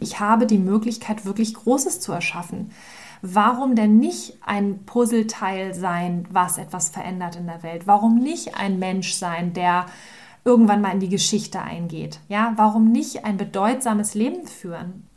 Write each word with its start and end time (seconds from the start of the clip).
Ich 0.00 0.20
habe 0.20 0.46
die 0.46 0.58
Möglichkeit, 0.58 1.24
wirklich 1.24 1.54
Großes 1.54 2.00
zu 2.00 2.12
erschaffen. 2.12 2.70
Warum 3.20 3.74
denn 3.74 3.98
nicht 3.98 4.38
ein 4.46 4.84
Puzzleteil 4.84 5.74
sein, 5.74 6.26
was 6.30 6.58
etwas 6.58 6.88
verändert 6.88 7.36
in 7.36 7.46
der 7.46 7.62
Welt? 7.62 7.86
Warum 7.86 8.18
nicht 8.18 8.56
ein 8.56 8.78
Mensch 8.78 9.14
sein, 9.14 9.52
der 9.52 9.86
irgendwann 10.44 10.80
mal 10.80 10.92
in 10.92 11.00
die 11.00 11.08
Geschichte 11.08 11.60
eingeht? 11.60 12.20
Ja, 12.28 12.52
warum 12.56 12.92
nicht 12.92 13.24
ein 13.24 13.36
bedeutsames 13.36 14.14
Leben 14.14 14.46
führen? 14.46 15.07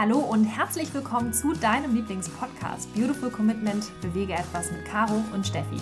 Hallo 0.00 0.18
und 0.18 0.44
herzlich 0.44 0.94
willkommen 0.94 1.32
zu 1.32 1.54
deinem 1.54 1.92
Lieblingspodcast 1.92 2.94
Beautiful 2.94 3.30
Commitment 3.30 3.84
Bewege 4.00 4.32
etwas 4.32 4.70
mit 4.70 4.84
Caro 4.84 5.24
und 5.34 5.44
Steffi. 5.44 5.80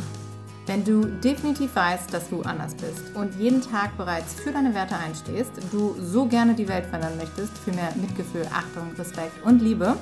Wenn 0.65 0.83
du 0.85 1.05
definitiv 1.05 1.77
weißt, 1.77 2.15
dass 2.15 2.31
du 2.31 2.41
anders 2.41 2.75
bist 2.75 3.15
und 3.15 3.35
jeden 3.35 3.61
Tag 3.61 3.95
bereits 3.99 4.33
für 4.33 4.53
deine 4.53 4.73
Werte 4.73 4.97
einstehst, 4.97 5.53
du 5.71 5.95
so 6.01 6.25
gerne 6.25 6.55
die 6.55 6.67
Welt 6.67 6.87
verändern 6.87 7.19
möchtest, 7.19 7.59
für 7.59 7.73
mehr 7.73 7.93
Mitgefühl, 7.95 8.47
Achtung, 8.55 8.91
Respekt 8.97 9.45
und 9.45 9.61
Liebe, 9.61 9.99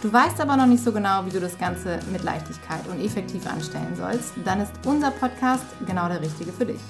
du 0.00 0.12
weißt 0.12 0.40
aber 0.40 0.56
noch 0.56 0.66
nicht 0.66 0.84
so 0.84 0.92
genau, 0.92 1.26
wie 1.26 1.30
du 1.30 1.40
das 1.40 1.58
Ganze 1.58 1.98
mit 2.12 2.22
Leichtigkeit 2.22 2.86
und 2.86 3.04
effektiv 3.04 3.48
anstellen 3.48 3.96
sollst, 3.96 4.34
dann 4.44 4.60
ist 4.60 4.74
unser 4.86 5.10
Podcast 5.10 5.66
genau 5.88 6.06
der 6.06 6.20
richtige 6.20 6.52
für 6.52 6.66
dich. 6.66 6.80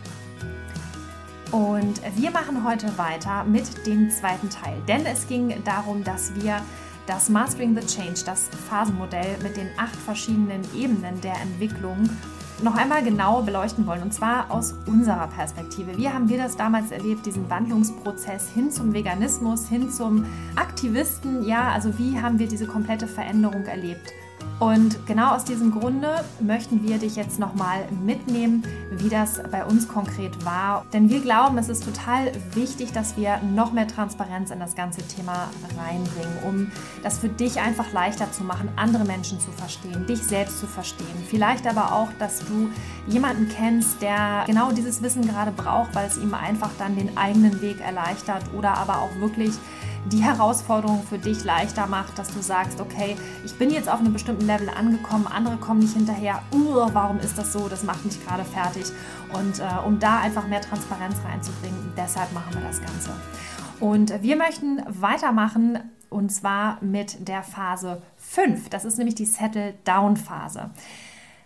Und 1.53 2.01
wir 2.17 2.31
machen 2.31 2.65
heute 2.65 2.97
weiter 2.97 3.43
mit 3.43 3.87
dem 3.87 4.09
zweiten 4.11 4.51
Teil, 4.51 4.81
denn 4.87 5.05
es 5.05 5.27
ging 5.27 5.53
darum, 5.65 6.05
dass 6.05 6.33
wir 6.37 6.61
das 7.07 7.29
Mastering 7.29 7.77
the 7.77 7.85
Change, 7.85 8.21
das 8.25 8.49
Phasenmodell 8.69 9.37
mit 9.43 9.57
den 9.57 9.69
acht 9.77 9.97
verschiedenen 9.97 10.63
Ebenen 10.77 11.21
der 11.23 11.35
Entwicklung 11.41 12.09
noch 12.63 12.77
einmal 12.77 13.03
genau 13.03 13.43
beleuchten 13.43 13.87
wollen 13.87 14.03
und 14.03 14.15
zwar 14.15 14.51
aus 14.51 14.75
unserer 14.87 15.27
Perspektive. 15.27 15.97
Wie 15.97 16.09
haben 16.09 16.29
wir 16.29 16.39
das 16.39 16.57
damals 16.57 16.93
erlebt, 16.93 17.27
diesen 17.27 17.49
Wandlungsprozess 17.51 18.51
hin 18.51 18.71
zum 18.71 18.93
Veganismus, 18.93 19.67
hin 19.67 19.91
zum 19.91 20.27
Aktivisten? 20.55 21.45
Ja, 21.45 21.71
also 21.71 21.99
wie 21.99 22.21
haben 22.21 22.39
wir 22.39 22.47
diese 22.47 22.67
komplette 22.67 23.09
Veränderung 23.09 23.65
erlebt? 23.65 24.13
Und 24.61 25.07
genau 25.07 25.35
aus 25.35 25.45
diesem 25.45 25.71
Grunde 25.71 26.23
möchten 26.39 26.87
wir 26.87 26.99
dich 26.99 27.17
jetzt 27.17 27.39
nochmal 27.39 27.89
mitnehmen, 28.05 28.63
wie 28.91 29.09
das 29.09 29.41
bei 29.51 29.65
uns 29.65 29.89
konkret 29.89 30.45
war. 30.45 30.85
Denn 30.93 31.09
wir 31.09 31.21
glauben, 31.21 31.57
es 31.57 31.71
ist 31.71 31.83
total 31.83 32.31
wichtig, 32.53 32.93
dass 32.93 33.17
wir 33.17 33.39
noch 33.39 33.73
mehr 33.73 33.89
Transparenz 33.89 34.51
in 34.51 34.61
das 34.61 34.75
ganze 34.75 35.01
Thema 35.09 35.49
reinbringen, 35.79 36.39
um 36.47 36.71
das 37.03 37.19
für 37.19 37.31
dich 37.31 37.59
einfach 37.59 37.91
leichter 37.95 38.31
zu 38.33 38.45
machen, 38.45 38.69
andere 38.77 39.05
Menschen 39.05 39.41
zu 39.41 39.51
verstehen, 39.51 40.07
dich 40.07 40.23
selbst 40.23 40.61
zu 40.61 40.67
verstehen. 40.67 41.07
Vielleicht 41.31 41.67
aber 41.67 41.95
auch, 41.95 42.09
dass 42.19 42.41
du 42.41 42.69
jemanden 43.07 43.49
kennst, 43.49 44.03
der 44.03 44.45
genau 44.47 44.73
dieses 44.73 45.01
Wissen 45.01 45.27
gerade 45.27 45.53
braucht, 45.53 45.95
weil 45.95 46.07
es 46.07 46.19
ihm 46.19 46.35
einfach 46.35 46.71
dann 46.79 46.97
den 46.97 47.17
eigenen 47.17 47.63
Weg 47.63 47.81
erleichtert 47.81 48.45
oder 48.55 48.77
aber 48.77 48.99
auch 48.99 49.15
wirklich 49.21 49.55
die 50.07 50.23
Herausforderung 50.23 51.03
für 51.03 51.19
dich 51.19 51.45
leichter 51.45 51.87
macht, 51.87 52.19
dass 52.19 52.33
du 52.33 52.41
sagst, 52.41 52.81
okay, 52.81 53.17
ich 53.45 53.57
bin 53.59 53.71
jetzt 53.71 53.89
auf 53.89 54.01
einem 54.01 54.13
bestimmten 54.13 54.47
Level 54.47 54.69
angekommen, 54.69 55.27
andere 55.27 55.57
kommen 55.57 55.81
nicht 55.81 55.95
hinterher, 55.95 56.43
uh, 56.53 56.89
warum 56.93 57.19
ist 57.19 57.37
das 57.37 57.53
so, 57.53 57.69
das 57.69 57.83
macht 57.83 58.05
mich 58.05 58.25
gerade 58.25 58.45
fertig. 58.45 58.87
Und 59.33 59.61
äh, 59.61 59.87
um 59.87 59.99
da 59.99 60.19
einfach 60.21 60.47
mehr 60.47 60.61
Transparenz 60.61 61.17
reinzubringen, 61.25 61.93
deshalb 61.97 62.33
machen 62.33 62.55
wir 62.55 62.63
das 62.63 62.81
Ganze. 62.81 63.11
Und 63.79 64.23
wir 64.23 64.37
möchten 64.37 64.83
weitermachen 64.89 65.79
und 66.11 66.31
zwar 66.31 66.79
mit 66.83 67.29
der 67.29 67.43
Phase 67.43 68.03
5. 68.17 68.69
Das 68.69 68.85
ist 68.85 68.99
nämlich 68.99 69.15
die 69.15 69.25
Settle-Down-Phase. 69.25 70.71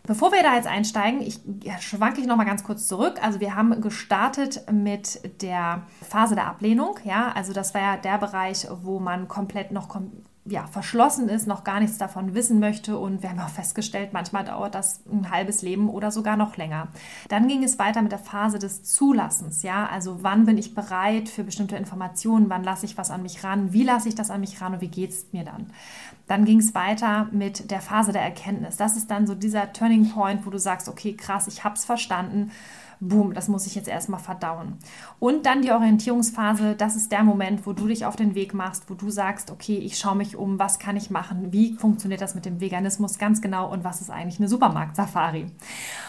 Bevor 0.06 0.32
wir 0.32 0.42
da 0.42 0.54
jetzt 0.54 0.66
einsteigen, 0.66 1.22
ich 1.22 1.40
schwanke 1.80 2.20
ich 2.20 2.26
noch 2.26 2.36
mal 2.36 2.44
ganz 2.44 2.62
kurz 2.62 2.86
zurück. 2.86 3.14
Also 3.22 3.40
wir 3.40 3.54
haben 3.54 3.80
gestartet 3.80 4.70
mit 4.70 5.42
der 5.42 5.82
Phase 6.06 6.34
der 6.34 6.46
Ablehnung, 6.46 6.98
ja, 7.04 7.32
also 7.32 7.54
das 7.54 7.72
war 7.72 7.80
ja 7.80 7.96
der 7.96 8.18
Bereich, 8.18 8.66
wo 8.82 9.00
man 9.00 9.28
komplett 9.28 9.72
noch 9.72 9.88
kom 9.88 10.12
ja, 10.46 10.66
verschlossen 10.66 11.30
ist, 11.30 11.46
noch 11.46 11.64
gar 11.64 11.80
nichts 11.80 11.96
davon 11.96 12.34
wissen 12.34 12.60
möchte. 12.60 12.98
Und 12.98 13.22
wir 13.22 13.30
haben 13.30 13.40
auch 13.40 13.48
festgestellt, 13.48 14.12
manchmal 14.12 14.44
dauert 14.44 14.74
das 14.74 15.00
ein 15.10 15.30
halbes 15.30 15.62
Leben 15.62 15.88
oder 15.88 16.10
sogar 16.10 16.36
noch 16.36 16.58
länger. 16.58 16.88
Dann 17.28 17.48
ging 17.48 17.64
es 17.64 17.78
weiter 17.78 18.02
mit 18.02 18.12
der 18.12 18.18
Phase 18.18 18.58
des 18.58 18.82
Zulassens. 18.84 19.62
Ja, 19.62 19.86
also 19.86 20.22
wann 20.22 20.44
bin 20.44 20.58
ich 20.58 20.74
bereit 20.74 21.30
für 21.30 21.44
bestimmte 21.44 21.76
Informationen? 21.76 22.50
Wann 22.50 22.62
lasse 22.62 22.84
ich 22.84 22.98
was 22.98 23.10
an 23.10 23.22
mich 23.22 23.42
ran? 23.42 23.72
Wie 23.72 23.84
lasse 23.84 24.08
ich 24.08 24.14
das 24.14 24.30
an 24.30 24.40
mich 24.40 24.60
ran 24.60 24.74
und 24.74 24.80
wie 24.82 24.88
geht 24.88 25.10
es 25.10 25.32
mir 25.32 25.44
dann? 25.44 25.70
Dann 26.26 26.44
ging 26.44 26.58
es 26.58 26.74
weiter 26.74 27.28
mit 27.32 27.70
der 27.70 27.80
Phase 27.80 28.12
der 28.12 28.22
Erkenntnis. 28.22 28.76
Das 28.76 28.96
ist 28.96 29.10
dann 29.10 29.26
so 29.26 29.34
dieser 29.34 29.72
Turning 29.72 30.10
Point, 30.10 30.44
wo 30.44 30.50
du 30.50 30.58
sagst, 30.58 30.88
okay, 30.88 31.14
krass, 31.14 31.46
ich 31.46 31.64
habe 31.64 31.76
es 31.76 31.86
verstanden 31.86 32.50
boom, 33.00 33.34
das 33.34 33.48
muss 33.48 33.66
ich 33.66 33.74
jetzt 33.74 33.88
erstmal 33.88 34.20
verdauen. 34.20 34.78
Und 35.18 35.46
dann 35.46 35.62
die 35.62 35.72
Orientierungsphase, 35.72 36.74
das 36.74 36.96
ist 36.96 37.12
der 37.12 37.22
Moment, 37.22 37.66
wo 37.66 37.72
du 37.72 37.86
dich 37.86 38.06
auf 38.06 38.16
den 38.16 38.34
Weg 38.34 38.54
machst, 38.54 38.88
wo 38.88 38.94
du 38.94 39.10
sagst, 39.10 39.50
okay, 39.50 39.76
ich 39.78 39.98
schaue 39.98 40.16
mich 40.16 40.36
um, 40.36 40.58
was 40.58 40.78
kann 40.78 40.96
ich 40.96 41.10
machen, 41.10 41.52
wie 41.52 41.74
funktioniert 41.74 42.20
das 42.20 42.34
mit 42.34 42.44
dem 42.44 42.60
Veganismus 42.60 43.18
ganz 43.18 43.40
genau 43.40 43.70
und 43.70 43.84
was 43.84 44.00
ist 44.00 44.10
eigentlich 44.10 44.38
eine 44.38 44.48
Supermarkt-Safari. 44.48 45.46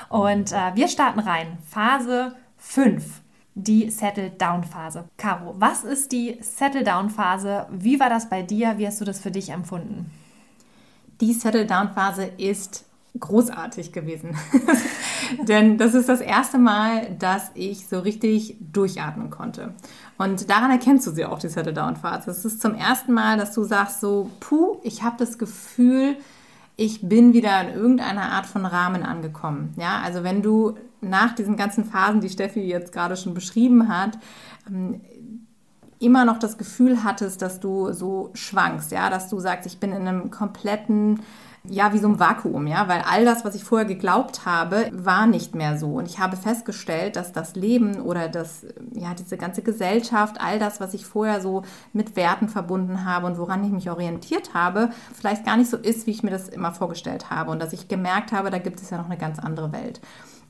Und 0.09 0.51
äh, 0.51 0.75
wir 0.75 0.87
starten 0.87 1.19
rein. 1.19 1.57
Phase 1.67 2.35
5 2.57 3.21
die 3.55 3.89
Settle-Down-Phase. 3.89 5.05
Caro, 5.17 5.55
was 5.57 5.85
ist 5.85 6.11
die 6.11 6.37
Settle-Down-Phase? 6.41 7.67
Wie 7.71 7.99
war 7.99 8.09
das 8.09 8.29
bei 8.29 8.41
dir? 8.43 8.77
Wie 8.77 8.85
hast 8.85 8.99
du 8.99 9.05
das 9.05 9.19
für 9.19 9.31
dich 9.31 9.49
empfunden? 9.49 10.11
Die 11.21 11.31
Settle-Down-Phase 11.31 12.25
ist 12.25 12.84
großartig 13.19 13.91
gewesen. 13.91 14.35
Denn 15.47 15.77
das 15.77 15.93
ist 15.93 16.09
das 16.09 16.21
erste 16.21 16.57
Mal, 16.57 17.15
dass 17.19 17.51
ich 17.53 17.87
so 17.87 17.99
richtig 17.99 18.57
durchatmen 18.59 19.29
konnte. 19.29 19.73
Und 20.17 20.49
daran 20.49 20.71
erkennst 20.71 21.07
du 21.07 21.11
sie 21.11 21.25
auch, 21.25 21.39
die 21.39 21.49
Settle-Down-Phase. 21.49 22.29
Es 22.31 22.45
ist 22.45 22.61
zum 22.61 22.73
ersten 22.75 23.13
Mal, 23.13 23.37
dass 23.37 23.53
du 23.53 23.63
sagst 23.63 24.01
so, 24.01 24.29
puh, 24.39 24.77
ich 24.83 25.03
habe 25.03 25.15
das 25.17 25.37
Gefühl, 25.37 26.17
ich 26.77 27.07
bin 27.07 27.33
wieder 27.33 27.61
in 27.61 27.73
irgendeiner 27.73 28.31
Art 28.33 28.45
von 28.45 28.65
Rahmen 28.65 29.03
angekommen. 29.03 29.73
Ja, 29.77 30.01
also 30.03 30.23
wenn 30.23 30.41
du 30.41 30.75
nach 31.01 31.33
diesen 31.33 31.55
ganzen 31.55 31.85
Phasen, 31.85 32.21
die 32.21 32.29
Steffi 32.29 32.61
jetzt 32.61 32.91
gerade 32.91 33.15
schon 33.15 33.33
beschrieben 33.33 33.87
hat, 33.87 34.17
ähm, 34.67 35.01
immer 35.99 36.25
noch 36.25 36.37
das 36.37 36.57
Gefühl 36.57 37.03
hattest, 37.03 37.41
dass 37.41 37.59
du 37.59 37.93
so 37.93 38.31
schwankst, 38.33 38.91
ja, 38.91 39.09
dass 39.09 39.29
du 39.29 39.39
sagst, 39.39 39.65
ich 39.65 39.79
bin 39.79 39.91
in 39.91 40.07
einem 40.07 40.29
kompletten 40.29 41.21
ja, 41.69 41.93
wie 41.93 41.97
so 41.97 42.07
ein 42.07 42.19
Vakuum, 42.19 42.67
ja, 42.67 42.87
weil 42.87 43.01
all 43.01 43.25
das, 43.25 43.45
was 43.45 43.55
ich 43.55 43.63
vorher 43.63 43.87
geglaubt 43.87 44.45
habe, 44.45 44.89
war 44.93 45.27
nicht 45.27 45.55
mehr 45.55 45.77
so. 45.77 45.87
Und 45.87 46.07
ich 46.07 46.19
habe 46.19 46.37
festgestellt, 46.37 47.15
dass 47.15 47.31
das 47.31 47.55
Leben 47.55 48.01
oder 48.01 48.29
das, 48.29 48.65
ja, 48.93 49.13
diese 49.13 49.37
ganze 49.37 49.61
Gesellschaft, 49.61 50.37
all 50.39 50.59
das, 50.59 50.79
was 50.79 50.93
ich 50.93 51.05
vorher 51.05 51.41
so 51.41 51.63
mit 51.93 52.15
Werten 52.15 52.49
verbunden 52.49 53.05
habe 53.05 53.27
und 53.27 53.37
woran 53.37 53.63
ich 53.63 53.71
mich 53.71 53.89
orientiert 53.89 54.53
habe, 54.53 54.89
vielleicht 55.13 55.45
gar 55.45 55.57
nicht 55.57 55.69
so 55.69 55.77
ist, 55.77 56.07
wie 56.07 56.11
ich 56.11 56.23
mir 56.23 56.31
das 56.31 56.49
immer 56.49 56.71
vorgestellt 56.71 57.29
habe. 57.29 57.51
Und 57.51 57.61
dass 57.61 57.73
ich 57.73 57.87
gemerkt 57.87 58.31
habe, 58.31 58.49
da 58.51 58.59
gibt 58.59 58.81
es 58.81 58.89
ja 58.89 58.97
noch 58.97 59.05
eine 59.05 59.17
ganz 59.17 59.39
andere 59.39 59.71
Welt. 59.71 60.01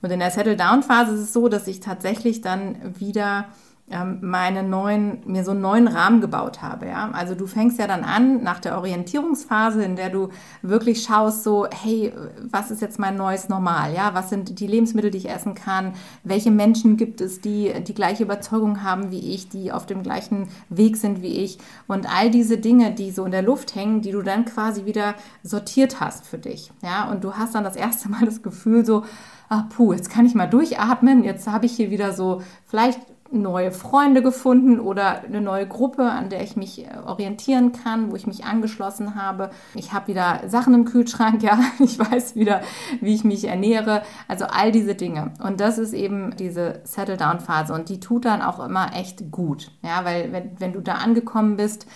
Und 0.01 0.11
in 0.11 0.19
der 0.19 0.31
Settle-Down-Phase 0.31 1.13
ist 1.13 1.21
es 1.21 1.33
so, 1.33 1.47
dass 1.47 1.67
ich 1.67 1.79
tatsächlich 1.79 2.41
dann 2.41 2.99
wieder 2.99 3.45
ähm, 3.88 4.18
meine 4.22 4.63
neuen, 4.63 5.19
mir 5.28 5.44
so 5.44 5.51
einen 5.51 5.62
neuen 5.62 5.88
Rahmen 5.88 6.19
gebaut 6.19 6.63
habe. 6.63 6.88
Ja? 6.88 7.12
Also 7.12 7.35
du 7.35 7.46
fängst 7.46 7.78
ja 7.78 7.85
dann 7.85 8.03
an 8.03 8.41
nach 8.41 8.59
der 8.59 8.78
Orientierungsphase, 8.78 9.84
in 9.84 9.96
der 9.96 10.09
du 10.09 10.29
wirklich 10.63 11.03
schaust, 11.03 11.44
so, 11.44 11.68
hey, 11.69 12.12
was 12.50 12.72
ist 12.72 12.81
jetzt 12.81 12.97
mein 12.97 13.16
neues 13.16 13.47
Normal? 13.47 13.94
Ja? 13.94 14.16
Was 14.16 14.29
sind 14.29 14.59
die 14.59 14.66
Lebensmittel, 14.66 15.12
die 15.12 15.19
ich 15.19 15.29
essen 15.29 15.53
kann? 15.53 15.94
Welche 16.23 16.50
Menschen 16.50 16.97
gibt 16.97 17.22
es, 17.22 17.41
die 17.41 17.73
die 17.88 17.94
gleiche 17.94 18.23
Überzeugung 18.23 18.81
haben 18.81 19.12
wie 19.12 19.34
ich, 19.34 19.50
die 19.50 19.72
auf 19.72 19.85
dem 19.85 20.02
gleichen 20.02 20.47
Weg 20.69 20.97
sind 20.97 21.22
wie 21.22 21.44
ich? 21.44 21.59
Und 21.85 22.12
all 22.12 22.31
diese 22.31 22.57
Dinge, 22.57 22.91
die 22.91 23.12
so 23.12 23.23
in 23.23 23.31
der 23.31 23.44
Luft 23.44 23.75
hängen, 23.75 24.02
die 24.02 24.12
du 24.12 24.23
dann 24.23 24.46
quasi 24.46 24.85
wieder 24.85 25.13
sortiert 25.44 26.00
hast 26.00 26.25
für 26.25 26.40
dich. 26.40 26.72
Ja? 26.81 27.07
Und 27.12 27.23
du 27.23 27.34
hast 27.35 27.53
dann 27.53 27.63
das 27.63 27.75
erste 27.75 28.09
Mal 28.09 28.25
das 28.25 28.41
Gefühl 28.41 28.84
so, 28.84 29.03
ach 29.47 29.70
puh, 29.70 29.93
jetzt 29.93 30.09
kann 30.09 30.26
ich 30.26 30.34
mal 30.34 30.47
durchatmen, 30.47 31.23
jetzt 31.23 31.47
habe 31.47 31.67
ich 31.67 31.76
hier 31.76 31.91
wieder 31.91 32.14
so 32.14 32.41
vielleicht 32.66 32.99
neue 33.31 33.72
Freunde 33.72 34.22
gefunden 34.22 34.79
oder 34.79 35.23
eine 35.23 35.41
neue 35.41 35.67
Gruppe, 35.67 36.03
an 36.03 36.29
der 36.29 36.43
ich 36.43 36.55
mich 36.55 36.85
äh, 36.85 36.89
orientieren 37.05 37.72
kann, 37.72 38.11
wo 38.11 38.16
ich 38.16 38.27
mich 38.27 38.45
angeschlossen 38.45 39.16
habe. 39.16 39.49
Ich 39.73 39.93
habe 39.93 40.07
wieder 40.07 40.41
Sachen 40.47 40.73
im 40.73 40.85
Kühlschrank, 40.85 41.41
ja, 41.43 41.59
ich 41.79 41.97
weiß 41.97 42.35
wieder, 42.35 42.61
wie 43.01 43.16
ich 43.16 43.23
mich 43.23 43.45
ernähre. 43.45 44.03
Also 44.27 44.45
all 44.45 44.72
diese 44.72 44.95
Dinge. 44.95 45.31
Und 45.43 45.59
das 45.59 45.77
ist 45.77 45.93
eben 45.93 46.35
diese 46.37 46.81
Settle-Down-Phase 46.83 47.73
und 47.73 47.89
die 47.89 47.99
tut 47.99 48.25
dann 48.25 48.41
auch 48.41 48.63
immer 48.63 48.95
echt 48.95 49.31
gut, 49.31 49.71
ja, 49.81 50.05
weil 50.05 50.31
wenn, 50.31 50.59
wenn 50.59 50.73
du 50.73 50.81
da 50.81 50.95
angekommen 50.95 51.57
bist, 51.57 51.87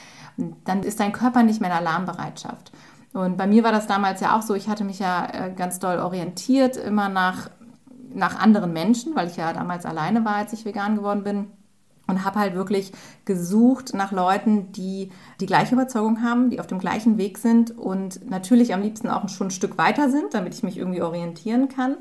dann 0.65 0.83
ist 0.83 0.99
dein 0.99 1.11
Körper 1.11 1.43
nicht 1.43 1.61
mehr 1.61 1.69
in 1.69 1.77
Alarmbereitschaft. 1.77 2.71
Und 3.13 3.37
bei 3.37 3.47
mir 3.47 3.63
war 3.63 3.71
das 3.71 3.87
damals 3.87 4.21
ja 4.21 4.37
auch 4.37 4.43
so, 4.43 4.53
ich 4.53 4.69
hatte 4.69 4.83
mich 4.83 4.99
ja 4.99 5.27
äh, 5.31 5.51
ganz 5.51 5.79
doll 5.79 5.97
orientiert, 5.97 6.77
immer 6.77 7.09
nach 7.09 7.49
nach 8.13 8.39
anderen 8.39 8.73
Menschen, 8.73 9.15
weil 9.15 9.27
ich 9.27 9.38
ja 9.38 9.53
damals 9.53 9.85
alleine 9.85 10.25
war, 10.25 10.35
als 10.35 10.53
ich 10.53 10.65
vegan 10.65 10.95
geworden 10.95 11.23
bin. 11.23 11.47
und 12.07 12.25
habe 12.25 12.39
halt 12.39 12.56
wirklich 12.56 12.91
gesucht 13.25 13.94
nach 13.94 14.11
Leuten, 14.11 14.71
die 14.71 15.11
die 15.39 15.45
gleiche 15.45 15.75
Überzeugung 15.75 16.23
haben, 16.23 16.50
die 16.50 16.59
auf 16.59 16.65
dem 16.65 16.79
gleichen 16.79 17.19
Weg 17.19 17.38
sind 17.38 17.77
und 17.77 18.27
natürlich 18.27 18.73
am 18.73 18.81
liebsten 18.81 19.09
auch 19.09 19.29
schon 19.29 19.47
ein 19.47 19.51
Stück 19.51 19.77
weiter 19.77 20.09
sind, 20.09 20.33
damit 20.33 20.56
ich 20.56 20.63
mich 20.63 20.77
irgendwie 20.77 21.03
orientieren 21.03 21.69
kann 21.69 21.97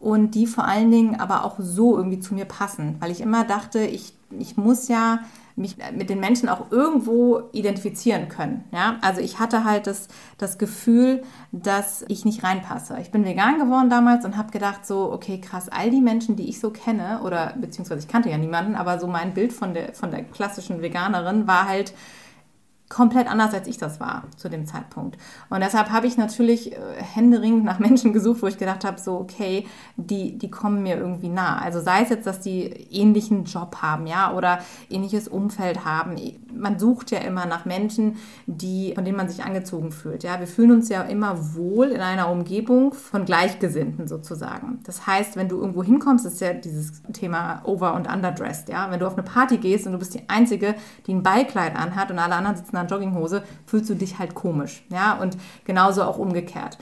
und 0.00 0.34
die 0.34 0.46
vor 0.46 0.64
allen 0.66 0.90
Dingen 0.90 1.18
aber 1.18 1.44
auch 1.44 1.56
so 1.58 1.96
irgendwie 1.96 2.20
zu 2.20 2.34
mir 2.34 2.44
passen, 2.44 2.96
weil 3.00 3.10
ich 3.10 3.20
immer 3.22 3.44
dachte, 3.44 3.80
ich, 3.80 4.12
ich 4.38 4.56
muss 4.56 4.88
ja 4.88 5.20
mich 5.56 5.76
mit 5.92 6.10
den 6.10 6.18
Menschen 6.18 6.48
auch 6.48 6.72
irgendwo 6.72 7.42
identifizieren 7.52 8.28
können. 8.28 8.64
Ja? 8.72 8.98
Also 9.02 9.20
ich 9.20 9.38
hatte 9.38 9.64
halt 9.64 9.86
das, 9.86 10.08
das 10.36 10.58
Gefühl, 10.58 11.22
dass 11.52 12.04
ich 12.08 12.24
nicht 12.24 12.42
reinpasse. 12.42 12.98
Ich 13.00 13.12
bin 13.12 13.24
vegan 13.24 13.58
geworden 13.58 13.88
damals 13.88 14.24
und 14.24 14.36
habe 14.36 14.50
gedacht 14.50 14.84
so, 14.84 15.12
okay, 15.12 15.40
krass, 15.40 15.68
all 15.68 15.90
die 15.90 16.00
Menschen, 16.00 16.34
die 16.34 16.48
ich 16.48 16.58
so 16.58 16.70
kenne, 16.70 17.20
oder 17.22 17.54
beziehungsweise 17.56 18.00
ich 18.00 18.08
kannte 18.08 18.30
ja 18.30 18.38
niemanden, 18.38 18.74
aber 18.74 18.98
so 18.98 19.06
mein 19.06 19.32
Bild 19.32 19.52
von 19.52 19.74
der, 19.74 19.94
von 19.94 20.10
der 20.10 20.24
klassischen 20.24 20.82
Veganerin 20.82 21.46
war 21.46 21.68
halt, 21.68 21.94
komplett 22.90 23.28
anders, 23.28 23.54
als 23.54 23.66
ich 23.66 23.78
das 23.78 23.98
war 23.98 24.24
zu 24.36 24.50
dem 24.50 24.66
Zeitpunkt. 24.66 25.16
Und 25.48 25.60
deshalb 25.62 25.90
habe 25.90 26.06
ich 26.06 26.18
natürlich 26.18 26.72
äh, 26.72 26.76
händeringend 26.98 27.64
nach 27.64 27.78
Menschen 27.78 28.12
gesucht, 28.12 28.42
wo 28.42 28.46
ich 28.46 28.58
gedacht 28.58 28.84
habe, 28.84 29.00
so, 29.00 29.14
okay, 29.18 29.66
die, 29.96 30.36
die 30.36 30.50
kommen 30.50 30.82
mir 30.82 30.96
irgendwie 30.96 31.30
nah. 31.30 31.58
Also 31.58 31.80
sei 31.80 32.02
es 32.02 32.10
jetzt, 32.10 32.26
dass 32.26 32.40
die 32.40 32.64
ähnlichen 32.64 33.44
Job 33.44 33.76
haben, 33.80 34.06
ja, 34.06 34.34
oder 34.34 34.58
ähnliches 34.90 35.28
Umfeld 35.28 35.84
haben. 35.84 36.16
Man 36.52 36.78
sucht 36.78 37.10
ja 37.10 37.18
immer 37.20 37.46
nach 37.46 37.64
Menschen, 37.64 38.16
die, 38.46 38.92
von 38.94 39.04
denen 39.04 39.16
man 39.16 39.28
sich 39.30 39.44
angezogen 39.44 39.90
fühlt. 39.90 40.22
Ja, 40.22 40.38
wir 40.38 40.46
fühlen 40.46 40.72
uns 40.72 40.88
ja 40.90 41.02
immer 41.02 41.54
wohl 41.54 41.86
in 41.86 42.00
einer 42.00 42.28
Umgebung 42.28 42.92
von 42.92 43.24
Gleichgesinnten 43.24 44.06
sozusagen. 44.06 44.80
Das 44.84 45.06
heißt, 45.06 45.36
wenn 45.36 45.48
du 45.48 45.58
irgendwo 45.58 45.82
hinkommst, 45.82 46.26
ist 46.26 46.40
ja 46.40 46.52
dieses 46.52 47.02
Thema 47.14 47.62
Over- 47.64 47.94
und 47.94 48.12
Underdressed, 48.12 48.68
ja. 48.68 48.90
Wenn 48.90 49.00
du 49.00 49.06
auf 49.06 49.14
eine 49.14 49.22
Party 49.22 49.56
gehst 49.56 49.86
und 49.86 49.92
du 49.92 49.98
bist 49.98 50.14
die 50.14 50.28
Einzige, 50.28 50.74
die 51.06 51.14
ein 51.14 51.22
Ballkleid 51.22 51.74
anhat 51.74 52.10
und 52.10 52.18
alle 52.18 52.34
anderen 52.34 52.56
sitzen 52.56 52.73
einer 52.74 52.88
Jogginghose 52.88 53.42
fühlst 53.66 53.90
du 53.90 53.94
dich 53.94 54.18
halt 54.18 54.34
komisch. 54.34 54.84
Ja, 54.90 55.14
und 55.14 55.36
genauso 55.64 56.02
auch 56.02 56.18
umgekehrt. 56.18 56.78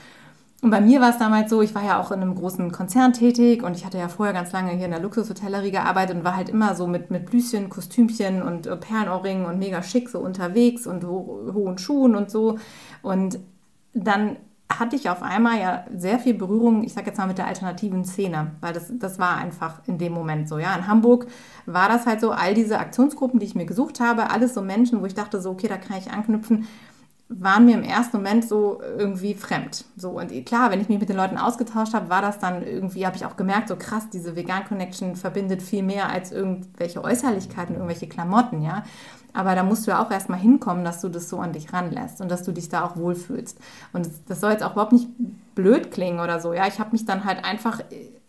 Und 0.63 0.69
bei 0.69 0.79
mir 0.79 1.01
war 1.01 1.09
es 1.09 1.17
damals 1.17 1.49
so, 1.49 1.61
ich 1.61 1.75
war 1.75 1.83
ja 1.83 1.99
auch 1.99 2.11
in 2.11 2.21
einem 2.21 2.35
großen 2.35 2.71
Konzern 2.71 3.11
tätig 3.11 3.63
und 3.63 3.75
ich 3.75 3.85
hatte 3.85 3.97
ja 3.97 4.07
vorher 4.07 4.33
ganz 4.33 4.53
lange 4.53 4.71
hier 4.71 4.85
in 4.85 4.91
der 4.91 5.01
Luxushotellerie 5.01 5.71
gearbeitet 5.71 6.15
und 6.15 6.23
war 6.23 6.37
halt 6.37 6.47
immer 6.47 6.73
so 6.73 6.87
mit, 6.87 7.11
mit 7.11 7.25
Blüschen, 7.25 7.67
Kostümchen 7.67 8.41
und 8.41 8.65
äh, 8.65 8.77
Perlenohrringen 8.77 9.45
und 9.45 9.59
mega 9.59 9.83
schick 9.83 10.07
so 10.07 10.19
unterwegs 10.19 10.87
und 10.87 11.03
ho 11.03 11.51
hohen 11.53 11.77
Schuhen 11.77 12.15
und 12.15 12.31
so. 12.31 12.59
Und 13.01 13.39
dann 13.93 14.37
hatte 14.69 14.95
ich 14.95 15.09
auf 15.09 15.21
einmal 15.21 15.59
ja 15.59 15.85
sehr 15.95 16.19
viel 16.19 16.33
Berührung, 16.33 16.83
ich 16.83 16.93
sage 16.93 17.07
jetzt 17.07 17.17
mal 17.17 17.27
mit 17.27 17.37
der 17.37 17.47
alternativen 17.47 18.05
Szene, 18.05 18.51
weil 18.61 18.73
das, 18.73 18.91
das 18.91 19.19
war 19.19 19.37
einfach 19.37 19.81
in 19.87 19.97
dem 19.97 20.13
Moment 20.13 20.49
so. 20.49 20.57
Ja, 20.57 20.75
in 20.75 20.87
Hamburg 20.87 21.27
war 21.65 21.89
das 21.89 22.05
halt 22.05 22.21
so, 22.21 22.31
all 22.31 22.53
diese 22.53 22.79
Aktionsgruppen, 22.79 23.39
die 23.39 23.45
ich 23.45 23.55
mir 23.55 23.65
gesucht 23.65 23.99
habe, 23.99 24.29
alles 24.31 24.53
so 24.53 24.61
Menschen, 24.61 25.01
wo 25.01 25.05
ich 25.05 25.13
dachte 25.13 25.41
so, 25.41 25.51
okay, 25.51 25.67
da 25.67 25.77
kann 25.77 25.97
ich 25.97 26.11
anknüpfen, 26.11 26.67
waren 27.29 27.65
mir 27.65 27.75
im 27.75 27.83
ersten 27.83 28.17
Moment 28.17 28.47
so 28.47 28.81
irgendwie 28.97 29.33
fremd. 29.33 29.85
So 29.95 30.19
und 30.19 30.45
klar, 30.45 30.71
wenn 30.71 30.81
ich 30.81 30.89
mich 30.89 30.99
mit 30.99 31.09
den 31.09 31.17
Leuten 31.17 31.37
ausgetauscht 31.37 31.93
habe, 31.93 32.09
war 32.09 32.21
das 32.21 32.39
dann 32.39 32.63
irgendwie, 32.63 33.05
habe 33.05 33.15
ich 33.15 33.25
auch 33.25 33.37
gemerkt, 33.37 33.69
so 33.69 33.75
krass, 33.75 34.09
diese 34.11 34.35
Vegan 34.35 34.65
Connection 34.65 35.15
verbindet 35.15 35.61
viel 35.61 35.83
mehr 35.83 36.09
als 36.09 36.31
irgendwelche 36.31 37.03
Äußerlichkeiten, 37.03 37.75
irgendwelche 37.75 38.07
Klamotten, 38.07 38.61
ja. 38.61 38.83
Aber 39.33 39.55
da 39.55 39.63
musst 39.63 39.87
du 39.87 39.91
ja 39.91 40.03
auch 40.03 40.11
erstmal 40.11 40.39
hinkommen, 40.39 40.85
dass 40.85 41.01
du 41.01 41.09
das 41.09 41.29
so 41.29 41.39
an 41.39 41.53
dich 41.53 41.73
ranlässt 41.73 42.21
und 42.21 42.29
dass 42.29 42.43
du 42.43 42.51
dich 42.51 42.69
da 42.69 42.85
auch 42.85 42.95
wohlfühlst. 42.95 43.57
Und 43.91 44.09
das 44.27 44.39
soll 44.39 44.51
jetzt 44.51 44.63
auch 44.63 44.73
überhaupt 44.73 44.93
nicht 44.93 45.09
blöd 45.55 45.91
klingen 45.91 46.19
oder 46.19 46.39
so. 46.39 46.53
Ja, 46.53 46.67
ich 46.67 46.79
habe 46.79 46.91
mich 46.91 47.05
dann 47.05 47.25
halt 47.25 47.43
einfach 47.43 47.79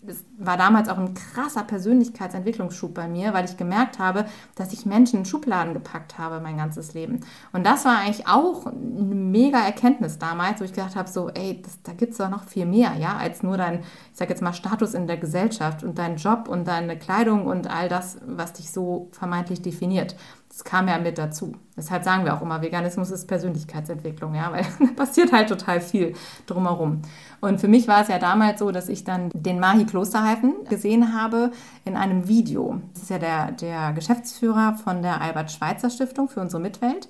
das 0.06 0.24
war 0.38 0.56
damals 0.56 0.88
auch 0.88 0.98
ein 0.98 1.14
krasser 1.14 1.62
Persönlichkeitsentwicklungsschub 1.62 2.92
bei 2.92 3.08
mir, 3.08 3.32
weil 3.32 3.44
ich 3.44 3.56
gemerkt 3.56 3.98
habe, 3.98 4.26
dass 4.54 4.72
ich 4.72 4.84
Menschen 4.84 5.20
in 5.20 5.24
Schubladen 5.24 5.72
gepackt 5.72 6.18
habe 6.18 6.40
mein 6.40 6.56
ganzes 6.56 6.94
Leben. 6.94 7.20
Und 7.52 7.64
das 7.64 7.84
war 7.84 7.98
eigentlich 7.98 8.26
auch 8.26 8.66
eine 8.66 9.14
mega 9.14 9.58
Erkenntnis 9.58 10.18
damals, 10.18 10.60
wo 10.60 10.64
ich 10.64 10.72
gedacht 10.72 10.96
habe, 10.96 11.08
so, 11.08 11.30
ey, 11.30 11.62
das, 11.62 11.82
da 11.82 11.92
gibt 11.92 12.12
es 12.12 12.18
doch 12.18 12.28
noch 12.28 12.44
viel 12.44 12.66
mehr, 12.66 12.94
ja, 12.98 13.16
als 13.16 13.42
nur 13.42 13.56
dein, 13.56 13.80
ich 13.80 14.18
sag 14.18 14.28
jetzt 14.28 14.42
mal, 14.42 14.52
Status 14.52 14.94
in 14.94 15.06
der 15.06 15.16
Gesellschaft 15.16 15.82
und 15.82 15.98
dein 15.98 16.16
Job 16.16 16.48
und 16.48 16.68
deine 16.68 16.98
Kleidung 16.98 17.46
und 17.46 17.68
all 17.68 17.88
das, 17.88 18.18
was 18.26 18.52
dich 18.52 18.70
so 18.70 19.08
vermeintlich 19.12 19.62
definiert. 19.62 20.16
Das 20.54 20.62
kam 20.62 20.86
ja 20.86 20.98
mit 21.00 21.18
dazu. 21.18 21.56
Deshalb 21.76 22.04
sagen 22.04 22.24
wir 22.24 22.32
auch 22.32 22.40
immer, 22.40 22.62
Veganismus 22.62 23.10
ist 23.10 23.26
Persönlichkeitsentwicklung, 23.26 24.36
ja, 24.36 24.52
weil 24.52 24.64
da 24.78 24.92
passiert 24.94 25.32
halt 25.32 25.48
total 25.48 25.80
viel 25.80 26.14
drumherum. 26.46 27.02
Und 27.40 27.60
für 27.60 27.66
mich 27.66 27.88
war 27.88 28.02
es 28.02 28.08
ja 28.08 28.20
damals 28.20 28.60
so, 28.60 28.70
dass 28.70 28.88
ich 28.88 29.02
dann 29.02 29.30
den 29.34 29.58
Mahi 29.58 29.84
Klosterhalfen 29.84 30.64
gesehen 30.68 31.12
habe 31.12 31.50
in 31.84 31.96
einem 31.96 32.28
Video. 32.28 32.80
Das 32.92 33.02
ist 33.02 33.10
ja 33.10 33.18
der, 33.18 33.50
der 33.50 33.92
Geschäftsführer 33.94 34.74
von 34.74 35.02
der 35.02 35.20
Albert 35.20 35.50
Schweitzer 35.50 35.90
Stiftung 35.90 36.28
für 36.28 36.40
unsere 36.40 36.62
Mitwelt. 36.62 37.08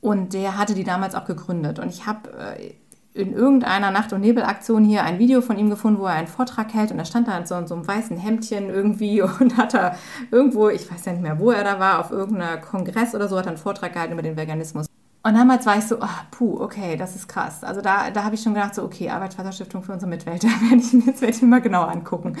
Und 0.00 0.32
der 0.32 0.56
hatte 0.56 0.72
die 0.72 0.84
damals 0.84 1.14
auch 1.14 1.26
gegründet. 1.26 1.78
Und 1.78 1.90
ich 1.90 2.06
habe 2.06 2.30
äh, 2.56 2.72
in 3.18 3.32
irgendeiner 3.32 3.90
Nacht- 3.90 4.12
und 4.12 4.20
Nebelaktion 4.20 4.84
hier 4.84 5.02
ein 5.02 5.18
Video 5.18 5.40
von 5.40 5.58
ihm 5.58 5.70
gefunden, 5.70 6.00
wo 6.00 6.06
er 6.06 6.12
einen 6.12 6.28
Vortrag 6.28 6.72
hält 6.72 6.90
und 6.90 6.98
da 6.98 7.04
stand 7.04 7.28
er 7.28 7.38
in 7.38 7.46
so, 7.46 7.56
in 7.56 7.66
so 7.66 7.74
einem 7.74 7.86
weißen 7.86 8.16
Hemdchen 8.16 8.70
irgendwie 8.70 9.22
und 9.40 9.56
hat 9.56 9.74
er 9.74 9.96
irgendwo, 10.30 10.68
ich 10.68 10.90
weiß 10.90 11.04
ja 11.04 11.12
nicht 11.12 11.22
mehr, 11.22 11.38
wo 11.38 11.50
er 11.50 11.64
da 11.64 11.78
war, 11.78 11.98
auf 12.00 12.10
irgendeiner 12.10 12.58
Kongress 12.58 13.14
oder 13.14 13.28
so, 13.28 13.36
hat 13.36 13.46
er 13.46 13.50
einen 13.50 13.58
Vortrag 13.58 13.92
gehalten 13.92 14.12
über 14.12 14.22
den 14.22 14.36
Veganismus. 14.36 14.86
Und 15.24 15.34
damals 15.34 15.66
war 15.66 15.76
ich 15.76 15.84
so, 15.84 15.96
oh, 16.00 16.06
puh, 16.30 16.60
okay, 16.60 16.96
das 16.96 17.16
ist 17.16 17.28
krass. 17.28 17.64
Also 17.64 17.80
da, 17.80 18.10
da 18.10 18.22
habe 18.22 18.36
ich 18.36 18.42
schon 18.42 18.54
gedacht, 18.54 18.74
so, 18.74 18.84
okay, 18.84 19.10
Arbeitsvaterstiftung 19.10 19.82
für 19.82 19.92
unsere 19.92 20.08
Mitwelt, 20.08 20.44
da 20.44 20.48
werde 20.48 20.76
ich 20.76 20.92
mir 20.92 21.06
jetzt 21.06 21.20
werde 21.20 21.46
mal 21.46 21.60
genau 21.60 21.82
angucken. 21.82 22.36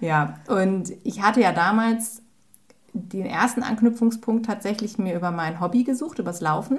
Ja, 0.00 0.34
und 0.48 0.92
ich 1.04 1.22
hatte 1.22 1.40
ja 1.40 1.52
damals 1.52 2.22
den 2.94 3.26
ersten 3.26 3.62
Anknüpfungspunkt 3.62 4.46
tatsächlich 4.46 4.98
mir 4.98 5.14
über 5.14 5.30
mein 5.30 5.60
Hobby 5.60 5.84
gesucht, 5.84 6.18
übers 6.18 6.40
Laufen. 6.40 6.78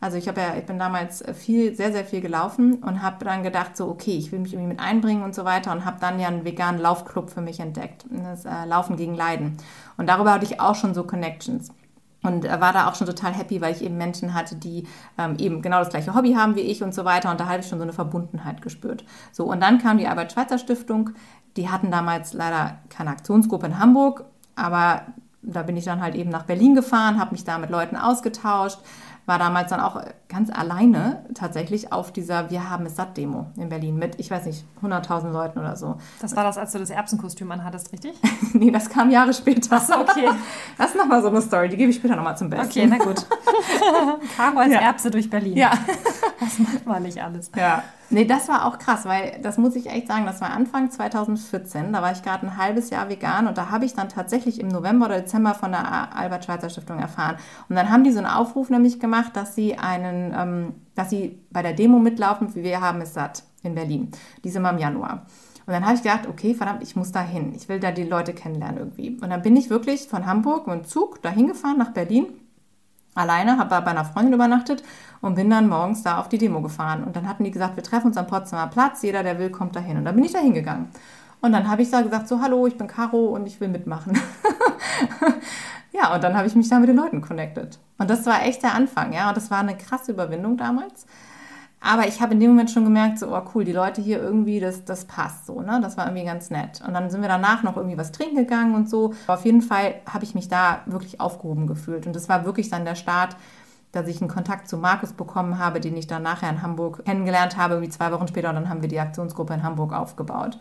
Also 0.00 0.16
ich 0.16 0.28
habe 0.28 0.40
ja, 0.40 0.54
ich 0.56 0.64
bin 0.64 0.78
damals 0.78 1.24
viel, 1.34 1.74
sehr, 1.74 1.90
sehr 1.90 2.04
viel 2.04 2.20
gelaufen 2.20 2.74
und 2.74 3.02
habe 3.02 3.24
dann 3.24 3.42
gedacht, 3.42 3.76
so, 3.76 3.88
okay, 3.88 4.16
ich 4.16 4.30
will 4.30 4.38
mich 4.38 4.52
irgendwie 4.52 4.68
mit 4.68 4.80
einbringen 4.80 5.24
und 5.24 5.34
so 5.34 5.44
weiter 5.44 5.72
und 5.72 5.84
habe 5.84 5.98
dann 6.00 6.20
ja 6.20 6.28
einen 6.28 6.44
veganen 6.44 6.80
Laufclub 6.80 7.30
für 7.30 7.40
mich 7.40 7.58
entdeckt. 7.58 8.06
Das 8.10 8.44
äh, 8.44 8.64
Laufen 8.64 8.96
gegen 8.96 9.14
Leiden. 9.14 9.56
Und 9.96 10.08
darüber 10.08 10.32
hatte 10.32 10.44
ich 10.44 10.60
auch 10.60 10.76
schon 10.76 10.94
so 10.94 11.02
Connections. 11.02 11.70
Und 12.22 12.44
war 12.44 12.72
da 12.72 12.88
auch 12.88 12.96
schon 12.96 13.06
total 13.06 13.32
happy, 13.32 13.60
weil 13.60 13.72
ich 13.72 13.82
eben 13.82 13.96
Menschen 13.96 14.34
hatte, 14.34 14.56
die 14.56 14.88
ähm, 15.16 15.36
eben 15.38 15.62
genau 15.62 15.78
das 15.78 15.90
gleiche 15.90 16.14
Hobby 16.14 16.34
haben 16.34 16.56
wie 16.56 16.60
ich 16.60 16.82
und 16.82 16.92
so 16.92 17.04
weiter. 17.04 17.30
Und 17.30 17.38
da 17.38 17.48
habe 17.48 17.60
ich 17.60 17.68
schon 17.68 17.78
so 17.78 17.84
eine 17.84 17.92
Verbundenheit 17.92 18.60
gespürt. 18.60 19.04
So, 19.30 19.44
und 19.44 19.60
dann 19.60 19.78
kam 19.78 19.98
die 19.98 20.08
Albert-Schweitzer 20.08 20.58
Stiftung. 20.58 21.10
Die 21.56 21.68
hatten 21.68 21.90
damals 21.90 22.32
leider 22.32 22.78
keine 22.88 23.10
Aktionsgruppe 23.10 23.66
in 23.66 23.78
Hamburg, 23.78 24.24
aber 24.56 25.02
da 25.42 25.62
bin 25.62 25.76
ich 25.76 25.84
dann 25.84 26.02
halt 26.02 26.14
eben 26.14 26.30
nach 26.30 26.44
Berlin 26.44 26.74
gefahren, 26.74 27.18
habe 27.18 27.32
mich 27.32 27.44
da 27.44 27.58
mit 27.58 27.70
Leuten 27.70 27.96
ausgetauscht, 27.96 28.78
war 29.28 29.38
damals 29.38 29.68
dann 29.68 29.80
auch 29.80 30.02
ganz 30.28 30.50
alleine 30.50 31.24
tatsächlich 31.34 31.92
auf 31.92 32.12
dieser 32.12 32.50
Wir 32.50 32.70
haben 32.70 32.86
es 32.86 32.96
satt 32.96 33.16
Demo 33.16 33.46
in 33.56 33.68
Berlin 33.68 33.96
mit, 33.96 34.18
ich 34.18 34.30
weiß 34.30 34.46
nicht, 34.46 34.64
100.000 34.82 35.30
Leuten 35.30 35.58
oder 35.58 35.76
so. 35.76 35.96
Das 36.20 36.34
war 36.34 36.44
das, 36.44 36.56
als 36.56 36.72
du 36.72 36.78
das 36.78 36.88
Erbsenkostüm 36.88 37.50
anhattest, 37.52 37.92
richtig? 37.92 38.14
nee, 38.54 38.70
das 38.70 38.88
kam 38.88 39.10
Jahre 39.10 39.34
später. 39.34 39.76
Ach 39.76 39.82
so, 39.82 39.98
okay. 39.98 40.30
Das 40.78 40.90
ist 40.90 40.96
nochmal 40.96 41.20
so 41.22 41.28
eine 41.28 41.42
Story, 41.42 41.68
die 41.68 41.76
gebe 41.76 41.90
ich 41.90 41.96
später 41.96 42.16
nochmal 42.16 42.38
zum 42.38 42.48
Besten. 42.48 42.66
Okay, 42.66 42.86
na 42.86 42.96
gut. 42.98 43.26
Caro 44.36 44.58
als 44.58 44.72
ja. 44.72 44.80
Erbse 44.80 45.10
durch 45.10 45.28
Berlin. 45.28 45.56
Ja. 45.56 45.72
Das 46.40 46.58
macht 46.58 46.86
man 46.86 47.02
nicht 47.02 47.22
alles. 47.22 47.50
Ja. 47.56 47.82
Nee, 48.10 48.24
das 48.24 48.48
war 48.48 48.64
auch 48.64 48.78
krass, 48.78 49.04
weil 49.04 49.38
das 49.42 49.58
muss 49.58 49.76
ich 49.76 49.90
echt 49.90 50.06
sagen, 50.08 50.24
das 50.24 50.40
war 50.40 50.50
Anfang 50.50 50.90
2014, 50.90 51.92
da 51.92 52.00
war 52.00 52.12
ich 52.12 52.22
gerade 52.22 52.46
ein 52.46 52.56
halbes 52.56 52.88
Jahr 52.88 53.10
vegan 53.10 53.46
und 53.46 53.58
da 53.58 53.70
habe 53.70 53.84
ich 53.84 53.92
dann 53.92 54.08
tatsächlich 54.08 54.60
im 54.60 54.68
November 54.68 55.06
oder 55.06 55.20
Dezember 55.20 55.54
von 55.54 55.72
der 55.72 56.16
Albert-Schweitzer-Stiftung 56.16 56.98
erfahren. 57.00 57.36
Und 57.68 57.76
dann 57.76 57.90
haben 57.90 58.04
die 58.04 58.12
so 58.12 58.18
einen 58.18 58.26
Aufruf 58.26 58.70
nämlich 58.70 58.98
gemacht, 58.98 59.17
dass 59.26 59.54
sie 59.54 59.76
einen, 59.76 60.34
ähm, 60.36 60.74
dass 60.94 61.10
sie 61.10 61.40
bei 61.50 61.62
der 61.62 61.72
Demo 61.72 61.98
mitlaufen, 61.98 62.54
wie 62.54 62.62
wir 62.62 62.80
haben 62.80 63.00
es 63.00 63.14
satt 63.14 63.42
in 63.62 63.74
Berlin, 63.74 64.10
diese 64.44 64.60
Mal 64.60 64.70
im 64.70 64.78
Januar. 64.78 65.26
Und 65.66 65.74
dann 65.74 65.84
habe 65.84 65.96
ich 65.96 66.02
gedacht, 66.02 66.26
okay, 66.26 66.54
verdammt, 66.54 66.82
ich 66.82 66.96
muss 66.96 67.12
da 67.12 67.20
hin. 67.20 67.52
Ich 67.54 67.68
will 67.68 67.78
da 67.78 67.90
die 67.90 68.04
Leute 68.04 68.32
kennenlernen 68.32 68.78
irgendwie. 68.78 69.18
Und 69.20 69.28
dann 69.28 69.42
bin 69.42 69.54
ich 69.54 69.68
wirklich 69.68 70.08
von 70.08 70.24
Hamburg 70.24 70.66
mit 70.66 70.76
dem 70.76 70.84
Zug 70.84 71.20
dahin 71.20 71.46
gefahren 71.46 71.76
nach 71.76 71.90
Berlin 71.90 72.26
alleine, 73.18 73.58
habe 73.58 73.68
bei 73.68 73.90
einer 73.90 74.04
Freundin 74.04 74.32
übernachtet 74.32 74.82
und 75.20 75.34
bin 75.34 75.50
dann 75.50 75.68
morgens 75.68 76.02
da 76.02 76.18
auf 76.18 76.28
die 76.28 76.38
Demo 76.38 76.62
gefahren. 76.62 77.04
Und 77.04 77.16
dann 77.16 77.28
hatten 77.28 77.44
die 77.44 77.50
gesagt, 77.50 77.76
wir 77.76 77.82
treffen 77.82 78.06
uns 78.06 78.16
am 78.16 78.26
Potsdamer 78.26 78.68
Platz, 78.68 79.02
jeder, 79.02 79.22
der 79.22 79.38
will, 79.38 79.50
kommt 79.50 79.76
dahin. 79.76 79.98
Und 79.98 80.04
dann 80.04 80.14
bin 80.14 80.24
ich 80.24 80.32
da 80.32 80.38
hingegangen. 80.38 80.88
Und 81.40 81.52
dann 81.52 81.68
habe 81.68 81.82
ich 81.82 81.90
da 81.90 82.00
gesagt, 82.00 82.28
so, 82.28 82.40
hallo, 82.40 82.66
ich 82.66 82.76
bin 82.76 82.86
Caro 82.86 83.26
und 83.26 83.46
ich 83.46 83.60
will 83.60 83.68
mitmachen. 83.68 84.18
ja, 85.92 86.14
und 86.14 86.22
dann 86.22 86.36
habe 86.36 86.46
ich 86.46 86.54
mich 86.54 86.68
da 86.68 86.78
mit 86.78 86.88
den 86.88 86.96
Leuten 86.96 87.20
connected. 87.20 87.78
Und 87.98 88.10
das 88.10 88.26
war 88.26 88.42
echt 88.42 88.62
der 88.62 88.74
Anfang, 88.74 89.12
ja. 89.12 89.28
Und 89.28 89.36
das 89.36 89.50
war 89.50 89.58
eine 89.58 89.76
krasse 89.76 90.12
Überwindung 90.12 90.56
damals. 90.56 91.06
Aber 91.80 92.08
ich 92.08 92.20
habe 92.20 92.34
in 92.34 92.40
dem 92.40 92.50
Moment 92.50 92.70
schon 92.70 92.84
gemerkt, 92.84 93.18
so, 93.18 93.34
oh 93.34 93.42
cool, 93.54 93.64
die 93.64 93.72
Leute 93.72 94.00
hier 94.00 94.20
irgendwie, 94.20 94.58
das, 94.58 94.84
das 94.84 95.04
passt 95.04 95.46
so, 95.46 95.60
ne? 95.62 95.78
Das 95.80 95.96
war 95.96 96.06
irgendwie 96.06 96.24
ganz 96.24 96.50
nett. 96.50 96.82
Und 96.86 96.92
dann 96.92 97.08
sind 97.08 97.22
wir 97.22 97.28
danach 97.28 97.62
noch 97.62 97.76
irgendwie 97.76 97.96
was 97.96 98.10
trinken 98.10 98.36
gegangen 98.36 98.74
und 98.74 98.90
so. 98.90 99.14
Aber 99.26 99.34
auf 99.34 99.44
jeden 99.44 99.62
Fall 99.62 99.94
habe 100.12 100.24
ich 100.24 100.34
mich 100.34 100.48
da 100.48 100.80
wirklich 100.86 101.20
aufgehoben 101.20 101.66
gefühlt. 101.66 102.06
Und 102.06 102.16
das 102.16 102.28
war 102.28 102.44
wirklich 102.44 102.68
dann 102.68 102.84
der 102.84 102.96
Start, 102.96 103.36
dass 103.92 104.08
ich 104.08 104.20
einen 104.20 104.28
Kontakt 104.28 104.68
zu 104.68 104.76
Markus 104.76 105.12
bekommen 105.12 105.58
habe, 105.58 105.80
den 105.80 105.96
ich 105.96 106.08
dann 106.08 106.22
nachher 106.22 106.50
in 106.50 106.62
Hamburg 106.62 107.04
kennengelernt 107.04 107.56
habe, 107.56 107.74
irgendwie 107.74 107.92
zwei 107.92 108.12
Wochen 108.12 108.28
später. 108.28 108.48
Und 108.48 108.56
dann 108.56 108.68
haben 108.68 108.82
wir 108.82 108.88
die 108.88 109.00
Aktionsgruppe 109.00 109.54
in 109.54 109.62
Hamburg 109.62 109.92
aufgebaut. 109.92 110.58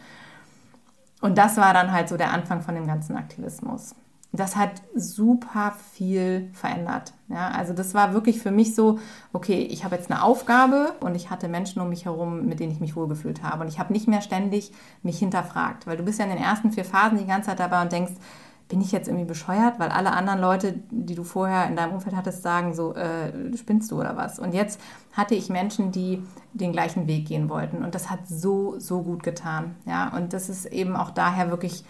Und 1.19 1.37
das 1.37 1.57
war 1.57 1.73
dann 1.73 1.91
halt 1.91 2.09
so 2.09 2.15
der 2.15 2.31
Anfang 2.31 2.61
von 2.61 2.75
dem 2.75 2.85
ganzen 2.85 3.17
Aktivismus. 3.17 3.95
Das 4.31 4.55
hat 4.55 4.81
super 4.95 5.73
viel 5.93 6.49
verändert. 6.53 7.13
Ja, 7.29 7.49
also 7.49 7.73
das 7.73 7.93
war 7.93 8.13
wirklich 8.13 8.39
für 8.39 8.51
mich 8.51 8.75
so, 8.75 8.99
okay, 9.33 9.61
ich 9.61 9.83
habe 9.83 9.95
jetzt 9.95 10.11
eine 10.11 10.21
Aufgabe 10.21 10.93
und 10.99 11.15
ich 11.15 11.29
hatte 11.29 11.47
Menschen 11.47 11.81
um 11.81 11.89
mich 11.89 12.05
herum, 12.05 12.45
mit 12.45 12.59
denen 12.59 12.71
ich 12.71 12.79
mich 12.79 12.95
wohlgefühlt 12.95 13.41
habe. 13.41 13.63
Und 13.63 13.69
ich 13.69 13.79
habe 13.79 13.93
nicht 13.93 14.07
mehr 14.07 14.21
ständig 14.21 14.71
mich 15.01 15.19
hinterfragt, 15.19 15.87
weil 15.87 15.97
du 15.97 16.03
bist 16.03 16.19
ja 16.19 16.25
in 16.25 16.31
den 16.31 16.41
ersten 16.41 16.71
vier 16.71 16.85
Phasen 16.85 17.17
die 17.17 17.25
ganze 17.25 17.49
Zeit 17.49 17.59
dabei 17.59 17.81
und 17.81 17.91
denkst, 17.91 18.13
bin 18.69 18.81
ich 18.81 18.91
jetzt 18.91 19.07
irgendwie 19.07 19.25
bescheuert, 19.25 19.79
weil 19.79 19.89
alle 19.89 20.11
anderen 20.11 20.41
Leute, 20.41 20.75
die 20.91 21.15
du 21.15 21.23
vorher 21.23 21.67
in 21.67 21.75
deinem 21.75 21.93
Umfeld 21.93 22.15
hattest, 22.15 22.43
sagen 22.43 22.73
so, 22.73 22.93
äh, 22.95 23.55
spinnst 23.55 23.89
du 23.91 23.99
oder 23.99 24.17
was? 24.17 24.39
Und 24.39 24.53
jetzt 24.53 24.81
hatte 25.13 25.35
ich 25.35 25.49
Menschen, 25.49 25.91
die 25.91 26.21
den 26.53 26.73
gleichen 26.73 27.07
Weg 27.07 27.27
gehen 27.27 27.49
wollten 27.49 27.83
und 27.83 27.95
das 27.95 28.09
hat 28.09 28.27
so, 28.27 28.77
so 28.77 29.03
gut 29.03 29.23
getan. 29.23 29.75
Ja, 29.85 30.13
und 30.15 30.33
das 30.33 30.49
ist 30.49 30.65
eben 30.65 30.97
auch 30.97 31.11
daher 31.11 31.49
wirklich 31.49 31.85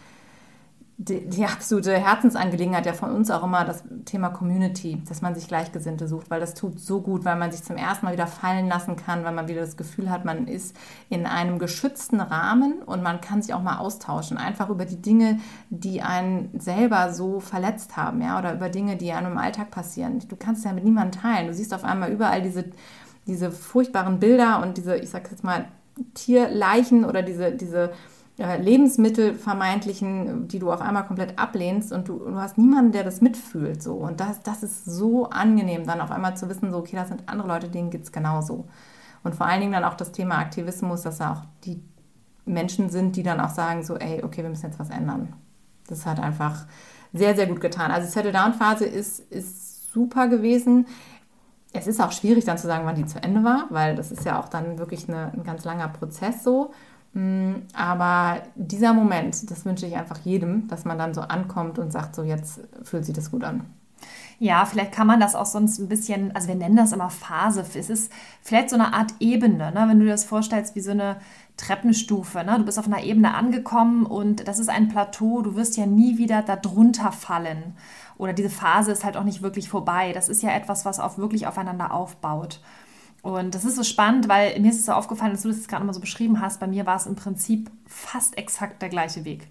die, 0.99 1.29
die, 1.29 1.45
absolute 1.45 1.95
Herzensangelegenheit 1.95 2.87
ja 2.87 2.93
von 2.93 3.11
uns 3.11 3.29
auch 3.29 3.43
immer 3.43 3.63
das 3.63 3.83
Thema 4.05 4.29
Community, 4.29 4.99
dass 5.07 5.21
man 5.21 5.35
sich 5.35 5.47
Gleichgesinnte 5.47 6.07
sucht, 6.07 6.31
weil 6.31 6.39
das 6.39 6.55
tut 6.55 6.79
so 6.79 7.01
gut, 7.01 7.23
weil 7.23 7.35
man 7.35 7.51
sich 7.51 7.63
zum 7.63 7.77
ersten 7.77 8.07
Mal 8.07 8.13
wieder 8.13 8.25
fallen 8.25 8.67
lassen 8.67 8.95
kann, 8.95 9.23
weil 9.23 9.33
man 9.33 9.47
wieder 9.47 9.61
das 9.61 9.77
Gefühl 9.77 10.09
hat, 10.09 10.25
man 10.25 10.47
ist 10.47 10.75
in 11.09 11.27
einem 11.27 11.59
geschützten 11.59 12.19
Rahmen 12.19 12.81
und 12.81 13.03
man 13.03 13.21
kann 13.21 13.43
sich 13.43 13.53
auch 13.53 13.61
mal 13.61 13.77
austauschen, 13.77 14.37
einfach 14.37 14.69
über 14.69 14.85
die 14.85 14.99
Dinge, 14.99 15.39
die 15.69 16.01
einen 16.01 16.49
selber 16.59 17.13
so 17.13 17.39
verletzt 17.39 17.95
haben, 17.95 18.19
ja, 18.19 18.39
oder 18.39 18.55
über 18.55 18.69
Dinge, 18.69 18.97
die 18.97 19.11
einem 19.11 19.33
im 19.33 19.37
Alltag 19.37 19.69
passieren. 19.69 20.23
Du 20.27 20.35
kannst 20.35 20.65
ja 20.65 20.73
mit 20.73 20.83
niemandem 20.83 21.21
teilen. 21.21 21.45
Du 21.45 21.53
siehst 21.53 21.75
auf 21.75 21.83
einmal 21.83 22.11
überall 22.11 22.41
diese, 22.41 22.65
diese 23.27 23.51
furchtbaren 23.51 24.19
Bilder 24.19 24.63
und 24.63 24.77
diese, 24.77 24.97
ich 24.97 25.11
sag 25.11 25.29
jetzt 25.29 25.43
mal, 25.43 25.65
Tierleichen 26.15 27.05
oder 27.05 27.21
diese, 27.21 27.51
diese 27.51 27.91
Lebensmittel 28.37 29.33
vermeintlichen, 29.33 30.47
die 30.47 30.59
du 30.59 30.71
auf 30.71 30.81
einmal 30.81 31.05
komplett 31.05 31.39
ablehnst 31.39 31.91
und 31.91 32.07
du, 32.07 32.19
du, 32.19 32.35
hast 32.35 32.57
niemanden, 32.57 32.91
der 32.91 33.03
das 33.03 33.19
mitfühlt. 33.19 33.81
So. 33.81 33.95
Und 33.95 34.19
das, 34.19 34.41
das 34.43 34.61
ist 34.61 34.85
so 34.85 35.29
angenehm, 35.29 35.87
dann 35.87 36.01
auf 36.01 36.11
einmal 36.11 36.37
zu 36.37 36.47
wissen, 36.47 36.71
so, 36.71 36.77
okay, 36.77 36.95
das 36.95 37.07
sind 37.07 37.23
andere 37.25 37.47
Leute, 37.47 37.67
denen 37.67 37.89
geht 37.89 38.03
es 38.03 38.11
genauso. 38.11 38.67
Und 39.23 39.33
vor 39.33 39.47
allen 39.47 39.61
Dingen 39.61 39.73
dann 39.73 39.83
auch 39.83 39.95
das 39.95 40.11
Thema 40.11 40.37
Aktivismus, 40.37 41.01
dass 41.01 41.17
da 41.17 41.33
auch 41.33 41.41
die 41.63 41.81
Menschen 42.45 42.89
sind, 42.89 43.15
die 43.15 43.23
dann 43.23 43.39
auch 43.39 43.49
sagen, 43.49 43.83
so, 43.83 43.95
ey, 43.95 44.23
okay, 44.23 44.43
wir 44.43 44.49
müssen 44.49 44.67
jetzt 44.67 44.79
was 44.79 44.91
ändern. 44.91 45.33
Das 45.87 46.05
hat 46.05 46.19
einfach 46.19 46.67
sehr, 47.13 47.35
sehr 47.35 47.47
gut 47.47 47.59
getan. 47.59 47.89
Also 47.89 48.07
Settle-Down-Phase 48.07 48.85
ist, 48.85 49.19
ist 49.31 49.91
super 49.91 50.27
gewesen. 50.27 50.85
Es 51.73 51.87
ist 51.87 51.99
auch 51.99 52.11
schwierig 52.11 52.45
dann 52.45 52.57
zu 52.57 52.67
sagen, 52.67 52.85
wann 52.85 52.95
die 52.95 53.05
zu 53.05 53.21
Ende 53.21 53.43
war, 53.43 53.65
weil 53.69 53.95
das 53.95 54.11
ist 54.11 54.25
ja 54.25 54.39
auch 54.39 54.47
dann 54.47 54.77
wirklich 54.77 55.09
eine, 55.09 55.33
ein 55.33 55.43
ganz 55.43 55.65
langer 55.65 55.87
Prozess 55.87 56.43
so. 56.43 56.71
Mm, 57.13 57.55
aber 57.73 58.41
dieser 58.55 58.93
Moment, 58.93 59.49
das 59.49 59.65
wünsche 59.65 59.85
ich 59.85 59.95
einfach 59.95 60.19
jedem, 60.19 60.67
dass 60.67 60.85
man 60.85 60.97
dann 60.97 61.13
so 61.13 61.21
ankommt 61.21 61.79
und 61.79 61.91
sagt, 61.91 62.15
so 62.15 62.23
jetzt 62.23 62.61
fühlt 62.83 63.05
sich 63.05 63.15
das 63.15 63.31
gut 63.31 63.43
an. 63.43 63.65
Ja, 64.39 64.65
vielleicht 64.65 64.91
kann 64.91 65.07
man 65.07 65.19
das 65.19 65.33
auch 65.33 65.47
sonst 65.47 65.79
ein 65.79 65.89
bisschen, 65.89 66.35
also 66.35 66.47
wir 66.47 66.55
nennen 66.55 66.75
das 66.75 66.91
immer 66.91 67.09
Phase. 67.09 67.65
Es 67.73 67.89
ist 67.89 68.11
vielleicht 68.43 68.69
so 68.69 68.75
eine 68.75 68.93
Art 68.93 69.13
Ebene, 69.19 69.71
ne? 69.71 69.85
wenn 69.87 69.99
du 69.99 70.05
dir 70.05 70.11
das 70.11 70.25
vorstellst 70.25 70.75
wie 70.75 70.81
so 70.81 70.91
eine 70.91 71.17
Treppenstufe. 71.57 72.43
Ne? 72.43 72.55
Du 72.57 72.63
bist 72.63 72.77
auf 72.77 72.85
einer 72.85 73.01
Ebene 73.01 73.33
angekommen 73.33 74.05
und 74.05 74.47
das 74.47 74.59
ist 74.59 74.69
ein 74.69 74.89
Plateau, 74.89 75.41
du 75.41 75.55
wirst 75.55 75.75
ja 75.75 75.87
nie 75.87 76.19
wieder 76.19 76.43
darunter 76.43 77.11
fallen. 77.11 77.75
Oder 78.19 78.33
diese 78.33 78.51
Phase 78.51 78.91
ist 78.91 79.03
halt 79.03 79.17
auch 79.17 79.23
nicht 79.23 79.41
wirklich 79.41 79.69
vorbei. 79.69 80.13
Das 80.13 80.29
ist 80.29 80.43
ja 80.43 80.51
etwas, 80.51 80.85
was 80.85 80.99
auch 80.99 81.17
wirklich 81.17 81.47
aufeinander 81.47 81.91
aufbaut. 81.91 82.61
Und 83.27 83.55
das 83.55 83.65
ist 83.65 83.75
so 83.75 83.83
spannend, 83.83 84.29
weil 84.29 84.57
mir 84.61 84.69
ist 84.69 84.79
es 84.79 84.85
so 84.85 84.93
aufgefallen, 84.93 85.33
dass 85.33 85.41
du 85.41 85.49
das 85.49 85.67
gerade 85.67 85.83
mal 85.83 85.91
so 85.91 85.99
beschrieben 85.99 86.39
hast. 86.39 86.61
Bei 86.61 86.67
mir 86.67 86.85
war 86.85 86.95
es 86.95 87.07
im 87.07 87.15
Prinzip 87.15 87.69
fast 87.85 88.37
exakt 88.37 88.81
der 88.81 88.87
gleiche 88.87 89.25
Weg. 89.25 89.49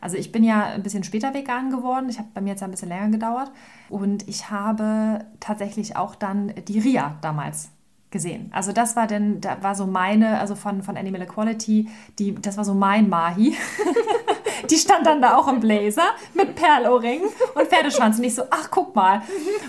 Also 0.00 0.16
ich 0.16 0.32
bin 0.32 0.42
ja 0.42 0.64
ein 0.68 0.82
bisschen 0.82 1.04
später 1.04 1.34
vegan 1.34 1.68
geworden. 1.70 2.08
Ich 2.08 2.18
habe 2.18 2.30
bei 2.32 2.40
mir 2.40 2.50
jetzt 2.50 2.62
ein 2.62 2.70
bisschen 2.70 2.88
länger 2.88 3.10
gedauert. 3.10 3.52
Und 3.90 4.26
ich 4.28 4.48
habe 4.48 5.26
tatsächlich 5.40 5.94
auch 5.94 6.14
dann 6.14 6.54
die 6.68 6.78
Ria 6.78 7.18
damals 7.20 7.68
gesehen. 8.10 8.50
Also 8.54 8.72
das 8.72 8.96
war 8.96 9.06
denn, 9.06 9.40
da 9.40 9.62
war 9.62 9.74
so 9.74 9.86
meine, 9.86 10.38
also 10.40 10.54
von, 10.54 10.82
von 10.82 10.96
Animal 10.96 11.22
Equality, 11.22 11.88
die, 12.18 12.34
das 12.34 12.56
war 12.56 12.64
so 12.64 12.74
mein 12.74 13.08
Mahi. 13.08 13.54
die 14.70 14.76
stand 14.76 15.06
dann 15.06 15.20
da 15.20 15.36
auch 15.36 15.48
im 15.48 15.60
Blazer 15.60 16.14
mit 16.34 16.54
Perlohrring 16.54 17.22
und 17.54 17.66
Pferdeschwanz. 17.66 18.18
Und 18.18 18.24
ich 18.24 18.34
so, 18.34 18.42
ach, 18.50 18.68
guck 18.70 18.94
mal. 18.94 19.22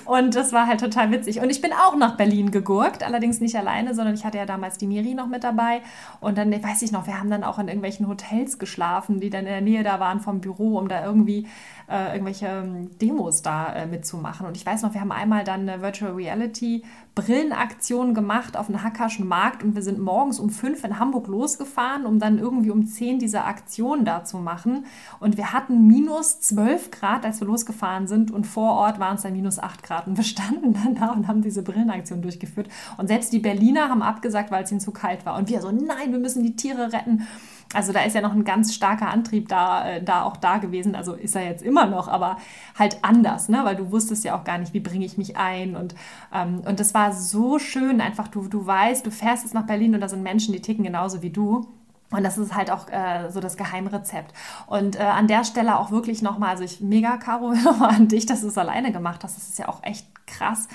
Und 0.05 0.35
das 0.35 0.53
war 0.53 0.67
halt 0.67 0.79
total 0.79 1.11
witzig. 1.11 1.41
Und 1.41 1.49
ich 1.49 1.61
bin 1.61 1.73
auch 1.73 1.95
nach 1.95 2.17
Berlin 2.17 2.51
gegurkt, 2.51 3.03
allerdings 3.03 3.39
nicht 3.39 3.55
alleine, 3.55 3.93
sondern 3.93 4.15
ich 4.15 4.25
hatte 4.25 4.37
ja 4.37 4.45
damals 4.45 4.77
die 4.77 4.87
Miri 4.87 5.13
noch 5.13 5.27
mit 5.27 5.43
dabei. 5.43 5.81
Und 6.19 6.37
dann, 6.37 6.51
weiß 6.51 6.81
ich 6.81 6.91
noch, 6.91 7.07
wir 7.07 7.19
haben 7.19 7.29
dann 7.29 7.43
auch 7.43 7.59
in 7.59 7.67
irgendwelchen 7.67 8.07
Hotels 8.07 8.59
geschlafen, 8.59 9.19
die 9.19 9.29
dann 9.29 9.41
in 9.41 9.51
der 9.51 9.61
Nähe 9.61 9.83
da 9.83 9.99
waren 9.99 10.21
vom 10.21 10.41
Büro, 10.41 10.77
um 10.77 10.87
da 10.87 11.05
irgendwie 11.05 11.47
äh, 11.89 12.13
irgendwelche 12.13 12.47
ähm, 12.47 12.89
Demos 12.99 13.41
da 13.41 13.73
äh, 13.73 13.87
mitzumachen. 13.87 14.45
Und 14.45 14.55
ich 14.55 14.65
weiß 14.65 14.83
noch, 14.83 14.93
wir 14.93 15.01
haben 15.01 15.11
einmal 15.11 15.43
dann 15.43 15.67
eine 15.67 15.81
Virtual 15.81 16.11
Reality 16.11 16.83
Brillenaktion 17.15 18.13
gemacht 18.13 18.55
auf 18.55 18.69
einem 18.69 18.81
Hackerschen 18.83 19.27
Markt 19.27 19.63
und 19.63 19.75
wir 19.75 19.81
sind 19.81 19.99
morgens 19.99 20.39
um 20.39 20.49
fünf 20.49 20.83
in 20.83 20.99
Hamburg 20.99 21.27
losgefahren, 21.27 22.05
um 22.05 22.19
dann 22.19 22.37
irgendwie 22.37 22.69
um 22.69 22.85
zehn 22.85 23.19
diese 23.19 23.43
Aktion 23.43 24.05
da 24.05 24.23
zu 24.23 24.37
machen. 24.37 24.85
Und 25.19 25.35
wir 25.35 25.51
hatten 25.51 25.87
minus 25.87 26.39
zwölf 26.39 26.91
Grad, 26.91 27.25
als 27.25 27.41
wir 27.41 27.47
losgefahren 27.47 28.07
sind 28.07 28.31
und 28.31 28.45
vor 28.47 28.73
Ort 28.73 28.99
waren 28.99 29.15
es 29.15 29.23
dann 29.23 29.33
minus 29.33 29.59
acht 29.59 29.83
Grad. 29.83 30.07
Und 30.07 30.15
wir 30.15 30.23
standen 30.23 30.73
dann 30.73 30.95
da 30.95 31.11
und 31.11 31.27
haben 31.27 31.41
diese 31.41 31.63
Brillenaktion 31.63 32.21
durchgeführt. 32.21 32.69
Und 32.97 33.07
selbst 33.07 33.33
die 33.33 33.39
Berliner 33.39 33.89
haben 33.89 34.01
abgesagt, 34.01 34.51
weil 34.51 34.63
es 34.63 34.71
ihnen 34.71 34.79
zu 34.79 34.91
kalt 34.91 35.25
war. 35.25 35.37
Und 35.37 35.49
wir 35.49 35.61
so, 35.61 35.71
nein, 35.71 36.11
wir 36.11 36.19
müssen 36.19 36.43
die 36.43 36.55
Tiere 36.55 36.93
retten. 36.93 37.27
Also 37.73 37.93
da 37.93 38.01
ist 38.01 38.15
ja 38.15 38.21
noch 38.21 38.33
ein 38.33 38.43
ganz 38.43 38.73
starker 38.73 39.09
Antrieb 39.09 39.47
da, 39.47 39.87
äh, 39.87 40.03
da 40.03 40.23
auch 40.23 40.37
da 40.37 40.57
gewesen. 40.57 40.95
Also 40.95 41.13
ist 41.13 41.35
er 41.35 41.45
jetzt 41.45 41.61
immer 41.61 41.85
noch, 41.85 42.07
aber 42.07 42.37
halt 42.77 42.97
anders, 43.03 43.47
ne? 43.47 43.61
weil 43.63 43.75
du 43.75 43.91
wusstest 43.91 44.23
ja 44.23 44.35
auch 44.35 44.43
gar 44.43 44.57
nicht, 44.57 44.73
wie 44.73 44.79
bringe 44.79 45.05
ich 45.05 45.17
mich 45.19 45.37
ein. 45.37 45.75
Und, 45.75 45.93
ähm, 46.33 46.61
und 46.65 46.79
das 46.79 46.95
war 46.95 47.13
so 47.13 47.59
schön, 47.59 48.01
einfach 48.01 48.27
du, 48.27 48.47
du 48.47 48.65
weißt, 48.65 49.05
du 49.05 49.11
fährst 49.11 49.43
jetzt 49.43 49.53
nach 49.53 49.67
Berlin 49.67 49.93
und 49.93 50.01
da 50.01 50.09
sind 50.09 50.23
Menschen, 50.23 50.51
die 50.51 50.61
ticken 50.61 50.83
genauso 50.83 51.21
wie 51.21 51.29
du. 51.29 51.67
Und 52.11 52.23
das 52.23 52.39
ist 52.39 52.55
halt 52.55 52.71
auch 52.71 52.89
äh, 52.89 53.29
so 53.29 53.39
das 53.39 53.55
Geheimrezept. 53.55 54.33
Und 54.65 54.95
äh, 54.95 55.03
an 55.03 55.27
der 55.27 55.43
Stelle 55.43 55.77
auch 55.77 55.91
wirklich 55.91 56.23
nochmal, 56.23 56.49
also 56.49 56.63
ich 56.63 56.81
mega, 56.81 57.17
Caro, 57.17 57.53
nochmal 57.63 57.93
an 57.93 58.07
dich, 58.07 58.25
dass 58.25 58.41
du 58.41 58.47
es 58.47 58.57
alleine 58.57 58.91
gemacht 58.91 59.23
hast. 59.23 59.37
Das 59.37 59.47
ist 59.47 59.59
ja 59.59 59.69
auch 59.69 59.83
echt 59.83 60.07
krass. 60.25 60.67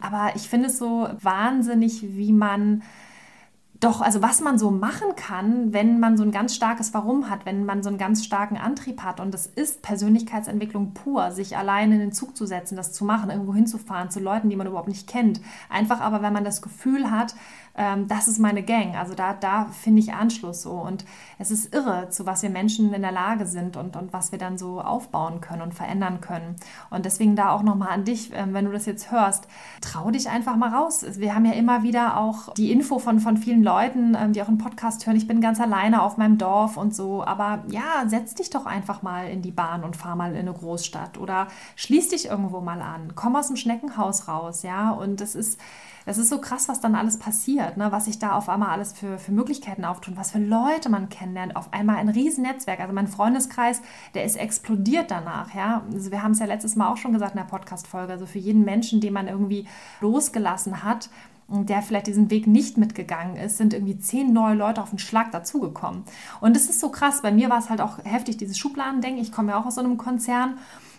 Aber 0.00 0.34
ich 0.34 0.48
finde 0.48 0.68
es 0.68 0.78
so 0.78 1.08
wahnsinnig, 1.20 2.16
wie 2.16 2.32
man 2.32 2.82
doch, 3.80 4.00
also 4.00 4.22
was 4.22 4.40
man 4.40 4.58
so 4.58 4.72
machen 4.72 5.14
kann, 5.14 5.72
wenn 5.72 6.00
man 6.00 6.16
so 6.16 6.24
ein 6.24 6.32
ganz 6.32 6.54
starkes 6.54 6.92
Warum 6.94 7.30
hat, 7.30 7.46
wenn 7.46 7.64
man 7.64 7.84
so 7.84 7.88
einen 7.88 7.98
ganz 7.98 8.24
starken 8.24 8.56
Antrieb 8.56 9.02
hat. 9.02 9.20
Und 9.20 9.32
das 9.32 9.46
ist 9.46 9.82
Persönlichkeitsentwicklung 9.82 10.94
pur, 10.94 11.30
sich 11.30 11.56
alleine 11.56 11.94
in 11.94 12.00
den 12.00 12.12
Zug 12.12 12.36
zu 12.36 12.44
setzen, 12.44 12.74
das 12.74 12.92
zu 12.92 13.04
machen, 13.04 13.30
irgendwo 13.30 13.54
hinzufahren, 13.54 14.10
zu 14.10 14.18
Leuten, 14.18 14.50
die 14.50 14.56
man 14.56 14.66
überhaupt 14.66 14.88
nicht 14.88 15.06
kennt. 15.06 15.40
Einfach 15.68 16.00
aber, 16.00 16.22
wenn 16.22 16.32
man 16.32 16.42
das 16.42 16.60
Gefühl 16.60 17.08
hat, 17.12 17.36
ähm, 17.78 18.08
das 18.08 18.26
ist 18.26 18.38
meine 18.38 18.62
Gang. 18.62 18.96
Also 18.96 19.14
da, 19.14 19.32
da 19.32 19.66
finde 19.66 20.00
ich 20.00 20.12
Anschluss 20.12 20.62
so. 20.62 20.72
Und 20.72 21.04
es 21.38 21.50
ist 21.50 21.72
irre, 21.72 22.08
zu 22.10 22.26
was 22.26 22.42
wir 22.42 22.50
Menschen 22.50 22.92
in 22.92 23.02
der 23.02 23.12
Lage 23.12 23.46
sind 23.46 23.76
und, 23.76 23.96
und 23.96 24.12
was 24.12 24.32
wir 24.32 24.38
dann 24.38 24.58
so 24.58 24.80
aufbauen 24.80 25.40
können 25.40 25.62
und 25.62 25.74
verändern 25.74 26.20
können. 26.20 26.56
Und 26.90 27.04
deswegen 27.04 27.36
da 27.36 27.50
auch 27.50 27.62
nochmal 27.62 27.90
an 27.90 28.04
dich, 28.04 28.32
ähm, 28.34 28.52
wenn 28.52 28.64
du 28.64 28.72
das 28.72 28.84
jetzt 28.86 29.12
hörst, 29.12 29.46
trau 29.80 30.10
dich 30.10 30.28
einfach 30.28 30.56
mal 30.56 30.74
raus. 30.74 31.04
Wir 31.18 31.34
haben 31.34 31.44
ja 31.44 31.52
immer 31.52 31.84
wieder 31.84 32.18
auch 32.18 32.52
die 32.54 32.72
Info 32.72 32.98
von, 32.98 33.20
von 33.20 33.36
vielen 33.36 33.62
Leuten, 33.62 34.16
ähm, 34.18 34.32
die 34.32 34.42
auch 34.42 34.48
einen 34.48 34.58
Podcast 34.58 35.06
hören, 35.06 35.16
ich 35.16 35.28
bin 35.28 35.40
ganz 35.40 35.60
alleine 35.60 36.02
auf 36.02 36.16
meinem 36.16 36.36
Dorf 36.36 36.76
und 36.76 36.94
so. 36.94 37.24
Aber 37.24 37.62
ja, 37.68 38.08
setz 38.08 38.34
dich 38.34 38.50
doch 38.50 38.66
einfach 38.66 39.02
mal 39.02 39.28
in 39.28 39.40
die 39.40 39.52
Bahn 39.52 39.84
und 39.84 39.96
fahr 39.96 40.16
mal 40.16 40.32
in 40.32 40.40
eine 40.40 40.52
Großstadt 40.52 41.18
oder 41.18 41.46
schließ 41.76 42.08
dich 42.08 42.26
irgendwo 42.26 42.60
mal 42.60 42.82
an. 42.82 43.12
Komm 43.14 43.36
aus 43.36 43.46
dem 43.46 43.56
Schneckenhaus 43.56 44.26
raus, 44.26 44.64
ja. 44.64 44.90
Und 44.90 45.20
das 45.20 45.36
ist 45.36 45.60
das 46.06 46.18
ist 46.18 46.28
so 46.28 46.40
krass, 46.40 46.68
was 46.68 46.80
dann 46.80 46.94
alles 46.94 47.18
passiert, 47.18 47.76
ne? 47.76 47.92
was 47.92 48.06
sich 48.06 48.18
da 48.18 48.32
auf 48.32 48.48
einmal 48.48 48.70
alles 48.70 48.92
für, 48.92 49.18
für 49.18 49.32
Möglichkeiten 49.32 49.84
auftun, 49.84 50.16
was 50.16 50.30
für 50.32 50.38
Leute 50.38 50.88
man 50.88 51.08
kennenlernt. 51.08 51.56
Auf 51.56 51.72
einmal 51.72 51.96
ein 51.96 52.08
Riesennetzwerk. 52.08 52.80
Also 52.80 52.92
mein 52.92 53.08
Freundeskreis, 53.08 53.82
der 54.14 54.24
ist 54.24 54.36
explodiert 54.36 55.10
danach. 55.10 55.54
Ja? 55.54 55.82
Also 55.92 56.10
wir 56.10 56.22
haben 56.22 56.32
es 56.32 56.38
ja 56.38 56.46
letztes 56.46 56.76
Mal 56.76 56.90
auch 56.90 56.96
schon 56.96 57.12
gesagt 57.12 57.32
in 57.32 57.38
der 57.38 57.44
Podcast-Folge. 57.44 58.12
Also 58.12 58.26
für 58.26 58.38
jeden 58.38 58.64
Menschen, 58.64 59.00
den 59.00 59.12
man 59.12 59.28
irgendwie 59.28 59.66
losgelassen 60.00 60.82
hat, 60.82 61.10
der 61.48 61.80
vielleicht 61.80 62.06
diesen 62.06 62.30
Weg 62.30 62.46
nicht 62.46 62.76
mitgegangen 62.76 63.36
ist, 63.36 63.56
sind 63.56 63.72
irgendwie 63.72 63.98
zehn 63.98 64.32
neue 64.32 64.54
Leute 64.54 64.82
auf 64.82 64.90
den 64.90 64.98
Schlag 64.98 65.32
dazugekommen. 65.32 66.04
Und 66.40 66.56
es 66.56 66.68
ist 66.68 66.80
so 66.80 66.90
krass. 66.90 67.22
Bei 67.22 67.32
mir 67.32 67.48
war 67.48 67.58
es 67.58 67.70
halt 67.70 67.80
auch 67.80 68.04
heftig, 68.04 68.36
dieses 68.36 68.58
Schubladendenken. 68.58 69.22
Ich 69.22 69.32
komme 69.32 69.52
ja 69.52 69.60
auch 69.60 69.64
aus 69.64 69.76
so 69.76 69.80
einem 69.80 69.96
Konzern 69.96 70.58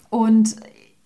und 0.10 0.56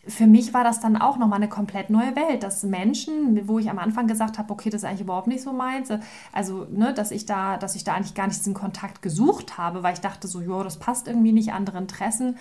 für 0.06 0.28
mich 0.28 0.54
war 0.54 0.66
das 0.66 0.82
dann 0.82 0.98
auch 0.98 1.18
nochmal 1.18 1.38
eine 1.38 1.48
komplett 1.48 1.90
neue 1.90 2.16
Welt, 2.16 2.44
dass 2.44 2.64
Menschen, 2.64 3.48
wo 3.48 3.58
ich 3.58 3.70
am 3.70 3.80
Anfang 3.80 4.06
gesagt 4.08 4.38
habe, 4.38 4.52
okay, 4.52 4.70
das 4.70 4.84
ist 4.84 4.90
eigentlich 4.90 5.02
überhaupt 5.02 5.28
nicht 5.28 5.42
so 5.42 5.54
meins, 5.54 5.90
also, 6.34 6.68
ne, 6.70 6.94
dass 6.94 7.12
ich 7.12 7.26
da, 7.26 7.58
dass 7.58 7.76
ich 7.76 7.86
da 7.86 7.94
eigentlich 7.94 8.14
gar 8.14 8.28
nicht 8.28 8.40
diesen 8.40 8.54
Kontakt 8.54 9.02
gesucht 9.02 9.58
habe, 9.58 9.82
weil 9.82 9.94
ich 9.94 10.02
dachte 10.02 10.28
so, 10.28 10.42
ja, 10.42 10.62
das 10.64 10.78
passt 10.78 11.08
irgendwie 11.08 11.32
nicht, 11.32 11.54
andere 11.54 11.78
Interessen, 11.78 12.38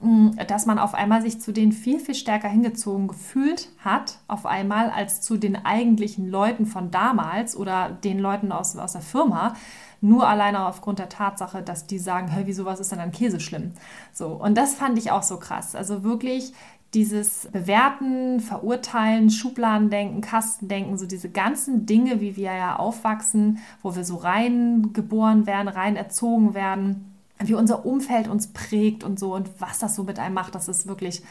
mm, 0.00 0.30
dass 0.46 0.66
man 0.66 0.78
auf 0.78 0.94
einmal 0.94 1.20
sich 1.20 1.40
zu 1.40 1.52
denen 1.52 1.72
viel, 1.72 1.98
viel 1.98 2.14
stärker 2.14 2.48
hingezogen 2.48 3.08
gefühlt 3.08 3.70
hat, 3.78 4.18
auf 4.28 4.46
einmal, 4.46 4.90
als 4.90 5.20
zu 5.20 5.36
den 5.36 5.64
eigentlichen 5.64 6.30
Leuten 6.30 6.64
von 6.64 6.92
damals 6.92 7.56
oder 7.56 7.90
den 7.90 8.20
Leuten 8.20 8.52
aus, 8.52 8.76
aus 8.76 8.92
der 8.92 9.02
Firma, 9.02 9.54
Nur 10.02 10.26
alleine 10.26 10.64
aufgrund 10.66 10.98
der 10.98 11.10
Tatsache, 11.10 11.62
dass 11.62 11.86
die 11.86 11.98
sagen, 11.98 12.28
hey, 12.28 12.46
wieso 12.46 12.64
was 12.64 12.80
ist 12.80 12.90
denn 12.90 13.00
an 13.00 13.12
Käse 13.12 13.38
schlimm? 13.38 13.72
So, 14.12 14.28
und 14.28 14.56
das 14.56 14.74
fand 14.74 14.96
ich 14.96 15.10
auch 15.10 15.22
so 15.22 15.38
krass. 15.38 15.74
Also 15.74 16.02
wirklich 16.04 16.54
dieses 16.94 17.48
Bewerten, 17.52 18.40
Verurteilen, 18.40 19.30
Schubladendenken, 19.30 20.20
Kastendenken, 20.22 20.98
so 20.98 21.06
diese 21.06 21.30
ganzen 21.30 21.86
Dinge, 21.86 22.20
wie 22.20 22.36
wir 22.36 22.52
ja 22.52 22.76
aufwachsen, 22.76 23.58
wo 23.82 23.94
wir 23.94 24.04
so 24.04 24.16
rein 24.16 24.92
geboren 24.92 25.46
werden, 25.46 25.68
rein 25.68 25.96
erzogen 25.96 26.54
werden, 26.54 27.14
wie 27.38 27.54
unser 27.54 27.86
Umfeld 27.86 28.28
uns 28.28 28.48
prägt 28.48 29.04
und 29.04 29.18
so 29.18 29.34
und 29.34 29.48
was 29.60 29.78
das 29.78 29.94
so 29.94 30.02
mit 30.02 30.18
einem 30.18 30.34
macht, 30.34 30.54
das 30.54 30.68
ist 30.68 30.88
wirklich 30.88 31.22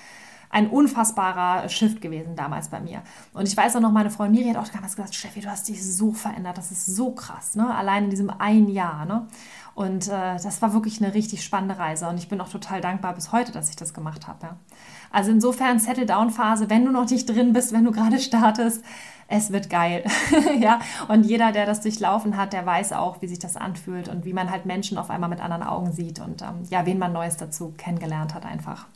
ein 0.49 0.67
unfassbarer 0.67 1.69
Shift 1.69 2.01
gewesen 2.01 2.35
damals 2.35 2.69
bei 2.69 2.79
mir. 2.79 3.03
Und 3.33 3.47
ich 3.47 3.55
weiß 3.55 3.75
auch 3.75 3.81
noch, 3.81 3.91
meine 3.91 4.09
Freundin 4.09 4.43
Miri 4.43 4.55
hat 4.55 4.63
auch 4.63 4.71
damals 4.71 4.95
gesagt, 4.95 5.13
Steffi, 5.13 5.41
du 5.41 5.49
hast 5.49 5.67
dich 5.67 5.85
so 5.85 6.11
verändert, 6.11 6.57
das 6.57 6.71
ist 6.71 6.87
so 6.87 7.11
krass, 7.11 7.55
ne? 7.55 7.73
allein 7.73 8.05
in 8.05 8.09
diesem 8.09 8.31
einen 8.31 8.67
Jahr. 8.67 9.05
Ne? 9.05 9.27
Und 9.75 10.07
äh, 10.07 10.37
das 10.41 10.61
war 10.61 10.73
wirklich 10.73 11.01
eine 11.03 11.13
richtig 11.13 11.43
spannende 11.43 11.77
Reise 11.77 12.09
und 12.09 12.17
ich 12.17 12.29
bin 12.29 12.41
auch 12.41 12.49
total 12.49 12.81
dankbar 12.81 13.13
bis 13.13 13.31
heute, 13.31 13.51
dass 13.51 13.69
ich 13.69 13.75
das 13.75 13.93
gemacht 13.93 14.27
habe. 14.27 14.39
Ja? 14.41 14.57
Also 15.11 15.31
insofern 15.31 15.79
Settle-Down-Phase, 15.79 16.69
wenn 16.69 16.85
du 16.85 16.91
noch 16.91 17.09
nicht 17.09 17.29
drin 17.29 17.53
bist, 17.53 17.73
wenn 17.73 17.85
du 17.85 17.91
gerade 17.91 18.19
startest, 18.19 18.83
es 19.27 19.51
wird 19.51 19.69
geil. 19.69 20.03
ja, 20.59 20.79
und 21.07 21.23
jeder, 21.23 21.51
der 21.51 21.65
das 21.65 21.81
durchlaufen 21.81 22.35
hat, 22.35 22.53
der 22.53 22.65
weiß 22.65 22.93
auch, 22.93 23.21
wie 23.21 23.27
sich 23.27 23.39
das 23.39 23.55
anfühlt 23.55 24.09
und 24.09 24.25
wie 24.25 24.33
man 24.33 24.49
halt 24.49 24.65
Menschen 24.65 24.97
auf 24.97 25.09
einmal 25.09 25.29
mit 25.29 25.39
anderen 25.39 25.63
Augen 25.63 25.91
sieht 25.91 26.19
und 26.19 26.41
ähm, 26.41 26.63
ja, 26.69 26.85
wen 26.85 26.97
man 26.97 27.13
Neues 27.13 27.37
dazu 27.37 27.73
kennengelernt 27.77 28.33
hat 28.33 28.45
einfach. 28.45 28.87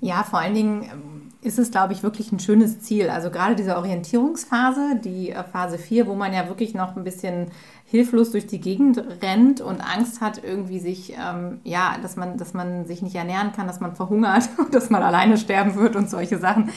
Ja, 0.00 0.22
vor 0.22 0.38
allen 0.38 0.54
Dingen 0.54 0.82
ähm, 0.84 1.32
ist 1.42 1.58
es, 1.58 1.70
glaube 1.70 1.92
ich, 1.92 2.02
wirklich 2.02 2.30
ein 2.30 2.38
schönes 2.38 2.80
Ziel. 2.80 3.10
Also 3.10 3.30
gerade 3.30 3.56
diese 3.56 3.76
Orientierungsphase, 3.76 5.00
die 5.02 5.30
äh, 5.30 5.42
Phase 5.42 5.78
4, 5.78 6.06
wo 6.06 6.14
man 6.14 6.32
ja 6.32 6.46
wirklich 6.48 6.74
noch 6.74 6.96
ein 6.96 7.02
bisschen 7.02 7.50
hilflos 7.90 8.32
durch 8.32 8.46
die 8.46 8.60
Gegend 8.60 9.02
rennt 9.22 9.62
und 9.62 9.80
Angst 9.80 10.20
hat, 10.20 10.44
irgendwie 10.44 10.78
sich, 10.78 11.14
ähm, 11.14 11.60
ja, 11.64 11.96
dass 12.02 12.16
man, 12.16 12.36
dass 12.36 12.52
man 12.52 12.84
sich 12.84 13.00
nicht 13.00 13.16
ernähren 13.16 13.52
kann, 13.52 13.66
dass 13.66 13.80
man 13.80 13.96
verhungert 13.96 14.48
dass 14.72 14.90
man 14.90 15.02
alleine 15.02 15.38
sterben 15.38 15.74
wird 15.74 15.96
und 15.96 16.10
solche 16.10 16.38
Sachen. 16.38 16.70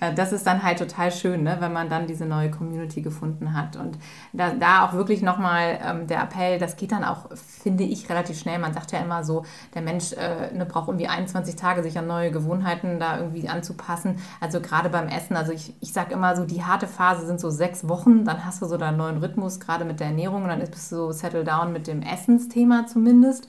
Äh, 0.00 0.14
das 0.14 0.32
ist 0.32 0.46
dann 0.46 0.62
halt 0.62 0.78
total 0.78 1.12
schön, 1.12 1.42
ne, 1.42 1.56
wenn 1.60 1.72
man 1.72 1.88
dann 1.88 2.06
diese 2.06 2.26
neue 2.26 2.50
Community 2.50 3.02
gefunden 3.02 3.54
hat. 3.54 3.76
Und 3.76 3.98
da, 4.32 4.50
da 4.50 4.84
auch 4.84 4.92
wirklich 4.94 5.22
nochmal 5.22 5.78
ähm, 5.84 6.06
der 6.06 6.22
Appell, 6.22 6.58
das 6.58 6.76
geht 6.76 6.92
dann 6.92 7.04
auch, 7.04 7.30
finde 7.34 7.84
ich, 7.84 8.08
relativ 8.10 8.38
schnell. 8.38 8.58
Man 8.58 8.74
sagt 8.74 8.92
ja 8.92 8.98
immer 8.98 9.24
so, 9.24 9.44
der 9.74 9.82
Mensch 9.82 10.12
äh, 10.12 10.52
ne, 10.52 10.66
braucht 10.66 10.88
irgendwie 10.88 11.08
21 11.08 11.56
Tage, 11.56 11.82
sich 11.82 11.98
an 11.98 12.06
neue 12.06 12.30
Gewohnheiten 12.30 12.98
da 12.98 13.18
irgendwie 13.18 13.48
anzupassen. 13.48 14.16
Also 14.40 14.60
gerade 14.60 14.88
beim 14.88 15.08
Essen, 15.08 15.36
also 15.36 15.52
ich, 15.52 15.74
ich 15.80 15.92
sage 15.92 16.12
immer 16.12 16.36
so, 16.36 16.44
die 16.44 16.64
harte 16.64 16.86
Phase 16.86 17.26
sind 17.26 17.40
so 17.40 17.50
sechs 17.50 17.88
Wochen, 17.88 18.24
dann 18.24 18.44
hast 18.44 18.60
du 18.62 18.66
so 18.66 18.76
deinen 18.76 18.96
neuen 18.96 19.18
Rhythmus, 19.18 19.60
gerade 19.60 19.84
mit 19.84 20.00
der 20.00 20.08
Ernährung, 20.08 20.46
dann 20.60 20.70
bist 20.70 20.92
du 20.92 20.96
so 20.96 21.12
settle 21.12 21.44
down 21.44 21.72
mit 21.72 21.86
dem 21.86 22.02
Essensthema 22.02 22.86
zumindest. 22.86 23.48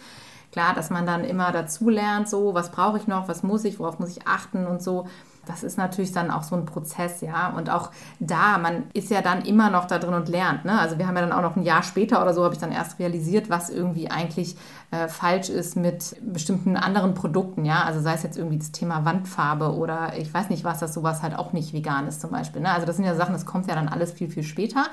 Klar, 0.51 0.73
dass 0.73 0.89
man 0.89 1.05
dann 1.05 1.23
immer 1.23 1.51
dazu 1.51 1.89
lernt, 1.89 2.29
so, 2.29 2.53
was 2.53 2.71
brauche 2.71 2.97
ich 2.97 3.07
noch, 3.07 3.27
was 3.27 3.43
muss 3.43 3.65
ich, 3.65 3.79
worauf 3.79 3.99
muss 3.99 4.09
ich 4.09 4.27
achten 4.27 4.65
und 4.65 4.81
so 4.81 5.05
das 5.47 5.63
ist 5.63 5.77
natürlich 5.77 6.11
dann 6.11 6.29
auch 6.29 6.43
so 6.43 6.55
ein 6.55 6.65
Prozess, 6.65 7.21
ja. 7.21 7.53
Und 7.55 7.69
auch 7.69 7.91
da, 8.19 8.57
man 8.57 8.83
ist 8.93 9.09
ja 9.09 9.21
dann 9.21 9.43
immer 9.43 9.69
noch 9.69 9.85
da 9.85 9.97
drin 9.97 10.13
und 10.13 10.29
lernt. 10.29 10.65
Ne? 10.65 10.77
Also 10.79 10.97
wir 10.97 11.07
haben 11.07 11.15
ja 11.15 11.21
dann 11.21 11.31
auch 11.31 11.41
noch 11.41 11.55
ein 11.55 11.63
Jahr 11.63 11.83
später 11.83 12.21
oder 12.21 12.33
so, 12.33 12.43
habe 12.43 12.53
ich 12.53 12.59
dann 12.59 12.71
erst 12.71 12.99
realisiert, 12.99 13.49
was 13.49 13.69
irgendwie 13.69 14.11
eigentlich 14.11 14.55
äh, 14.91 15.07
falsch 15.07 15.49
ist 15.49 15.75
mit 15.75 16.15
bestimmten 16.21 16.77
anderen 16.77 17.13
Produkten, 17.13 17.65
ja. 17.65 17.83
Also 17.83 18.01
sei 18.01 18.13
es 18.13 18.23
jetzt 18.23 18.37
irgendwie 18.37 18.57
das 18.57 18.71
Thema 18.71 19.05
Wandfarbe 19.05 19.73
oder 19.73 20.13
ich 20.17 20.33
weiß 20.33 20.49
nicht 20.49 20.63
was, 20.63 20.79
das 20.79 20.93
sowas 20.93 21.23
halt 21.23 21.35
auch 21.35 21.53
nicht 21.53 21.73
vegan 21.73 22.07
ist 22.07 22.21
zum 22.21 22.31
Beispiel. 22.31 22.61
Ne? 22.61 22.71
Also 22.71 22.85
das 22.85 22.97
sind 22.97 23.05
ja 23.05 23.15
Sachen, 23.15 23.33
das 23.33 23.45
kommt 23.45 23.67
ja 23.67 23.75
dann 23.75 23.87
alles 23.87 24.11
viel, 24.11 24.29
viel 24.29 24.43
später 24.43 24.85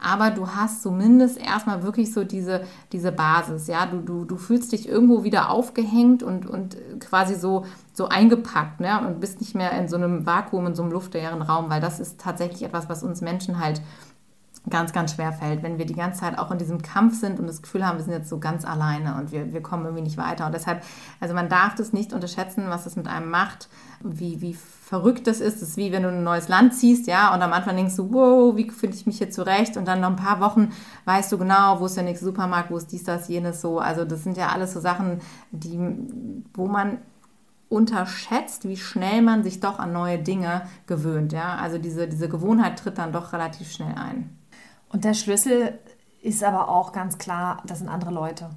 aber 0.00 0.30
du 0.30 0.48
hast 0.48 0.82
zumindest 0.82 1.38
erstmal 1.38 1.82
wirklich 1.82 2.12
so 2.12 2.24
diese, 2.24 2.62
diese 2.92 3.12
Basis, 3.12 3.66
ja, 3.66 3.86
du, 3.86 4.00
du, 4.00 4.24
du 4.24 4.36
fühlst 4.36 4.72
dich 4.72 4.88
irgendwo 4.88 5.24
wieder 5.24 5.50
aufgehängt 5.50 6.22
und, 6.22 6.46
und 6.46 6.76
quasi 7.00 7.34
so, 7.34 7.64
so 7.92 8.08
eingepackt, 8.08 8.80
ne? 8.80 9.00
und 9.06 9.20
bist 9.20 9.40
nicht 9.40 9.54
mehr 9.54 9.72
in 9.72 9.88
so 9.88 9.96
einem 9.96 10.26
Vakuum, 10.26 10.66
in 10.66 10.74
so 10.74 10.82
einem 10.82 10.92
luftleeren 10.92 11.42
Raum, 11.42 11.70
weil 11.70 11.80
das 11.80 12.00
ist 12.00 12.20
tatsächlich 12.20 12.62
etwas, 12.62 12.88
was 12.88 13.02
uns 13.02 13.20
Menschen 13.20 13.60
halt 13.60 13.80
ganz, 14.70 14.92
ganz 14.92 15.14
schwer 15.14 15.32
fällt, 15.32 15.62
wenn 15.62 15.78
wir 15.78 15.84
die 15.84 15.94
ganze 15.94 16.20
Zeit 16.20 16.38
auch 16.38 16.50
in 16.50 16.58
diesem 16.58 16.80
Kampf 16.80 17.20
sind 17.20 17.38
und 17.38 17.46
das 17.46 17.60
Gefühl 17.60 17.86
haben, 17.86 17.98
wir 17.98 18.04
sind 18.04 18.14
jetzt 18.14 18.30
so 18.30 18.38
ganz 18.38 18.64
alleine 18.64 19.16
und 19.16 19.30
wir, 19.30 19.52
wir 19.52 19.62
kommen 19.62 19.84
irgendwie 19.84 20.02
nicht 20.02 20.16
weiter. 20.16 20.46
Und 20.46 20.54
deshalb, 20.54 20.82
also 21.20 21.34
man 21.34 21.50
darf 21.50 21.74
das 21.74 21.92
nicht 21.92 22.14
unterschätzen, 22.14 22.64
was 22.68 22.84
das 22.84 22.96
mit 22.96 23.06
einem 23.06 23.30
macht, 23.30 23.68
wie, 24.02 24.40
wie 24.40 24.54
verrückt 24.54 25.26
das 25.26 25.40
ist. 25.40 25.60
Das 25.60 25.70
ist 25.70 25.76
wie 25.76 25.92
wenn 25.92 26.02
du 26.02 26.08
ein 26.08 26.24
neues 26.24 26.48
Land 26.48 26.74
ziehst, 26.74 27.06
ja, 27.06 27.34
und 27.34 27.42
am 27.42 27.52
Anfang 27.52 27.76
denkst 27.76 27.96
du, 27.96 28.12
wow, 28.12 28.56
wie 28.56 28.70
finde 28.70 28.96
ich 28.96 29.06
mich 29.06 29.18
hier 29.18 29.30
zurecht? 29.30 29.76
Und 29.76 29.86
dann 29.86 30.00
noch 30.00 30.10
ein 30.10 30.16
paar 30.16 30.40
Wochen 30.40 30.72
weißt 31.04 31.30
du 31.32 31.38
genau, 31.38 31.80
wo 31.80 31.86
ist 31.86 31.96
der 31.96 32.04
nächste 32.04 32.24
Supermarkt, 32.24 32.70
wo 32.70 32.78
ist 32.78 32.90
dies, 32.90 33.04
das, 33.04 33.28
jenes 33.28 33.60
so. 33.60 33.78
Also 33.80 34.06
das 34.06 34.24
sind 34.24 34.36
ja 34.38 34.48
alles 34.48 34.72
so 34.72 34.80
Sachen, 34.80 35.20
die, 35.50 35.78
wo 36.54 36.66
man 36.68 36.98
unterschätzt, 37.68 38.68
wie 38.68 38.76
schnell 38.76 39.20
man 39.20 39.42
sich 39.42 39.60
doch 39.60 39.78
an 39.78 39.92
neue 39.92 40.18
Dinge 40.18 40.62
gewöhnt. 40.86 41.32
Ja? 41.32 41.56
Also 41.56 41.78
diese, 41.78 42.08
diese 42.08 42.28
Gewohnheit 42.28 42.78
tritt 42.78 42.98
dann 42.98 43.12
doch 43.12 43.32
relativ 43.32 43.70
schnell 43.72 43.94
ein. 43.96 44.30
Und 44.94 45.04
der 45.04 45.14
Schlüssel 45.14 45.76
ist 46.22 46.44
aber 46.44 46.68
auch 46.68 46.92
ganz 46.92 47.18
klar, 47.18 47.60
das 47.66 47.80
sind 47.80 47.88
andere 47.88 48.12
Leute. 48.12 48.50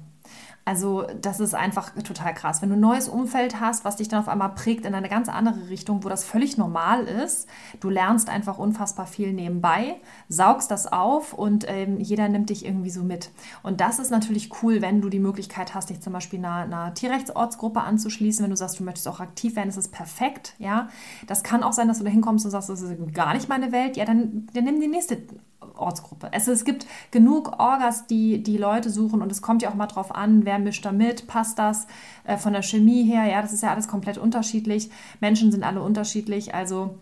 Also 0.64 1.04
das 1.20 1.40
ist 1.40 1.52
einfach 1.52 1.90
total 2.04 2.32
krass. 2.32 2.62
Wenn 2.62 2.68
du 2.68 2.76
ein 2.76 2.80
neues 2.80 3.08
Umfeld 3.08 3.58
hast, 3.58 3.84
was 3.84 3.96
dich 3.96 4.06
dann 4.06 4.20
auf 4.20 4.28
einmal 4.28 4.50
prägt 4.50 4.86
in 4.86 4.94
eine 4.94 5.08
ganz 5.08 5.28
andere 5.28 5.68
Richtung, 5.68 6.04
wo 6.04 6.08
das 6.08 6.22
völlig 6.22 6.56
normal 6.56 7.06
ist, 7.06 7.48
du 7.80 7.90
lernst 7.90 8.28
einfach 8.28 8.58
unfassbar 8.58 9.08
viel 9.08 9.32
nebenbei, 9.32 9.96
saugst 10.28 10.70
das 10.70 10.86
auf 10.86 11.32
und 11.32 11.64
ähm, 11.66 11.98
jeder 11.98 12.28
nimmt 12.28 12.50
dich 12.50 12.64
irgendwie 12.64 12.90
so 12.90 13.02
mit. 13.02 13.30
Und 13.64 13.80
das 13.80 13.98
ist 13.98 14.10
natürlich 14.10 14.62
cool, 14.62 14.80
wenn 14.80 15.00
du 15.00 15.08
die 15.08 15.18
Möglichkeit 15.18 15.74
hast, 15.74 15.90
dich 15.90 16.00
zum 16.02 16.12
Beispiel 16.12 16.38
einer, 16.38 16.62
einer 16.62 16.94
Tierrechtsortsgruppe 16.94 17.80
anzuschließen. 17.80 18.44
Wenn 18.44 18.50
du 18.50 18.56
sagst, 18.56 18.78
du 18.78 18.84
möchtest 18.84 19.08
auch 19.08 19.18
aktiv 19.18 19.56
werden, 19.56 19.70
ist 19.70 19.76
es 19.76 19.88
perfekt. 19.88 20.54
Ja, 20.58 20.88
das 21.26 21.42
kann 21.42 21.64
auch 21.64 21.72
sein, 21.72 21.88
dass 21.88 21.98
du 21.98 22.04
da 22.04 22.10
hinkommst 22.10 22.44
und 22.44 22.52
sagst, 22.52 22.68
das 22.68 22.82
ist 22.82 23.14
gar 23.14 23.34
nicht 23.34 23.48
meine 23.48 23.72
Welt. 23.72 23.96
Ja, 23.96 24.04
dann, 24.04 24.46
dann 24.52 24.64
nimm 24.64 24.80
die 24.80 24.86
nächste 24.86 25.18
Ortsgruppe. 25.78 26.32
Also 26.32 26.52
es 26.52 26.64
gibt 26.64 26.86
genug 27.10 27.58
Orgas, 27.58 28.06
die 28.06 28.42
die 28.42 28.56
Leute 28.56 28.90
suchen 28.90 29.22
und 29.22 29.32
es 29.32 29.42
kommt 29.42 29.62
ja 29.62 29.70
auch 29.70 29.74
mal 29.74 29.86
drauf 29.86 30.14
an, 30.14 30.44
wer 30.44 30.58
mischt 30.58 30.84
da 30.84 30.92
mit, 30.92 31.26
passt 31.26 31.58
das 31.58 31.86
äh, 32.24 32.36
von 32.36 32.52
der 32.52 32.62
Chemie 32.62 33.04
her, 33.04 33.26
ja, 33.26 33.42
das 33.42 33.52
ist 33.52 33.62
ja 33.62 33.70
alles 33.70 33.88
komplett 33.88 34.18
unterschiedlich. 34.18 34.90
Menschen 35.20 35.52
sind 35.52 35.64
alle 35.64 35.82
unterschiedlich, 35.82 36.54
also 36.54 36.98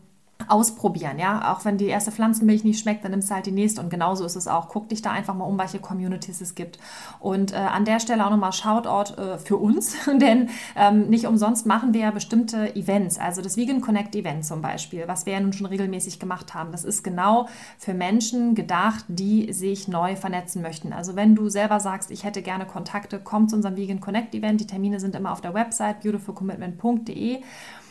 ausprobieren, 0.48 1.18
ja. 1.18 1.52
Auch 1.52 1.64
wenn 1.64 1.76
die 1.76 1.86
erste 1.86 2.12
Pflanzenmilch 2.12 2.62
nicht 2.62 2.78
schmeckt, 2.78 3.02
dann 3.04 3.10
nimmst 3.10 3.30
du 3.30 3.34
halt 3.34 3.46
die 3.46 3.52
nächste 3.52 3.80
und 3.80 3.90
genauso 3.90 4.24
ist 4.24 4.36
es 4.36 4.46
auch. 4.46 4.68
Guck 4.68 4.88
dich 4.88 5.02
da 5.02 5.10
einfach 5.10 5.34
mal 5.34 5.44
um, 5.44 5.58
welche 5.58 5.80
Communities 5.80 6.40
es 6.40 6.54
gibt. 6.54 6.78
Und 7.20 7.52
äh, 7.52 7.56
an 7.56 7.84
der 7.84 8.00
Stelle 8.00 8.24
auch 8.24 8.30
nochmal 8.30 8.52
Shoutout 8.52 9.20
äh, 9.20 9.38
für 9.38 9.56
uns, 9.56 9.96
denn 10.20 10.50
ähm, 10.76 11.08
nicht 11.08 11.26
umsonst 11.26 11.66
machen 11.66 11.94
wir 11.94 12.02
ja 12.02 12.10
bestimmte 12.10 12.76
Events, 12.76 13.18
also 13.18 13.42
das 13.42 13.56
Vegan 13.56 13.80
Connect 13.80 14.14
Event 14.14 14.44
zum 14.44 14.62
Beispiel, 14.62 15.04
was 15.06 15.26
wir 15.26 15.32
ja 15.32 15.40
nun 15.40 15.52
schon 15.52 15.66
regelmäßig 15.66 16.20
gemacht 16.20 16.54
haben. 16.54 16.70
Das 16.70 16.84
ist 16.84 17.02
genau 17.02 17.48
für 17.78 17.94
Menschen 17.94 18.54
gedacht, 18.54 19.04
die 19.08 19.52
sich 19.52 19.88
neu 19.88 20.16
vernetzen 20.16 20.62
möchten. 20.62 20.92
Also 20.92 21.16
wenn 21.16 21.34
du 21.34 21.48
selber 21.48 21.80
sagst, 21.80 22.10
ich 22.10 22.24
hätte 22.24 22.42
gerne 22.42 22.66
Kontakte, 22.66 23.20
komm 23.22 23.48
zu 23.48 23.56
unserem 23.56 23.76
Vegan 23.76 24.00
Connect 24.00 24.34
Event. 24.34 24.60
Die 24.60 24.66
Termine 24.66 25.00
sind 25.00 25.16
immer 25.16 25.32
auf 25.32 25.40
der 25.40 25.54
Website 25.54 26.00
beautifulcommitment.de. 26.02 27.42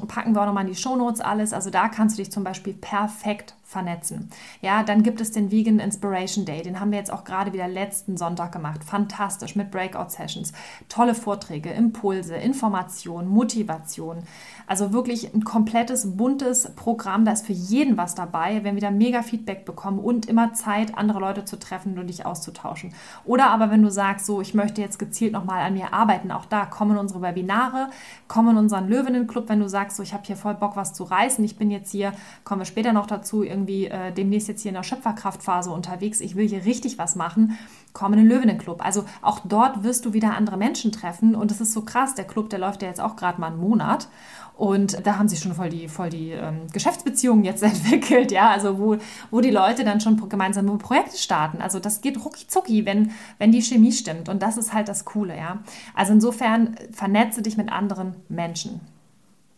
Packen 0.07 0.35
wir 0.35 0.41
auch 0.41 0.45
nochmal 0.45 0.65
in 0.65 0.71
die 0.71 0.79
Shownotes 0.79 1.21
alles. 1.21 1.53
Also 1.53 1.69
da 1.69 1.89
kannst 1.89 2.17
du 2.17 2.21
dich 2.21 2.31
zum 2.35 2.43
Beispiel 2.43 2.73
perfekt 2.73 3.55
vernetzen. 3.65 4.29
Ja, 4.61 4.83
dann 4.83 5.01
gibt 5.01 5.19
es 5.19 5.31
den 5.31 5.49
Vegan 5.51 5.79
Inspiration 5.79 6.45
Day. 6.45 6.61
Den 6.61 6.79
haben 6.79 6.91
wir 6.91 6.99
jetzt 6.99 7.11
auch 7.11 7.23
gerade 7.23 7.51
wieder 7.51 7.67
letzten 7.67 8.15
Sonntag 8.15 8.51
gemacht. 8.51 8.83
Fantastisch 8.83 9.55
mit 9.55 9.71
Breakout 9.71 10.09
Sessions. 10.09 10.53
Tolle 10.87 11.15
Vorträge, 11.15 11.71
Impulse, 11.71 12.35
Information, 12.35 13.27
Motivation. 13.27 14.19
Also 14.67 14.93
wirklich 14.93 15.33
ein 15.33 15.43
komplettes, 15.43 16.15
buntes 16.15 16.71
Programm. 16.75 17.25
Da 17.25 17.31
ist 17.31 17.45
für 17.45 17.53
jeden 17.53 17.97
was 17.97 18.13
dabei. 18.13 18.53
Wir 18.53 18.63
werden 18.63 18.75
wieder 18.75 18.91
mega 18.91 19.23
Feedback 19.23 19.65
bekommen 19.65 19.97
und 19.99 20.27
immer 20.27 20.53
Zeit, 20.53 20.95
andere 20.95 21.19
Leute 21.19 21.43
zu 21.43 21.57
treffen 21.57 21.97
und 21.97 22.07
dich 22.07 22.25
auszutauschen. 22.25 22.93
Oder 23.25 23.49
aber 23.49 23.71
wenn 23.71 23.81
du 23.81 23.89
sagst, 23.89 24.27
so, 24.27 24.41
ich 24.41 24.53
möchte 24.53 24.81
jetzt 24.81 24.99
gezielt 24.99 25.33
nochmal 25.33 25.61
an 25.65 25.73
mir 25.73 25.91
arbeiten, 25.91 26.31
auch 26.31 26.45
da 26.45 26.65
kommen 26.65 26.97
unsere 26.97 27.21
Webinare, 27.21 27.89
kommen 28.27 28.57
unseren 28.57 28.87
Löwenenclub, 28.87 29.49
wenn 29.49 29.59
du 29.59 29.67
sagst, 29.67 29.97
so, 29.97 30.03
ich 30.03 30.13
habe 30.13 30.23
hier 30.23 30.37
voll 30.37 30.53
Bock, 30.53 30.75
was 30.75 30.93
zu 30.93 31.03
reißen. 31.03 31.43
Ich 31.43 31.57
bin 31.57 31.71
jetzt 31.71 31.91
hier, 31.91 32.13
kommen 32.43 32.61
wir 32.61 32.65
später 32.65 32.93
noch 32.93 33.07
dazu, 33.07 33.43
irgendwie 33.55 33.85
äh, 33.87 34.11
demnächst 34.11 34.47
jetzt 34.47 34.61
hier 34.61 34.69
in 34.69 34.75
der 34.75 34.83
Schöpferkraftphase 34.83 35.71
unterwegs, 35.71 36.19
ich 36.19 36.35
will 36.35 36.47
hier 36.47 36.65
richtig 36.65 36.97
was 36.97 37.15
machen, 37.15 37.57
komm 37.93 38.13
in 38.13 38.19
den 38.19 38.27
Löwenenclub. 38.27 38.83
Also 38.83 39.05
auch 39.21 39.39
dort 39.45 39.83
wirst 39.83 40.05
du 40.05 40.13
wieder 40.13 40.35
andere 40.35 40.57
Menschen 40.57 40.91
treffen 40.91 41.35
und 41.35 41.51
es 41.51 41.61
ist 41.61 41.73
so 41.73 41.81
krass, 41.81 42.15
der 42.15 42.25
Club, 42.25 42.49
der 42.49 42.59
läuft 42.59 42.81
ja 42.81 42.87
jetzt 42.87 43.01
auch 43.01 43.15
gerade 43.15 43.39
mal 43.39 43.47
einen 43.47 43.59
Monat 43.59 44.09
und 44.57 45.05
da 45.05 45.17
haben 45.17 45.27
sich 45.27 45.39
schon 45.39 45.53
voll 45.53 45.69
die, 45.69 45.87
voll 45.87 46.09
die 46.09 46.31
ähm, 46.31 46.67
Geschäftsbeziehungen 46.71 47.43
jetzt 47.43 47.63
entwickelt, 47.63 48.31
ja, 48.31 48.49
also 48.49 48.79
wo, 48.79 48.97
wo 49.31 49.41
die 49.41 49.51
Leute 49.51 49.83
dann 49.83 50.01
schon 50.01 50.29
gemeinsame 50.29 50.77
Projekte 50.77 51.17
starten. 51.17 51.61
Also 51.61 51.79
das 51.79 52.01
geht 52.01 52.17
rucki 52.23 52.85
wenn, 52.85 53.11
wenn 53.37 53.51
die 53.51 53.61
Chemie 53.61 53.91
stimmt 53.91 54.29
und 54.29 54.41
das 54.41 54.57
ist 54.57 54.73
halt 54.73 54.87
das 54.87 55.05
Coole, 55.05 55.35
ja. 55.37 55.59
Also 55.93 56.13
insofern 56.13 56.75
vernetze 56.91 57.41
dich 57.41 57.57
mit 57.57 57.71
anderen 57.71 58.15
Menschen. 58.29 58.81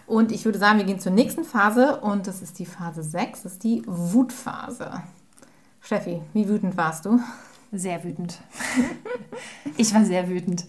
Und 0.08 0.32
ich 0.32 0.46
würde 0.46 0.58
sagen, 0.58 0.80
wir 0.80 0.86
gehen 0.86 1.00
zur 1.00 1.12
nächsten 1.12 1.44
Phase 1.44 2.00
und 2.00 2.28
das 2.28 2.42
ist 2.42 2.58
die 2.60 2.66
Phase 2.66 3.04
6, 3.04 3.44
das 3.44 3.54
ist 3.54 3.64
die 3.64 3.84
Wutphase. 3.86 5.04
Steffi, 5.82 6.22
wie 6.34 6.48
wütend 6.48 6.78
warst 6.78 7.06
du? 7.06 7.20
Sehr 7.74 8.04
wütend. 8.06 8.40
ich 9.78 9.94
war 9.94 10.06
sehr 10.06 10.30
wütend. 10.30 10.66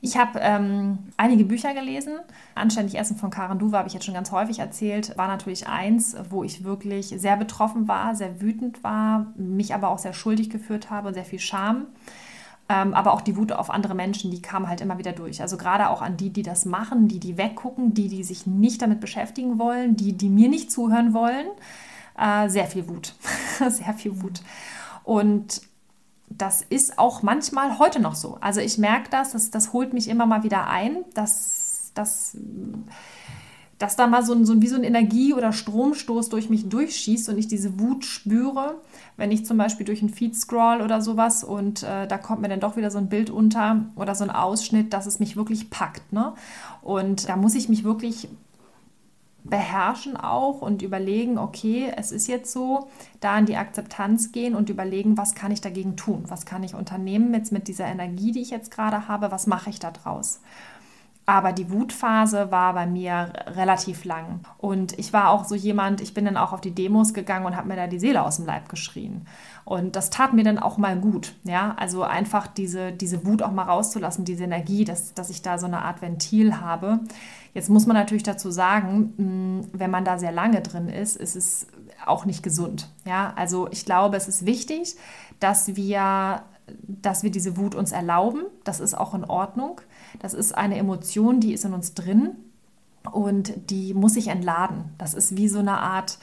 Ich 0.00 0.16
habe 0.16 0.38
ähm, 0.40 0.98
einige 1.18 1.44
Bücher 1.44 1.74
gelesen. 1.74 2.14
Anständig 2.54 2.98
Essen 2.98 3.16
von 3.16 3.30
Karen 3.30 3.58
Duwe 3.58 3.76
habe 3.76 3.88
ich 3.88 3.94
jetzt 3.94 4.06
schon 4.06 4.14
ganz 4.14 4.30
häufig 4.30 4.60
erzählt. 4.60 5.18
War 5.18 5.28
natürlich 5.28 5.66
eins, 5.66 6.16
wo 6.30 6.42
ich 6.42 6.64
wirklich 6.64 7.08
sehr 7.08 7.36
betroffen 7.36 7.88
war, 7.88 8.14
sehr 8.14 8.40
wütend 8.40 8.82
war, 8.84 9.32
mich 9.36 9.74
aber 9.74 9.88
auch 9.88 9.98
sehr 9.98 10.14
schuldig 10.14 10.48
geführt 10.48 10.88
habe 10.88 11.08
und 11.08 11.14
sehr 11.14 11.24
viel 11.24 11.40
Scham. 11.40 11.86
Ähm, 12.70 12.92
aber 12.92 13.14
auch 13.14 13.22
die 13.22 13.36
Wut 13.36 13.52
auf 13.52 13.70
andere 13.70 13.94
Menschen, 13.94 14.30
die 14.30 14.42
kam 14.42 14.68
halt 14.68 14.82
immer 14.82 14.98
wieder 14.98 15.12
durch. 15.12 15.40
Also 15.40 15.56
gerade 15.56 15.88
auch 15.88 16.02
an 16.02 16.18
die, 16.18 16.30
die 16.30 16.42
das 16.42 16.66
machen, 16.66 17.08
die, 17.08 17.18
die 17.18 17.38
weggucken, 17.38 17.94
die, 17.94 18.08
die 18.08 18.22
sich 18.22 18.46
nicht 18.46 18.82
damit 18.82 19.00
beschäftigen 19.00 19.58
wollen, 19.58 19.96
die, 19.96 20.12
die 20.12 20.28
mir 20.28 20.48
nicht 20.50 20.70
zuhören 20.70 21.14
wollen. 21.14 21.46
Äh, 22.18 22.50
sehr 22.50 22.66
viel 22.66 22.86
Wut. 22.88 23.14
sehr 23.58 23.94
viel 23.94 24.20
Wut. 24.20 24.42
Und 25.04 25.62
das 26.28 26.60
ist 26.60 26.98
auch 26.98 27.22
manchmal 27.22 27.78
heute 27.78 28.00
noch 28.00 28.14
so. 28.14 28.36
Also 28.42 28.60
ich 28.60 28.76
merke 28.76 29.08
das, 29.08 29.32
das, 29.32 29.50
das 29.50 29.72
holt 29.72 29.94
mich 29.94 30.08
immer 30.08 30.26
mal 30.26 30.42
wieder 30.42 30.68
ein, 30.68 31.04
dass, 31.14 31.92
dass, 31.94 32.36
dass 33.78 33.94
da 33.94 34.08
mal 34.08 34.24
so 34.24 34.32
ein, 34.32 34.44
so 34.44 34.60
wie 34.60 34.66
so 34.66 34.76
ein 34.76 34.84
Energie- 34.84 35.34
oder 35.34 35.52
Stromstoß 35.52 36.28
durch 36.28 36.50
mich 36.50 36.68
durchschießt 36.68 37.28
und 37.28 37.38
ich 37.38 37.46
diese 37.46 37.78
Wut 37.78 38.04
spüre, 38.04 38.74
wenn 39.16 39.30
ich 39.30 39.46
zum 39.46 39.56
Beispiel 39.56 39.86
durch 39.86 40.00
einen 40.00 40.12
Feed 40.12 40.34
scroll 40.36 40.80
oder 40.82 41.00
sowas 41.00 41.44
und 41.44 41.84
äh, 41.84 42.06
da 42.08 42.18
kommt 42.18 42.42
mir 42.42 42.48
dann 42.48 42.60
doch 42.60 42.76
wieder 42.76 42.90
so 42.90 42.98
ein 42.98 43.08
Bild 43.08 43.30
unter 43.30 43.84
oder 43.94 44.14
so 44.14 44.24
ein 44.24 44.30
Ausschnitt, 44.30 44.92
dass 44.92 45.06
es 45.06 45.20
mich 45.20 45.36
wirklich 45.36 45.70
packt. 45.70 46.12
Ne? 46.12 46.32
Und 46.82 47.28
da 47.28 47.36
muss 47.36 47.54
ich 47.54 47.68
mich 47.68 47.84
wirklich 47.84 48.28
beherrschen 49.44 50.16
auch 50.16 50.60
und 50.60 50.82
überlegen, 50.82 51.38
okay, 51.38 51.92
es 51.96 52.12
ist 52.12 52.26
jetzt 52.26 52.52
so, 52.52 52.88
da 53.20 53.38
in 53.38 53.46
die 53.46 53.56
Akzeptanz 53.56 54.32
gehen 54.32 54.54
und 54.54 54.68
überlegen, 54.68 55.16
was 55.16 55.34
kann 55.34 55.52
ich 55.52 55.60
dagegen 55.60 55.96
tun? 55.96 56.24
Was 56.28 56.44
kann 56.44 56.64
ich 56.64 56.74
unternehmen 56.74 57.32
jetzt 57.32 57.52
mit 57.52 57.68
dieser 57.68 57.86
Energie, 57.86 58.32
die 58.32 58.42
ich 58.42 58.50
jetzt 58.50 58.70
gerade 58.70 59.08
habe? 59.08 59.30
Was 59.30 59.46
mache 59.46 59.70
ich 59.70 59.78
da 59.78 59.90
draus? 59.90 60.40
Aber 61.28 61.52
die 61.52 61.70
Wutphase 61.70 62.50
war 62.50 62.72
bei 62.72 62.86
mir 62.86 63.30
relativ 63.48 64.06
lang. 64.06 64.40
Und 64.56 64.98
ich 64.98 65.12
war 65.12 65.28
auch 65.28 65.44
so 65.44 65.54
jemand, 65.54 66.00
ich 66.00 66.14
bin 66.14 66.24
dann 66.24 66.38
auch 66.38 66.54
auf 66.54 66.62
die 66.62 66.74
Demos 66.74 67.12
gegangen 67.12 67.44
und 67.44 67.54
habe 67.54 67.68
mir 67.68 67.76
da 67.76 67.86
die 67.86 67.98
Seele 67.98 68.22
aus 68.22 68.36
dem 68.36 68.46
Leib 68.46 68.70
geschrien. 68.70 69.26
Und 69.66 69.94
das 69.94 70.08
tat 70.08 70.32
mir 70.32 70.42
dann 70.42 70.58
auch 70.58 70.78
mal 70.78 70.98
gut. 70.98 71.34
Ja, 71.44 71.74
also 71.76 72.02
einfach 72.02 72.46
diese, 72.46 72.92
diese 72.92 73.26
Wut 73.26 73.42
auch 73.42 73.52
mal 73.52 73.64
rauszulassen, 73.64 74.24
diese 74.24 74.44
Energie, 74.44 74.86
dass, 74.86 75.12
dass 75.12 75.28
ich 75.28 75.42
da 75.42 75.58
so 75.58 75.66
eine 75.66 75.82
Art 75.82 76.00
Ventil 76.00 76.62
habe. 76.62 77.00
Jetzt 77.52 77.68
muss 77.68 77.84
man 77.84 77.94
natürlich 77.94 78.22
dazu 78.22 78.50
sagen, 78.50 79.12
mm, 79.18 79.68
wenn 79.74 79.90
man 79.90 80.06
da 80.06 80.16
sehr 80.16 80.32
lange 80.32 80.62
drin 80.62 80.88
ist, 80.88 81.16
ist 81.16 81.36
es 81.36 81.66
auch 82.06 82.24
nicht 82.24 82.42
gesund. 82.42 82.88
Ja, 83.04 83.34
also 83.36 83.68
ich 83.70 83.84
glaube, 83.84 84.16
es 84.16 84.28
ist 84.28 84.46
wichtig, 84.46 84.96
dass 85.40 85.76
wir, 85.76 86.44
dass 86.86 87.22
wir 87.22 87.30
diese 87.30 87.58
Wut 87.58 87.74
uns 87.74 87.92
erlauben. 87.92 88.44
Das 88.64 88.80
ist 88.80 88.96
auch 88.96 89.12
in 89.12 89.26
Ordnung. 89.26 89.82
Das 90.20 90.34
ist 90.34 90.56
eine 90.56 90.76
Emotion, 90.76 91.40
die 91.40 91.52
ist 91.52 91.64
in 91.64 91.72
uns 91.72 91.94
drin 91.94 92.36
und 93.12 93.52
die 93.70 93.94
muss 93.94 94.14
sich 94.14 94.28
entladen. 94.28 94.84
Das 94.98 95.14
ist 95.14 95.36
wie 95.36 95.48
so 95.48 95.58
eine 95.58 95.78
Art, 95.78 96.18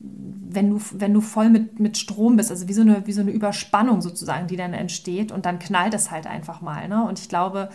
wenn 0.00 0.70
du, 0.70 0.80
wenn 0.92 1.12
du 1.12 1.20
voll 1.20 1.50
mit, 1.50 1.80
mit 1.80 1.98
Strom 1.98 2.36
bist, 2.36 2.50
also 2.50 2.68
wie 2.68 2.72
so, 2.72 2.82
eine, 2.82 3.06
wie 3.06 3.12
so 3.12 3.20
eine 3.20 3.30
Überspannung 3.30 4.00
sozusagen, 4.00 4.46
die 4.46 4.56
dann 4.56 4.74
entsteht 4.74 5.32
und 5.32 5.46
dann 5.46 5.58
knallt 5.58 5.94
es 5.94 6.10
halt 6.10 6.26
einfach 6.26 6.60
mal. 6.60 6.88
Ne? 6.88 7.04
Und 7.04 7.18
ich 7.18 7.28
glaube, 7.28 7.70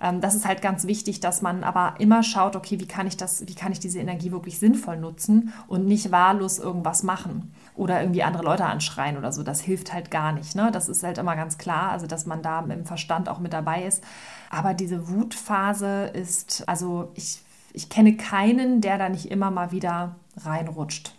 ähm, 0.00 0.20
das 0.20 0.34
ist 0.34 0.46
halt 0.46 0.62
ganz 0.62 0.86
wichtig, 0.86 1.20
dass 1.20 1.42
man 1.42 1.64
aber 1.64 1.94
immer 1.98 2.22
schaut, 2.22 2.56
okay, 2.56 2.80
wie 2.80 2.86
kann 2.86 3.06
ich 3.06 3.16
das, 3.16 3.46
wie 3.46 3.54
kann 3.54 3.72
ich 3.72 3.80
diese 3.80 4.00
Energie 4.00 4.32
wirklich 4.32 4.58
sinnvoll 4.58 4.96
nutzen 4.96 5.52
und 5.66 5.86
nicht 5.86 6.10
wahllos 6.10 6.58
irgendwas 6.58 7.02
machen 7.02 7.52
oder 7.78 8.00
irgendwie 8.00 8.24
andere 8.24 8.42
Leute 8.42 8.66
anschreien 8.66 9.16
oder 9.16 9.32
so. 9.32 9.42
Das 9.42 9.60
hilft 9.60 9.92
halt 9.92 10.10
gar 10.10 10.32
nicht. 10.32 10.54
Ne? 10.56 10.70
Das 10.72 10.88
ist 10.88 11.04
halt 11.04 11.16
immer 11.16 11.36
ganz 11.36 11.58
klar, 11.58 11.92
also 11.92 12.06
dass 12.06 12.26
man 12.26 12.42
da 12.42 12.60
im 12.60 12.84
Verstand 12.84 13.28
auch 13.28 13.38
mit 13.38 13.52
dabei 13.52 13.84
ist. 13.84 14.02
Aber 14.50 14.74
diese 14.74 15.08
Wutphase 15.08 16.10
ist, 16.12 16.68
also 16.68 17.12
ich, 17.14 17.40
ich 17.72 17.88
kenne 17.88 18.16
keinen, 18.16 18.80
der 18.80 18.98
da 18.98 19.08
nicht 19.08 19.30
immer 19.30 19.50
mal 19.50 19.70
wieder 19.70 20.16
reinrutscht. 20.36 21.14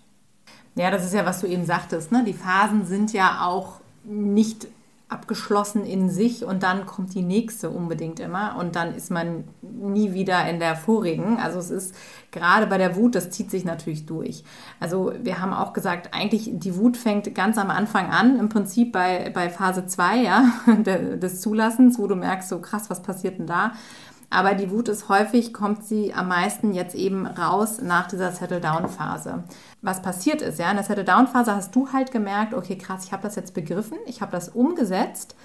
Ja, 0.76 0.92
das 0.92 1.06
ist 1.06 1.14
ja, 1.14 1.26
was 1.26 1.40
du 1.40 1.48
eben 1.48 1.66
sagtest. 1.66 2.12
Ne? 2.12 2.24
Die 2.26 2.34
Phasen 2.34 2.86
sind 2.86 3.14
ja 3.14 3.46
auch 3.46 3.80
nicht 4.04 4.68
abgeschlossen 5.08 5.86
in 5.86 6.10
sich 6.10 6.46
und 6.46 6.62
dann 6.62 6.86
kommt 6.86 7.16
die 7.16 7.24
nächste 7.24 7.70
unbedingt 7.70 8.20
immer 8.20 8.58
und 8.60 8.76
dann 8.76 8.94
ist 8.94 9.10
man 9.10 9.44
nie 9.80 10.14
wieder 10.14 10.48
in 10.50 10.60
der 10.60 10.76
vorigen. 10.76 11.38
Also 11.38 11.60
es 11.60 11.70
ist 11.70 11.96
gerade 12.32 12.68
bei 12.68 12.78
der 12.78 12.96
Wut, 12.96 13.16
das 13.16 13.30
zieht 13.30 13.50
sich 13.52 13.66
natürlich 13.66 14.06
durch. 14.06 14.44
Also 14.80 15.14
wir 15.22 15.42
haben 15.42 15.54
auch 15.54 15.74
gesagt, 15.74 16.14
eigentlich 16.14 16.50
die 16.54 16.76
Wut 16.78 16.98
fängt 16.98 17.34
ganz 17.36 17.58
am 17.58 17.70
Anfang 17.70 18.10
an, 18.10 18.40
im 18.40 18.50
Prinzip 18.50 18.92
bei, 18.92 19.32
bei 19.34 19.50
Phase 19.50 19.86
2 19.86 20.18
ja, 20.18 20.46
des 20.78 21.42
Zulassens, 21.42 21.98
wo 22.00 22.08
du 22.08 22.16
merkst, 22.16 22.50
so 22.50 22.60
krass, 22.60 22.90
was 22.90 23.02
passiert 23.02 23.40
denn 23.40 23.48
da? 23.48 23.74
Aber 24.32 24.54
die 24.54 24.70
Wut 24.70 24.90
ist 24.90 25.10
häufig, 25.10 25.54
kommt 25.54 25.84
sie 25.84 26.14
am 26.14 26.28
meisten 26.28 26.74
jetzt 26.74 26.94
eben 26.94 27.26
raus 27.26 27.82
nach 27.82 28.08
dieser 28.08 28.32
Settle-Down-Phase. 28.32 29.44
Was 29.82 30.02
passiert 30.02 30.42
ist, 30.42 30.60
ja, 30.60 30.70
in 30.70 30.76
der 30.76 30.86
Settle-Down-Phase 30.86 31.56
hast 31.56 31.76
du 31.76 31.92
halt 31.92 32.12
gemerkt, 32.12 32.54
okay, 32.54 32.78
krass, 32.78 33.06
ich 33.06 33.12
habe 33.12 33.24
das 33.24 33.36
jetzt 33.36 33.56
begriffen, 33.56 33.98
ich 34.06 34.22
habe 34.22 34.32
das 34.32 34.50
umgesetzt 34.50 35.36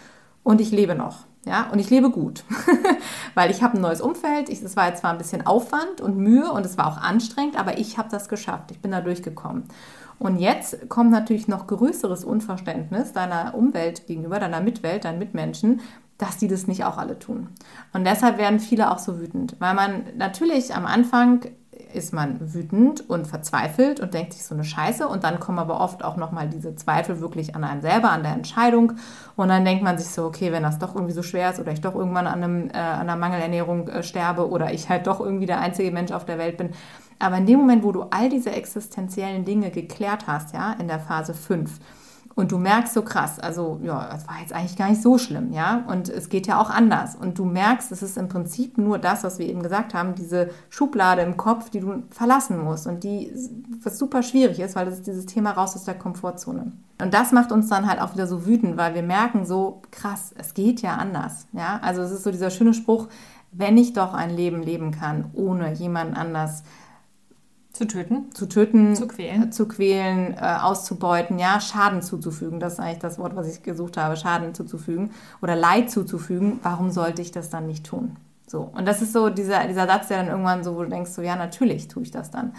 und 0.43 0.61
ich 0.61 0.71
lebe 0.71 0.95
noch. 0.95 1.25
Ja, 1.47 1.69
und 1.71 1.79
ich 1.79 1.91
lebe 1.91 2.11
gut, 2.11 2.45
weil 3.35 3.51
ich 3.51 3.63
habe 3.63 3.77
ein 3.77 3.83
neues 3.83 4.01
Umfeld. 4.01 4.49
Es 4.49 4.77
war 4.77 4.89
jetzt 4.89 5.01
zwar 5.01 5.11
ein 5.11 5.19
bisschen 5.19 5.47
Aufwand 5.47 6.01
und 6.01 6.17
Mühe 6.17 6.51
und 6.51 6.65
es 6.65 6.79
war 6.79 6.87
auch 6.87 6.97
anstrengend, 6.97 7.59
aber 7.59 7.79
ich 7.79 7.99
habe 7.99 8.09
das 8.11 8.29
geschafft. 8.29 8.71
Ich 8.71 8.81
bin 8.81 8.91
da 8.91 9.01
durchgekommen. 9.01 9.65
Und 10.19 10.39
jetzt 10.39 10.89
kommt 10.89 11.11
natürlich 11.11 11.49
noch 11.49 11.67
größeres 11.67 12.25
Unverständnis 12.25 13.13
deiner 13.13 13.55
Umwelt 13.55 14.07
gegenüber, 14.07 14.39
deiner 14.39 14.61
Mitwelt, 14.61 15.05
deinen 15.05 15.19
Mitmenschen, 15.19 15.81
dass 16.19 16.37
die 16.37 16.49
das 16.49 16.67
nicht 16.67 16.85
auch 16.85 16.97
alle 16.97 17.19
tun. 17.19 17.49
Und 17.93 18.05
deshalb 18.05 18.39
werden 18.39 18.61
viele 18.61 18.91
auch 18.91 18.99
so 18.99 19.21
wütend, 19.21 19.57
weil 19.59 19.75
man 19.75 20.05
natürlich 20.17 20.75
am 20.75 20.87
Anfang 20.87 21.45
ist 21.93 22.13
man 22.13 22.55
wütend 22.55 23.09
und 23.09 23.27
verzweifelt 23.27 24.01
und 24.01 24.15
denkt 24.15 24.33
sich 24.33 24.45
so 24.45 24.55
eine 24.55 24.65
Scheiße 24.65 25.07
und 25.07 25.25
dann 25.25 25.41
kommen 25.41 25.59
aber 25.59 25.81
oft 25.81 26.05
auch 26.05 26.17
nochmal 26.17 26.49
diese 26.49 26.75
Zweifel 26.75 27.21
wirklich 27.21 27.55
an 27.55 27.65
einem 27.65 27.81
selber, 27.81 28.11
an 28.11 28.23
der 28.23 28.33
Entscheidung 28.33 28.95
und 29.37 29.49
dann 29.49 29.65
denkt 29.65 29.83
man 29.83 29.99
sich 29.99 30.09
so, 30.09 30.25
okay, 30.25 30.53
wenn 30.53 30.63
das 30.63 30.79
doch 30.79 30.95
irgendwie 30.95 31.15
so 31.15 31.23
schwer 31.23 31.51
ist 31.51 31.61
oder 31.61 31.73
ich 31.73 31.81
doch 31.81 31.95
irgendwann 31.95 32.27
an, 32.27 32.43
einem, 32.43 32.71
äh, 32.71 32.77
an 32.77 33.01
einer 33.03 33.17
Mangelernährung 33.17 33.89
äh, 33.89 34.03
sterbe 34.03 34.49
oder 34.49 34.73
ich 34.73 34.89
halt 34.89 35.07
doch 35.07 35.21
irgendwie 35.21 35.47
der 35.47 35.61
einzige 35.61 35.91
Mensch 35.91 36.13
auf 36.13 36.25
der 36.25 36.39
Welt 36.39 36.57
bin. 36.57 36.71
Aber 37.19 37.37
in 37.39 37.47
dem 37.47 37.61
Moment, 37.61 37.85
wo 37.85 37.93
du 37.93 38.03
all 38.11 38.29
diese 38.29 38.51
existenziellen 38.51 39.45
Dinge 39.45 39.71
geklärt 39.71 40.27
hast, 40.27 40.53
ja, 40.53 40.73
in 40.79 40.89
der 40.89 40.99
Phase 40.99 41.33
5, 41.33 41.79
und 42.37 42.51
du 42.51 42.59
merkst 42.59 42.95
so 42.95 43.03
krass, 43.03 43.39
also 43.39 43.79
ja, 43.83 44.09
das 44.11 44.27
war 44.27 44.41
jetzt 44.41 44.53
eigentlich 44.53 44.77
gar 44.77 44.89
nicht 44.89 45.03
so 45.03 45.19
schlimm, 45.19 45.53
ja. 45.53 45.85
Und 45.87 46.09
es 46.09 46.29
geht 46.29 46.49
ja 46.49 46.61
auch 46.61 46.69
anders. 46.69 47.15
Und 47.15 47.39
du 47.39 47.45
merkst, 47.45 47.93
es 47.93 48.03
ist 48.03 48.19
im 48.19 48.29
Prinzip 48.29 48.77
nur 48.77 48.99
das, 48.99 49.23
was 49.23 49.39
wir 49.39 49.47
eben 49.47 49.63
gesagt 49.63 49.95
haben, 49.95 50.17
diese 50.17 50.51
Schublade 50.69 51.23
im 51.23 51.37
Kopf, 51.37 51.71
die 51.71 51.81
du 51.81 52.03
verlassen 52.11 52.59
musst 52.59 52.89
und 52.89 53.05
die, 53.05 53.33
was 53.83 53.99
super 53.99 54.23
schwierig 54.23 54.59
ist, 54.59 54.75
weil 54.75 54.87
das 54.87 54.97
ist 54.97 55.07
dieses 55.07 55.27
Thema 55.27 55.53
raus 55.53 55.77
aus 55.77 55.85
der 55.85 55.95
Komfortzone. 55.95 56.73
Und 57.01 57.15
das 57.15 57.31
macht 57.31 57.53
uns 57.53 57.69
dann 57.69 57.89
halt 57.89 58.01
auch 58.01 58.15
wieder 58.15 58.27
so 58.27 58.47
wütend, 58.47 58.77
weil 58.77 58.95
wir 58.95 59.03
merken 59.03 59.45
so, 59.45 59.83
krass, 59.93 60.35
es 60.37 60.55
geht 60.55 60.83
ja 60.83 60.97
anders, 60.97 61.47
ja. 61.53 61.79
Also 61.83 62.03
es 62.03 62.11
ist 62.11 62.25
so 62.25 62.33
dieser 62.33 62.51
schöne 62.51 62.75
Spruch, 62.75 63.09
wenn 63.53 63.79
ich 63.79 63.93
doch 63.93 64.13
ein 64.13 64.31
Leben 64.31 64.63
leben 64.63 64.91
kann, 64.91 65.31
ohne 65.35 65.73
jemanden 65.73 66.15
anders 66.15 66.65
zu 66.65 66.69
töten. 67.87 68.33
Zu 68.33 68.47
töten, 68.47 68.95
zu 68.95 69.09
quälen, 69.09 69.53
zu 69.53 69.67
quälen 69.67 70.35
äh, 70.35 70.59
auszubeuten, 70.63 71.39
ja, 71.39 71.61
Schaden 71.61 72.03
zuzufügen. 72.03 72.61
Das 72.61 72.75
ist 72.75 72.81
eigentlich 72.81 73.01
das 73.01 73.19
Wort, 73.19 73.37
was 73.37 73.53
ich 73.53 73.63
gesucht 73.63 73.97
habe, 73.97 74.17
Schaden 74.17 74.55
zuzufügen 74.55 75.11
oder 75.43 75.57
Leid 75.57 75.91
zuzufügen. 75.91 76.61
Warum 76.63 76.91
sollte 76.91 77.21
ich 77.21 77.33
das 77.33 77.51
dann 77.51 77.67
nicht 77.67 77.85
tun? 77.85 78.17
So. 78.55 78.71
Und 78.73 78.87
das 78.87 79.03
ist 79.03 79.13
so 79.13 79.31
dieser, 79.31 79.67
dieser 79.67 79.89
Satz, 79.89 80.07
der 80.07 80.19
dann 80.19 80.29
irgendwann 80.29 80.63
so, 80.63 80.77
wo 80.77 80.85
du 80.85 80.89
denkst, 80.89 81.11
so, 81.11 81.23
ja, 81.23 81.35
natürlich 81.35 81.89
tue 81.89 82.05
ich 82.05 82.13
das 82.13 82.31
dann. 82.31 82.53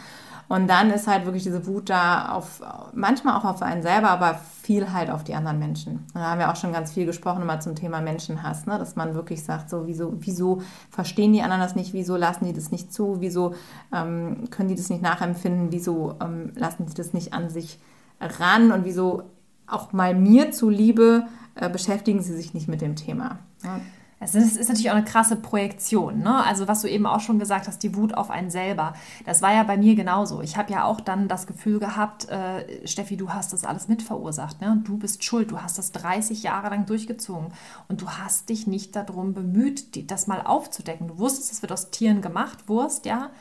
Und 0.50 0.70
dann 0.70 0.92
ist 0.92 1.08
halt 1.08 1.24
wirklich 1.24 1.44
diese 1.44 1.66
Wut 1.68 1.90
da 1.90 2.34
auf, 2.34 2.62
manchmal 2.94 3.40
auch 3.40 3.46
auf 3.46 3.62
einen 3.62 3.82
selber, 3.82 4.10
aber 4.10 4.38
viel 4.62 4.92
halt 4.92 5.10
auf 5.10 5.24
die 5.24 5.36
anderen 5.36 5.58
Menschen. 5.58 5.94
Und 6.14 6.16
da 6.16 6.32
haben 6.32 6.40
wir 6.40 6.52
auch 6.52 6.58
schon 6.58 6.74
ganz 6.74 6.92
viel 6.92 7.06
gesprochen 7.06 7.42
immer 7.44 7.62
zum 7.62 7.76
Thema 7.76 8.02
Menschenhass, 8.02 8.66
ne? 8.66 8.78
dass 8.78 8.98
man 8.98 9.16
wirklich 9.16 9.42
sagt, 9.42 9.70
so, 9.70 9.88
wieso, 9.88 10.14
wieso 10.20 10.62
verstehen 10.90 11.32
die 11.32 11.42
anderen 11.42 11.62
das 11.62 11.76
nicht, 11.76 11.94
wieso 11.94 12.18
lassen 12.18 12.44
die 12.44 12.54
das 12.54 12.72
nicht 12.72 12.94
zu, 12.94 13.22
wieso 13.22 13.56
ähm, 13.94 14.50
können 14.52 14.68
die 14.68 14.76
das 14.76 14.90
nicht 14.90 15.02
nachempfinden, 15.02 15.72
wieso 15.72 16.16
ähm, 16.22 16.52
lassen 16.56 16.88
die 16.88 16.94
das 16.94 17.14
nicht 17.14 17.32
an 17.32 17.50
sich 17.50 17.80
ran 18.20 18.74
und 18.74 18.84
wieso 18.84 19.24
auch 19.66 19.94
mal 19.94 20.14
mir 20.14 20.52
zuliebe 20.52 21.24
äh, 21.56 21.70
beschäftigen 21.70 22.22
sie 22.22 22.36
sich 22.36 22.54
nicht 22.54 22.68
mit 22.68 22.82
dem 22.82 22.98
Thema. 22.98 23.40
Ja? 23.64 23.80
Es 24.20 24.34
ist, 24.34 24.56
ist, 24.56 24.70
natürlich 24.70 24.90
auch 24.92 24.96
eine 24.96 25.04
krasse 25.04 25.36
Projektion. 25.36 26.20
Ne? 26.20 26.44
Also 26.46 26.70
was 26.70 26.82
du 26.82 26.90
eben 26.90 27.06
auch 27.06 27.20
schon 27.20 27.38
gesagt 27.38 27.68
hast, 27.68 27.84
die 27.84 27.96
Wut 27.96 28.14
auf 28.14 28.32
einen 28.32 28.50
selber. 28.50 28.94
Das 29.26 29.42
war 29.42 29.54
ja 29.54 29.64
bei 29.64 29.78
mir 29.78 29.96
genauso. 29.96 30.42
Ich 30.42 30.56
habe 30.56 30.72
ja 30.72 30.86
auch 30.86 31.02
dann 31.02 31.28
das 31.28 31.48
Gefühl 31.48 31.80
gehabt, 31.80 32.30
äh, 32.30 32.88
Steffi, 32.88 33.18
du 33.18 33.32
hast 33.32 33.52
das 33.52 33.66
alles 33.66 33.90
mitverursacht. 33.90 34.62
Ne? 34.62 34.82
Du 34.86 34.98
bist 34.98 35.24
schuld. 35.24 35.52
Du 35.52 35.62
hast 35.62 35.78
das 35.78 35.92
30 35.92 36.44
Jahre 36.44 36.70
lang 36.70 36.86
durchgezogen. 36.86 37.52
Und 37.90 38.02
du 38.02 38.10
hast 38.10 38.48
dich 38.48 38.68
nicht 38.68 38.96
darum 38.96 39.34
bemüht, 39.34 39.96
die, 39.96 40.08
das 40.08 40.28
mal 40.28 40.42
aufzudecken. 40.42 41.10
Du 41.10 41.20
wusstest, 41.20 41.52
es 41.52 41.62
wird 41.62 41.74
aus 41.74 41.92
Tieren 41.92 42.22
gemacht, 42.22 42.70
Wurst, 42.70 43.06
ja. 43.06 43.32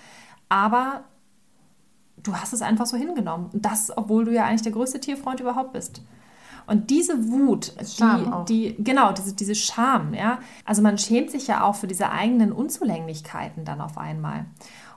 Aber 0.49 1.05
du 2.23 2.35
hast 2.35 2.53
es 2.53 2.63
einfach 2.63 2.87
so 2.87 2.97
hingenommen. 2.97 3.51
Und 3.53 3.65
das, 3.65 3.97
obwohl 3.97 4.25
du 4.25 4.33
ja 4.33 4.45
eigentlich 4.45 4.63
der 4.63 4.73
größte 4.73 4.99
Tierfreund 4.99 5.39
überhaupt 5.39 5.73
bist. 5.73 6.03
Und 6.67 6.91
diese 6.91 7.31
Wut, 7.31 7.73
die, 8.49 8.75
die, 8.75 8.83
genau, 8.83 9.13
diese, 9.13 9.35
diese 9.35 9.55
Scham, 9.55 10.15
ja. 10.15 10.39
Also 10.65 10.83
man 10.83 10.99
schämt 10.99 11.31
sich 11.31 11.47
ja 11.47 11.63
auch 11.63 11.75
für 11.75 11.87
diese 11.87 12.11
eigenen 12.11 12.53
Unzulänglichkeiten 12.53 13.65
dann 13.65 13.81
auf 13.81 13.99
einmal. 13.99 14.47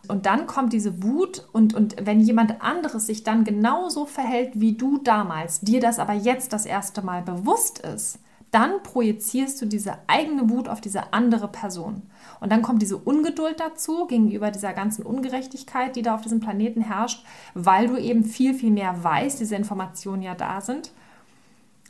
Und 0.08 0.26
dann 0.26 0.48
kommt 0.48 0.74
diese 0.74 1.04
Wut 1.04 1.48
und, 1.52 1.74
und 1.74 1.96
wenn 2.06 2.20
jemand 2.20 2.62
anderes 2.62 3.08
sich 3.08 3.24
dann 3.24 3.44
genauso 3.44 4.06
verhält 4.06 4.52
wie 4.56 4.74
du 4.74 5.00
damals, 5.00 5.60
dir 5.62 5.82
das 5.82 6.00
aber 6.00 6.14
jetzt 6.14 6.54
das 6.54 6.66
erste 6.66 7.02
Mal 7.02 7.22
bewusst 7.22 7.80
ist, 7.80 8.20
dann 8.52 8.82
projizierst 8.82 9.62
du 9.62 9.66
diese 9.66 9.98
eigene 10.08 10.50
Wut 10.50 10.70
auf 10.70 10.80
diese 10.80 11.12
andere 11.12 11.50
Person. 11.50 12.04
Und 12.40 12.52
dann 12.52 12.62
kommt 12.62 12.82
diese 12.82 12.98
Ungeduld 12.98 13.60
dazu 13.60 14.08
gegenüber 14.08 14.52
dieser 14.52 14.72
ganzen 14.74 15.06
Ungerechtigkeit, 15.06 15.96
die 15.96 16.02
da 16.02 16.16
auf 16.16 16.22
diesem 16.22 16.40
Planeten 16.40 16.82
herrscht, 16.82 17.26
weil 17.54 17.88
du 17.88 17.98
eben 17.98 18.24
viel, 18.24 18.54
viel 18.54 18.72
mehr 18.72 19.04
weißt, 19.04 19.40
diese 19.40 19.56
Informationen 19.56 20.22
ja 20.22 20.36
da 20.36 20.62
sind. 20.62 20.92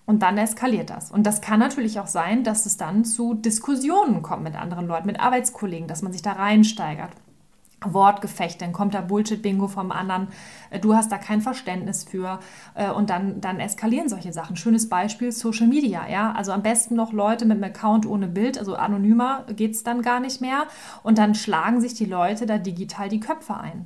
Und 0.08 0.24
dann 0.24 0.38
eskaliert 0.38 0.90
das. 0.90 1.12
Und 1.12 1.24
das 1.28 1.42
kann 1.42 1.60
natürlich 1.60 2.00
auch 2.00 2.08
sein, 2.08 2.46
dass 2.46 2.66
es 2.66 2.78
dann 2.78 3.04
zu 3.04 3.34
Diskussionen 3.34 4.22
kommt 4.22 4.42
mit 4.42 4.56
anderen 4.56 4.88
Leuten, 4.88 5.06
mit 5.06 5.20
Arbeitskollegen, 5.20 5.90
dass 5.90 6.02
man 6.02 6.14
sich 6.14 6.22
da 6.22 6.32
reinsteigert. 6.32 7.12
Wortgefecht, 7.86 8.62
dann 8.62 8.74
kommt 8.74 8.96
da 8.96 9.02
Bullshit-Bingo 9.02 9.68
vom 9.68 9.92
anderen, 9.92 10.30
äh, 10.72 10.80
du 10.80 10.96
hast 10.96 11.12
da 11.12 11.18
kein 11.18 11.42
Verständnis 11.42 12.06
für 12.06 12.40
äh, 12.74 12.90
und 12.90 13.10
dann, 13.10 13.40
dann 13.40 13.60
eskalieren 13.60 14.10
solche 14.10 14.34
Sachen. 14.34 14.56
Schönes 14.56 14.90
Beispiel, 14.90 15.32
Social 15.32 15.68
Media, 15.68 16.10
ja, 16.10 16.32
also 16.32 16.54
am 16.54 16.64
besten 16.64 16.96
noch 16.96 17.14
Leute 17.14 17.46
mit 17.46 17.58
einem 17.58 17.66
Account 17.66 18.08
ohne 18.08 18.28
Bild, 18.28 18.58
also 18.58 18.76
anonymer 18.76 19.46
geht 19.56 19.74
es 19.74 19.84
dann 19.84 20.02
gar 20.02 20.20
nicht 20.20 20.42
mehr 20.42 20.64
und 21.04 21.20
dann 21.20 21.36
schlagen 21.36 21.80
sich 21.80 21.94
die 21.94 22.06
Leute 22.06 22.48
da 22.48 22.58
digital 22.58 23.10
die 23.10 23.20
Köpfe 23.20 23.58
ein. 23.58 23.86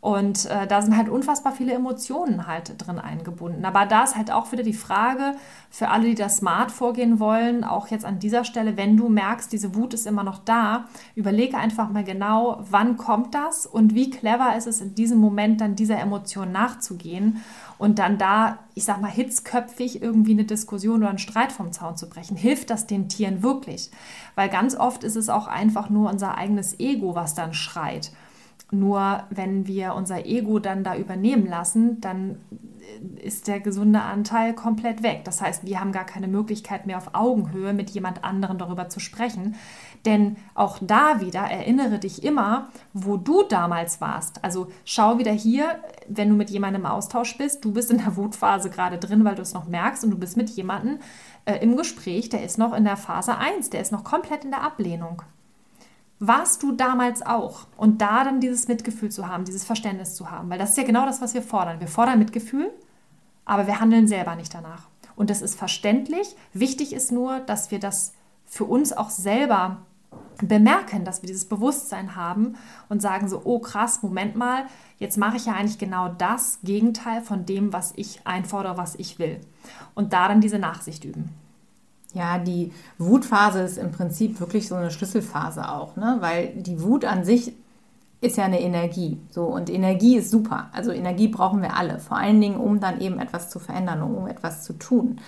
Und 0.00 0.46
äh, 0.46 0.66
da 0.66 0.80
sind 0.80 0.96
halt 0.96 1.10
unfassbar 1.10 1.52
viele 1.52 1.74
Emotionen 1.74 2.46
halt 2.46 2.74
drin 2.78 2.98
eingebunden. 2.98 3.66
Aber 3.66 3.84
da 3.84 4.04
ist 4.04 4.16
halt 4.16 4.30
auch 4.30 4.50
wieder 4.50 4.62
die 4.62 4.72
Frage 4.72 5.34
für 5.68 5.88
alle, 5.88 6.06
die 6.06 6.14
da 6.14 6.30
smart 6.30 6.72
vorgehen 6.72 7.20
wollen, 7.20 7.64
auch 7.64 7.88
jetzt 7.88 8.06
an 8.06 8.18
dieser 8.18 8.44
Stelle, 8.44 8.78
wenn 8.78 8.96
du 8.96 9.10
merkst, 9.10 9.52
diese 9.52 9.74
Wut 9.74 9.92
ist 9.92 10.06
immer 10.06 10.24
noch 10.24 10.38
da, 10.38 10.86
überlege 11.14 11.58
einfach 11.58 11.90
mal 11.90 12.02
genau, 12.02 12.64
wann 12.70 12.96
kommt 12.96 13.34
das 13.34 13.66
und 13.66 13.94
wie 13.94 14.08
clever 14.08 14.56
ist 14.56 14.66
es 14.66 14.80
in 14.80 14.94
diesem 14.94 15.18
Moment 15.18 15.60
dann 15.60 15.76
dieser 15.76 16.00
Emotion 16.00 16.50
nachzugehen 16.50 17.42
und 17.76 17.98
dann 17.98 18.16
da, 18.16 18.58
ich 18.74 18.84
sag 18.84 19.02
mal, 19.02 19.10
hitzköpfig 19.10 20.00
irgendwie 20.00 20.32
eine 20.32 20.44
Diskussion 20.44 21.00
oder 21.00 21.10
einen 21.10 21.18
Streit 21.18 21.52
vom 21.52 21.72
Zaun 21.72 21.98
zu 21.98 22.08
brechen. 22.08 22.38
Hilft 22.38 22.70
das 22.70 22.86
den 22.86 23.10
Tieren 23.10 23.42
wirklich? 23.42 23.90
Weil 24.34 24.48
ganz 24.48 24.74
oft 24.76 25.04
ist 25.04 25.16
es 25.16 25.28
auch 25.28 25.46
einfach 25.46 25.90
nur 25.90 26.08
unser 26.10 26.38
eigenes 26.38 26.80
Ego, 26.80 27.14
was 27.14 27.34
dann 27.34 27.52
schreit. 27.52 28.12
Nur 28.70 29.24
wenn 29.30 29.66
wir 29.66 29.94
unser 29.94 30.26
Ego 30.26 30.58
dann 30.58 30.84
da 30.84 30.96
übernehmen 30.96 31.46
lassen, 31.46 32.00
dann 32.00 32.36
ist 33.22 33.48
der 33.48 33.60
gesunde 33.60 34.02
Anteil 34.02 34.54
komplett 34.54 35.02
weg. 35.02 35.22
Das 35.24 35.40
heißt, 35.40 35.64
wir 35.64 35.80
haben 35.80 35.92
gar 35.92 36.04
keine 36.04 36.28
Möglichkeit 36.28 36.86
mehr 36.86 36.96
auf 36.96 37.14
Augenhöhe 37.14 37.72
mit 37.72 37.90
jemand 37.90 38.24
anderem 38.24 38.58
darüber 38.58 38.88
zu 38.88 39.00
sprechen. 39.00 39.54
Denn 40.06 40.36
auch 40.54 40.78
da 40.80 41.20
wieder 41.20 41.40
erinnere 41.40 41.98
dich 41.98 42.24
immer, 42.24 42.68
wo 42.92 43.16
du 43.16 43.42
damals 43.42 44.00
warst. 44.00 44.42
Also 44.44 44.68
schau 44.84 45.18
wieder 45.18 45.32
hier, 45.32 45.80
wenn 46.08 46.30
du 46.30 46.34
mit 46.34 46.50
jemandem 46.50 46.82
im 46.82 46.90
Austausch 46.90 47.36
bist, 47.36 47.64
du 47.64 47.72
bist 47.72 47.90
in 47.90 47.98
der 47.98 48.16
Wutphase 48.16 48.70
gerade 48.70 48.98
drin, 48.98 49.24
weil 49.24 49.34
du 49.34 49.42
es 49.42 49.54
noch 49.54 49.68
merkst 49.68 50.04
und 50.04 50.10
du 50.10 50.18
bist 50.18 50.36
mit 50.36 50.48
jemandem 50.50 50.98
äh, 51.44 51.56
im 51.58 51.76
Gespräch, 51.76 52.28
der 52.28 52.44
ist 52.44 52.58
noch 52.58 52.74
in 52.74 52.84
der 52.84 52.96
Phase 52.96 53.36
1, 53.36 53.70
der 53.70 53.80
ist 53.80 53.92
noch 53.92 54.04
komplett 54.04 54.44
in 54.44 54.50
der 54.50 54.62
Ablehnung 54.62 55.22
warst 56.20 56.62
du 56.62 56.72
damals 56.72 57.22
auch? 57.22 57.66
Und 57.76 58.00
da 58.00 58.22
dann 58.22 58.40
dieses 58.40 58.68
Mitgefühl 58.68 59.10
zu 59.10 59.26
haben, 59.26 59.44
dieses 59.44 59.64
Verständnis 59.64 60.14
zu 60.14 60.30
haben, 60.30 60.48
weil 60.50 60.58
das 60.58 60.70
ist 60.70 60.78
ja 60.78 60.84
genau 60.84 61.06
das, 61.06 61.20
was 61.20 61.34
wir 61.34 61.42
fordern. 61.42 61.80
Wir 61.80 61.88
fordern 61.88 62.18
Mitgefühl, 62.18 62.70
aber 63.44 63.66
wir 63.66 63.80
handeln 63.80 64.06
selber 64.06 64.36
nicht 64.36 64.54
danach. 64.54 64.88
Und 65.16 65.30
das 65.30 65.42
ist 65.42 65.58
verständlich. 65.58 66.36
Wichtig 66.52 66.92
ist 66.92 67.10
nur, 67.10 67.40
dass 67.40 67.70
wir 67.70 67.80
das 67.80 68.12
für 68.46 68.64
uns 68.64 68.92
auch 68.92 69.10
selber 69.10 69.78
bemerken, 70.42 71.04
dass 71.04 71.22
wir 71.22 71.26
dieses 71.26 71.44
Bewusstsein 71.44 72.16
haben 72.16 72.54
und 72.88 73.00
sagen 73.00 73.28
so, 73.28 73.42
oh 73.44 73.58
krass, 73.58 74.02
Moment 74.02 74.36
mal, 74.36 74.64
jetzt 74.98 75.18
mache 75.18 75.36
ich 75.36 75.46
ja 75.46 75.54
eigentlich 75.54 75.78
genau 75.78 76.08
das 76.08 76.58
Gegenteil 76.62 77.22
von 77.22 77.46
dem, 77.46 77.72
was 77.72 77.92
ich 77.96 78.26
einfordere, 78.26 78.76
was 78.76 78.94
ich 78.94 79.18
will. 79.18 79.40
Und 79.94 80.12
da 80.12 80.28
dann 80.28 80.40
diese 80.40 80.58
Nachsicht 80.58 81.04
üben. 81.04 81.30
Ja, 82.14 82.38
die 82.38 82.72
Wutphase 82.98 83.60
ist 83.60 83.78
im 83.78 83.92
Prinzip 83.92 84.40
wirklich 84.40 84.68
so 84.68 84.74
eine 84.74 84.90
Schlüsselphase 84.90 85.70
auch, 85.70 85.96
ne? 85.96 86.16
weil 86.20 86.48
die 86.56 86.82
Wut 86.82 87.04
an 87.04 87.24
sich 87.24 87.52
ist 88.20 88.36
ja 88.36 88.44
eine 88.44 88.60
Energie. 88.60 89.18
So, 89.30 89.44
und 89.44 89.70
Energie 89.70 90.16
ist 90.16 90.30
super. 90.30 90.68
Also 90.72 90.92
Energie 90.92 91.28
brauchen 91.28 91.62
wir 91.62 91.76
alle, 91.76 91.98
vor 91.98 92.16
allen 92.16 92.40
Dingen, 92.40 92.56
um 92.56 92.80
dann 92.80 93.00
eben 93.00 93.18
etwas 93.18 93.48
zu 93.48 93.58
verändern, 93.58 94.02
um 94.02 94.26
etwas 94.26 94.64
zu 94.64 94.74
tun. 94.74 95.20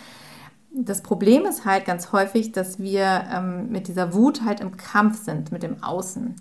Das 0.75 1.03
Problem 1.03 1.45
ist 1.45 1.65
halt 1.65 1.85
ganz 1.85 2.13
häufig, 2.13 2.53
dass 2.53 2.79
wir 2.79 3.25
ähm, 3.33 3.71
mit 3.71 3.89
dieser 3.89 4.15
Wut 4.15 4.43
halt 4.45 4.61
im 4.61 4.77
Kampf 4.77 5.23
sind, 5.23 5.53
mit 5.53 5.63
dem 5.63 5.83
Außen. 5.83 6.35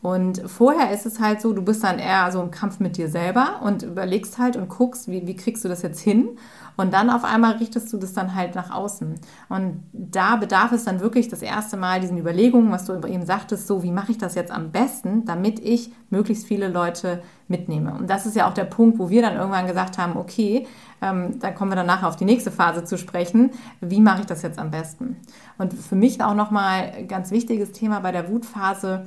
Und 0.00 0.42
vorher 0.46 0.92
ist 0.92 1.06
es 1.06 1.18
halt 1.18 1.40
so, 1.40 1.52
du 1.52 1.62
bist 1.62 1.82
dann 1.82 1.98
eher 1.98 2.30
so 2.30 2.40
im 2.40 2.50
Kampf 2.52 2.78
mit 2.78 2.96
dir 2.96 3.08
selber 3.08 3.60
und 3.62 3.82
überlegst 3.82 4.38
halt 4.38 4.56
und 4.56 4.68
guckst, 4.68 5.08
wie, 5.08 5.26
wie 5.26 5.34
kriegst 5.34 5.64
du 5.64 5.68
das 5.68 5.82
jetzt 5.82 6.00
hin? 6.00 6.30
Und 6.76 6.92
dann 6.94 7.10
auf 7.10 7.24
einmal 7.24 7.56
richtest 7.56 7.92
du 7.92 7.96
das 7.96 8.12
dann 8.12 8.36
halt 8.36 8.54
nach 8.54 8.70
außen. 8.70 9.16
Und 9.48 9.82
da 9.92 10.36
bedarf 10.36 10.70
es 10.70 10.84
dann 10.84 11.00
wirklich 11.00 11.26
das 11.26 11.42
erste 11.42 11.76
Mal 11.76 12.00
diesen 12.00 12.16
Überlegungen, 12.16 12.70
was 12.70 12.84
du 12.84 12.94
eben 13.04 13.26
sagtest, 13.26 13.66
so 13.66 13.82
wie 13.82 13.90
mache 13.90 14.12
ich 14.12 14.18
das 14.18 14.36
jetzt 14.36 14.52
am 14.52 14.70
besten, 14.70 15.24
damit 15.24 15.58
ich 15.58 15.90
möglichst 16.10 16.46
viele 16.46 16.68
Leute 16.68 17.20
mitnehme. 17.48 17.92
Und 17.94 18.08
das 18.08 18.26
ist 18.26 18.36
ja 18.36 18.48
auch 18.48 18.54
der 18.54 18.64
Punkt, 18.64 19.00
wo 19.00 19.10
wir 19.10 19.22
dann 19.22 19.34
irgendwann 19.34 19.66
gesagt 19.66 19.98
haben, 19.98 20.16
okay, 20.16 20.68
ähm, 21.02 21.40
da 21.40 21.50
kommen 21.50 21.72
wir 21.72 21.76
dann 21.76 21.86
nachher 21.86 22.06
auf 22.06 22.16
die 22.16 22.24
nächste 22.24 22.52
Phase 22.52 22.84
zu 22.84 22.96
sprechen. 22.96 23.50
Wie 23.80 24.00
mache 24.00 24.20
ich 24.20 24.26
das 24.26 24.42
jetzt 24.42 24.60
am 24.60 24.70
besten? 24.70 25.16
Und 25.58 25.74
für 25.74 25.96
mich 25.96 26.22
auch 26.22 26.34
nochmal 26.34 26.92
ein 26.96 27.08
ganz 27.08 27.32
wichtiges 27.32 27.72
Thema 27.72 27.98
bei 27.98 28.12
der 28.12 28.30
Wutphase, 28.30 29.04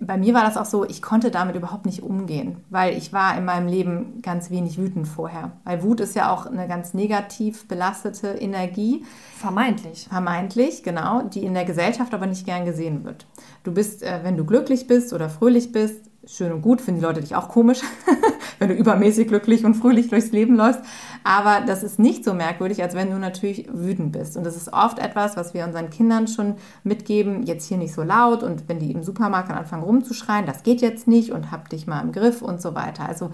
bei 0.00 0.16
mir 0.16 0.32
war 0.32 0.44
das 0.44 0.56
auch 0.56 0.64
so, 0.64 0.84
ich 0.86 1.02
konnte 1.02 1.30
damit 1.30 1.56
überhaupt 1.56 1.84
nicht 1.84 2.02
umgehen, 2.02 2.64
weil 2.70 2.96
ich 2.96 3.12
war 3.12 3.36
in 3.36 3.44
meinem 3.44 3.68
Leben 3.68 4.22
ganz 4.22 4.50
wenig 4.50 4.78
wütend 4.78 5.06
vorher. 5.06 5.52
Weil 5.64 5.82
Wut 5.82 6.00
ist 6.00 6.16
ja 6.16 6.32
auch 6.32 6.46
eine 6.46 6.66
ganz 6.66 6.94
negativ 6.94 7.68
belastete 7.68 8.28
Energie. 8.28 9.04
Vermeintlich. 9.36 10.06
Vermeintlich, 10.08 10.82
genau, 10.82 11.22
die 11.22 11.44
in 11.44 11.52
der 11.52 11.66
Gesellschaft 11.66 12.14
aber 12.14 12.26
nicht 12.26 12.46
gern 12.46 12.64
gesehen 12.64 13.04
wird. 13.04 13.26
Du 13.62 13.72
bist, 13.72 14.02
äh, 14.02 14.20
wenn 14.22 14.38
du 14.38 14.46
glücklich 14.46 14.86
bist 14.86 15.12
oder 15.12 15.28
fröhlich 15.28 15.70
bist, 15.70 16.09
schön 16.26 16.52
und 16.52 16.60
gut, 16.60 16.80
finden 16.80 17.00
die 17.00 17.06
Leute 17.06 17.20
dich 17.20 17.34
auch 17.34 17.48
komisch, 17.48 17.80
wenn 18.58 18.68
du 18.68 18.74
übermäßig 18.74 19.28
glücklich 19.28 19.64
und 19.64 19.74
fröhlich 19.74 20.08
durchs 20.08 20.32
Leben 20.32 20.54
läufst. 20.54 20.82
Aber 21.24 21.64
das 21.66 21.82
ist 21.82 21.98
nicht 21.98 22.24
so 22.24 22.34
merkwürdig, 22.34 22.82
als 22.82 22.94
wenn 22.94 23.10
du 23.10 23.18
natürlich 23.18 23.68
wütend 23.72 24.12
bist. 24.12 24.36
Und 24.36 24.44
das 24.44 24.56
ist 24.56 24.72
oft 24.72 24.98
etwas, 24.98 25.36
was 25.36 25.54
wir 25.54 25.64
unseren 25.64 25.88
Kindern 25.90 26.28
schon 26.28 26.56
mitgeben, 26.84 27.44
jetzt 27.44 27.66
hier 27.66 27.78
nicht 27.78 27.94
so 27.94 28.02
laut 28.02 28.42
und 28.42 28.68
wenn 28.68 28.78
die 28.78 28.92
im 28.92 29.02
Supermarkt 29.02 29.50
anfangen 29.50 29.82
rumzuschreien, 29.82 30.46
das 30.46 30.62
geht 30.62 30.82
jetzt 30.82 31.08
nicht 31.08 31.32
und 31.32 31.50
hab 31.50 31.68
dich 31.70 31.86
mal 31.86 32.02
im 32.02 32.12
Griff 32.12 32.42
und 32.42 32.60
so 32.60 32.74
weiter. 32.74 33.08
Also 33.08 33.30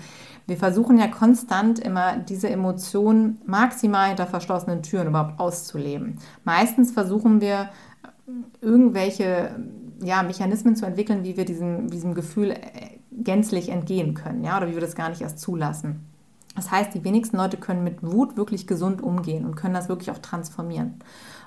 wir 0.47 0.57
versuchen 0.57 0.99
ja 0.99 1.09
konstant 1.09 1.81
immer 1.81 2.17
diese 2.17 2.49
Emotionen 2.49 3.41
maximal 3.47 4.09
hinter 4.09 4.27
verschlossenen 4.27 4.83
Türen 4.83 5.09
überhaupt 5.09 5.41
auszuleben. 5.41 6.19
Meistens 6.45 6.93
versuchen 6.93 7.41
wir 7.41 7.69
irgendwelche 8.61 9.51
ja, 10.03 10.23
Mechanismen 10.23 10.77
zu 10.77 10.87
entwickeln, 10.87 11.25
wie 11.25 11.37
wir 11.37 11.45
diesem, 11.45 11.89
diesem 11.89 12.15
Gefühl 12.15 12.51
äh, 12.51 12.57
gänzlich 13.11 13.71
entgehen 13.71 14.15
können, 14.15 14.45
ja, 14.45 14.57
oder 14.57 14.69
wie 14.69 14.75
wir 14.75 14.81
das 14.81 14.95
gar 14.95 15.09
nicht 15.09 15.23
erst 15.23 15.39
zulassen. 15.39 16.07
Das 16.55 16.71
heißt, 16.71 16.95
die 16.95 17.05
wenigsten 17.05 17.37
Leute 17.37 17.59
können 17.59 17.85
mit 17.85 18.03
Wut 18.03 18.37
wirklich 18.37 18.67
gesund 18.67 19.03
umgehen 19.03 19.45
und 19.45 19.57
können 19.57 19.75
das 19.75 19.91
wirklich 19.91 20.11
auch 20.11 20.19
transformieren. 20.19 20.95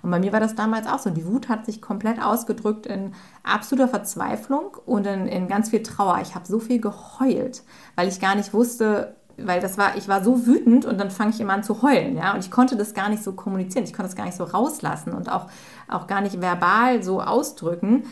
Und 0.04 0.12
bei 0.12 0.20
mir 0.20 0.32
war 0.32 0.40
das 0.40 0.56
damals 0.56 0.88
auch 0.88 1.00
so. 1.00 1.10
Die 1.10 1.26
Wut 1.26 1.50
hat 1.50 1.66
sich 1.66 1.82
komplett 1.82 2.24
ausgedrückt 2.24 2.86
in 2.86 3.14
absoluter 3.44 3.90
Verzweiflung 3.90 4.78
und 4.86 5.08
in, 5.08 5.28
in 5.28 5.48
ganz 5.48 5.72
viel 5.72 5.82
Trauer. 5.82 6.20
Ich 6.22 6.36
habe 6.36 6.46
so 6.46 6.60
viel 6.60 6.80
geheult, 6.80 7.64
weil 7.96 8.08
ich 8.08 8.20
gar 8.20 8.36
nicht 8.36 8.54
wusste, 8.54 9.16
weil 9.46 9.62
das 9.62 9.78
war, 9.78 9.98
ich 9.98 10.08
war 10.08 10.24
so 10.24 10.46
wütend 10.46 10.86
und 10.86 11.00
dann 11.00 11.12
fange 11.12 11.32
ich 11.32 11.40
immer 11.40 11.54
an 11.54 11.64
zu 11.64 11.82
heulen, 11.82 12.18
ja, 12.18 12.34
und 12.34 12.44
ich 12.44 12.52
konnte 12.52 12.76
das 12.76 12.94
gar 12.94 13.10
nicht 13.10 13.24
so 13.24 13.34
kommunizieren, 13.34 13.86
ich 13.86 13.94
konnte 13.94 14.10
das 14.10 14.16
gar 14.16 14.26
nicht 14.26 14.38
so 14.38 14.44
rauslassen 14.44 15.14
und 15.14 15.32
auch, 15.32 15.48
auch 15.88 16.08
gar 16.08 16.22
nicht 16.22 16.42
verbal 16.42 17.04
so 17.04 17.22
ausdrücken, 17.22 18.04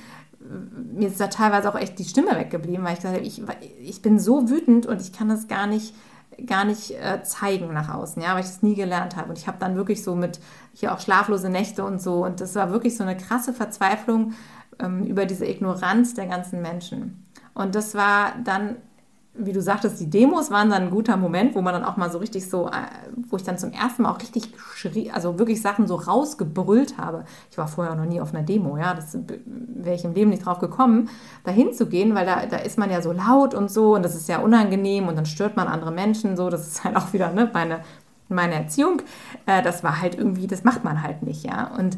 mir 0.94 1.08
ist 1.08 1.20
da 1.20 1.28
teilweise 1.28 1.70
auch 1.70 1.80
echt 1.80 2.00
die 2.00 2.06
Stimme 2.06 2.36
weggeblieben, 2.36 2.84
weil 2.86 2.94
ich 2.94 3.02
gesagt 3.02 3.18
habe, 3.18 3.26
ich, 3.26 3.42
ich 3.82 4.02
bin 4.02 4.20
so 4.20 4.50
wütend 4.50 4.86
und 4.86 5.02
ich 5.02 5.14
kann 5.14 5.30
das 5.30 5.48
gar 5.48 5.68
nicht 5.68 5.94
gar 6.46 6.66
nicht 6.66 6.92
äh, 6.92 7.24
zeigen 7.24 7.74
nach 7.74 7.94
außen, 7.94 8.22
ja, 8.22 8.34
weil 8.34 8.42
ich 8.42 8.48
das 8.48 8.62
nie 8.62 8.76
gelernt 8.76 9.16
habe. 9.16 9.30
Und 9.30 9.38
ich 9.38 9.48
habe 9.48 9.58
dann 9.60 9.76
wirklich 9.76 10.04
so 10.04 10.16
mit 10.16 10.40
hier 10.74 10.94
auch 10.94 11.00
schlaflose 11.00 11.50
Nächte 11.50 11.84
und 11.84 12.02
so. 12.02 12.24
Und 12.24 12.42
das 12.42 12.54
war 12.56 12.72
wirklich 12.72 12.96
so 12.96 13.04
eine 13.04 13.18
krasse 13.18 13.54
Verzweiflung 13.54 14.34
ähm, 14.80 15.04
über 15.04 15.26
diese 15.26 15.48
Ignoranz 15.48 16.14
der 16.14 16.28
ganzen 16.28 16.62
Menschen. 16.62 17.26
Und 17.54 17.74
das 17.74 17.96
war 17.96 18.36
dann 18.44 18.76
wie 19.38 19.54
du 19.54 19.62
sagtest, 19.62 20.00
die 20.00 20.10
Demos 20.10 20.52
waren 20.52 20.70
dann 20.70 20.84
ein 20.84 20.90
guter 20.90 21.18
Moment, 21.18 21.56
wo 21.56 21.62
man 21.62 21.74
dann 21.74 21.84
auch 21.84 21.98
mal 21.98 22.12
so 22.12 22.18
richtig 22.18 22.50
so, 22.50 22.68
äh, 22.68 22.72
wo 23.30 23.38
ich 23.38 23.44
dann 23.44 23.58
zum 23.58 23.72
ersten 23.72 24.04
Mal 24.04 24.12
auch 24.12 24.20
richtig 24.20 24.52
schrie, 24.76 25.12
also 25.12 25.40
wirklich 25.40 25.62
Sachen 25.62 25.88
so 25.88 25.96
rausgebrüllt 25.96 26.98
habe. 26.98 27.26
Ich 27.52 27.58
war 27.58 27.68
vorher 27.68 27.96
noch 27.96 28.06
nie 28.06 28.22
auf 28.22 28.34
einer 28.34 28.44
Demo, 28.44 28.78
ja, 28.78 28.94
das 28.94 29.18
wäre 29.46 29.96
ich 29.96 30.06
im 30.06 30.14
Leben 30.14 30.30
nicht 30.30 30.46
drauf 30.46 30.60
gekommen, 30.60 31.10
da 31.44 31.52
hinzugehen, 31.52 32.16
weil 32.16 32.26
da, 32.26 32.46
da 32.46 32.58
ist 32.58 32.78
man 32.78 32.92
ja 32.92 33.02
so 33.02 33.12
laut 33.12 33.54
und 33.54 33.72
so 33.72 33.96
und 33.96 34.04
das 34.04 34.16
ist 34.16 34.28
ja 34.28 34.40
unangenehm 34.40 35.08
und 35.08 35.16
dann 35.16 35.26
stört 35.26 35.56
man 35.56 35.68
andere 35.68 35.92
Menschen 35.92 36.36
so, 36.38 36.50
das 36.50 36.68
ist 36.68 36.84
halt 36.84 36.96
auch 36.96 37.14
wieder 37.14 37.32
ne, 37.32 37.50
meine 37.54 37.82
meine 38.30 38.56
Erziehung, 38.56 39.02
äh, 39.46 39.62
das 39.62 39.84
war 39.84 40.02
halt 40.02 40.16
irgendwie, 40.16 40.48
das 40.48 40.66
macht 40.66 40.84
man 40.84 41.02
halt 41.02 41.24
nicht, 41.24 41.46
ja. 41.46 41.72
Und 41.78 41.98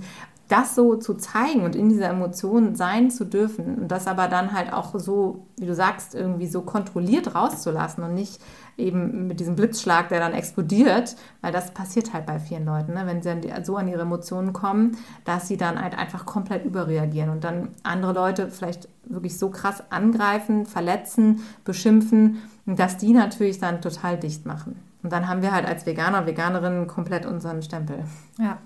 das 0.50 0.74
so 0.74 0.96
zu 0.96 1.14
zeigen 1.14 1.64
und 1.64 1.76
in 1.76 1.90
dieser 1.90 2.10
Emotion 2.10 2.76
sein 2.76 3.12
zu 3.12 3.24
dürfen 3.24 3.78
und 3.78 3.88
das 3.88 4.08
aber 4.08 4.28
dann 4.28 4.52
halt 4.52 4.74
auch 4.74 4.98
so, 5.00 5.46
wie 5.58 5.68
du 5.68 5.76
sagst, 5.76 6.16
irgendwie 6.16 6.48
so 6.48 6.62
kontrolliert 6.62 7.36
rauszulassen 7.36 8.04
und 8.04 8.16
nicht 8.16 8.42
eben 8.76 9.28
mit 9.28 9.40
diesem 9.40 9.56
Blitzschlag, 9.56 10.10
der 10.10 10.20
dann 10.20 10.34
explodiert, 10.34 11.16
weil 11.42 11.52
das 11.52 11.72
passiert 11.72 12.14
halt 12.14 12.26
bei 12.26 12.40
vielen 12.40 12.66
Leuten, 12.66 12.94
ne? 12.94 13.04
wenn 13.06 13.22
sie 13.22 13.30
so 13.64 13.78
an 13.78 13.88
ihre 13.88 14.02
Emotionen 14.02 14.52
kommen, 14.52 14.98
dass 15.24 15.48
sie 15.48 15.58
dann 15.58 15.80
halt 15.80 15.96
einfach 15.96 16.26
komplett 16.26 16.66
überreagieren 16.66 17.30
und 17.30 17.44
dann 17.44 17.70
andere 17.84 18.14
Leute 18.14 18.50
vielleicht 18.50 18.90
wirklich 19.06 19.38
so 19.38 19.50
krass 19.52 19.84
angreifen, 19.92 20.66
verletzen, 20.66 21.42
beschimpfen, 21.64 22.38
dass 22.66 22.98
die 22.98 23.14
natürlich 23.14 23.60
dann 23.60 23.82
total 23.82 24.18
dicht 24.18 24.48
machen. 24.48 24.80
Und 25.04 25.14
dann 25.14 25.28
haben 25.28 25.42
wir 25.44 25.52
halt 25.52 25.66
als 25.66 25.86
Veganer, 25.86 26.26
Veganerinnen 26.26 26.88
komplett 26.88 27.26
unseren 27.26 27.62
Stempel. 27.62 28.04
Ja. 28.38 28.58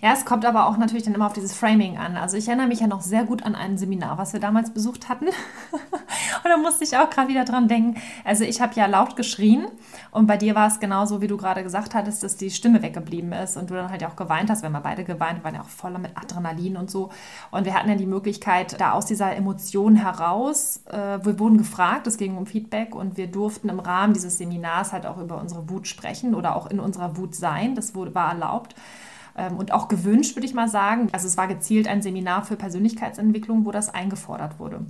Ja, 0.00 0.12
es 0.12 0.24
kommt 0.24 0.44
aber 0.44 0.66
auch 0.66 0.78
natürlich 0.78 1.02
dann 1.02 1.14
immer 1.14 1.26
auf 1.26 1.32
dieses 1.34 1.54
Framing 1.54 1.98
an. 1.98 2.16
Also 2.16 2.36
ich 2.36 2.48
erinnere 2.48 2.68
mich 2.68 2.80
ja 2.80 2.86
noch 2.86 3.02
sehr 3.02 3.24
gut 3.24 3.42
an 3.42 3.54
ein 3.54 3.76
Seminar, 3.76 4.16
was 4.16 4.32
wir 4.32 4.40
damals 4.40 4.72
besucht 4.72 5.08
hatten. 5.08 5.26
und 5.76 6.44
da 6.44 6.56
musste 6.56 6.84
ich 6.84 6.96
auch 6.96 7.10
gerade 7.10 7.28
wieder 7.28 7.44
dran 7.44 7.68
denken. 7.68 8.00
Also 8.24 8.44
ich 8.44 8.60
habe 8.60 8.74
ja 8.74 8.86
laut 8.86 9.16
geschrien 9.16 9.66
und 10.10 10.26
bei 10.26 10.36
dir 10.36 10.54
war 10.54 10.68
es 10.68 10.80
genauso, 10.80 11.20
wie 11.20 11.26
du 11.26 11.36
gerade 11.36 11.62
gesagt 11.62 11.94
hattest, 11.94 12.22
dass 12.22 12.36
die 12.36 12.50
Stimme 12.50 12.82
weggeblieben 12.82 13.32
ist 13.32 13.56
und 13.56 13.68
du 13.70 13.74
dann 13.74 13.90
halt 13.90 14.00
ja 14.00 14.08
auch 14.08 14.16
geweint 14.16 14.48
hast. 14.48 14.62
Wir 14.62 14.72
haben 14.72 14.82
beide 14.82 15.04
geweint, 15.04 15.40
wir 15.40 15.44
waren 15.44 15.54
ja 15.54 15.60
auch 15.60 15.68
voller 15.68 15.98
mit 15.98 16.16
Adrenalin 16.16 16.76
und 16.76 16.90
so. 16.90 17.10
Und 17.50 17.66
wir 17.66 17.74
hatten 17.74 17.90
ja 17.90 17.96
die 17.96 18.06
Möglichkeit, 18.06 18.80
da 18.80 18.92
aus 18.92 19.04
dieser 19.04 19.36
Emotion 19.36 19.96
heraus, 19.96 20.82
äh, 20.86 21.18
wir 21.22 21.38
wurden 21.38 21.58
gefragt, 21.58 22.06
es 22.06 22.16
ging 22.16 22.36
um 22.36 22.46
Feedback 22.46 22.94
und 22.94 23.16
wir 23.16 23.26
durften 23.26 23.68
im 23.68 23.80
Rahmen 23.80 24.14
dieses 24.14 24.38
Seminars 24.38 24.92
halt 24.92 25.04
auch 25.04 25.18
über 25.18 25.38
unsere 25.38 25.68
Wut 25.68 25.86
sprechen 25.86 26.34
oder 26.34 26.56
auch 26.56 26.68
in 26.68 26.80
unserer 26.80 27.16
Wut 27.18 27.34
sein. 27.34 27.74
Das 27.74 27.94
wurde, 27.94 28.14
war 28.14 28.30
erlaubt 28.30 28.74
und 29.56 29.72
auch 29.72 29.88
gewünscht, 29.88 30.36
würde 30.36 30.46
ich 30.46 30.54
mal 30.54 30.68
sagen. 30.68 31.08
Also 31.12 31.26
es 31.26 31.36
war 31.36 31.46
gezielt 31.46 31.88
ein 31.88 32.02
Seminar 32.02 32.44
für 32.44 32.56
Persönlichkeitsentwicklung, 32.56 33.64
wo 33.64 33.70
das 33.70 33.92
eingefordert 33.92 34.58
wurde. 34.58 34.80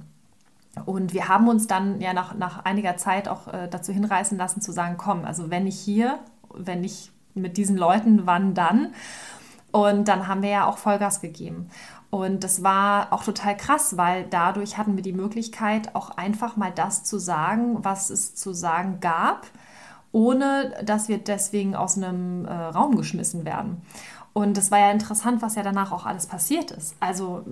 Und 0.84 1.12
wir 1.12 1.28
haben 1.28 1.48
uns 1.48 1.66
dann 1.66 2.00
ja 2.00 2.12
nach, 2.12 2.34
nach 2.34 2.64
einiger 2.64 2.96
Zeit 2.96 3.28
auch 3.28 3.48
äh, 3.48 3.68
dazu 3.68 3.92
hinreißen 3.92 4.38
lassen 4.38 4.60
zu 4.60 4.72
sagen, 4.72 4.96
komm, 4.96 5.24
also 5.24 5.50
wenn 5.50 5.64
nicht 5.64 5.78
hier, 5.78 6.18
wenn 6.54 6.80
nicht 6.80 7.10
mit 7.34 7.56
diesen 7.56 7.76
Leuten, 7.76 8.26
wann 8.26 8.54
dann? 8.54 8.94
Und 9.70 10.08
dann 10.08 10.26
haben 10.26 10.42
wir 10.42 10.50
ja 10.50 10.66
auch 10.66 10.78
Vollgas 10.78 11.20
gegeben. 11.20 11.68
Und 12.10 12.42
das 12.42 12.62
war 12.62 13.12
auch 13.12 13.22
total 13.22 13.56
krass, 13.56 13.98
weil 13.98 14.24
dadurch 14.24 14.78
hatten 14.78 14.96
wir 14.96 15.02
die 15.02 15.12
Möglichkeit, 15.12 15.94
auch 15.94 16.10
einfach 16.10 16.56
mal 16.56 16.72
das 16.72 17.04
zu 17.04 17.18
sagen, 17.18 17.84
was 17.84 18.08
es 18.08 18.34
zu 18.34 18.54
sagen 18.54 19.00
gab, 19.00 19.46
ohne 20.10 20.72
dass 20.84 21.08
wir 21.08 21.18
deswegen 21.18 21.76
aus 21.76 21.98
einem 21.98 22.46
äh, 22.46 22.52
Raum 22.52 22.96
geschmissen 22.96 23.44
werden. 23.44 23.82
Und 24.38 24.56
es 24.56 24.70
war 24.70 24.78
ja 24.78 24.92
interessant, 24.92 25.42
was 25.42 25.56
ja 25.56 25.64
danach 25.64 25.90
auch 25.90 26.06
alles 26.06 26.28
passiert 26.28 26.70
ist. 26.70 26.94
Also 27.00 27.44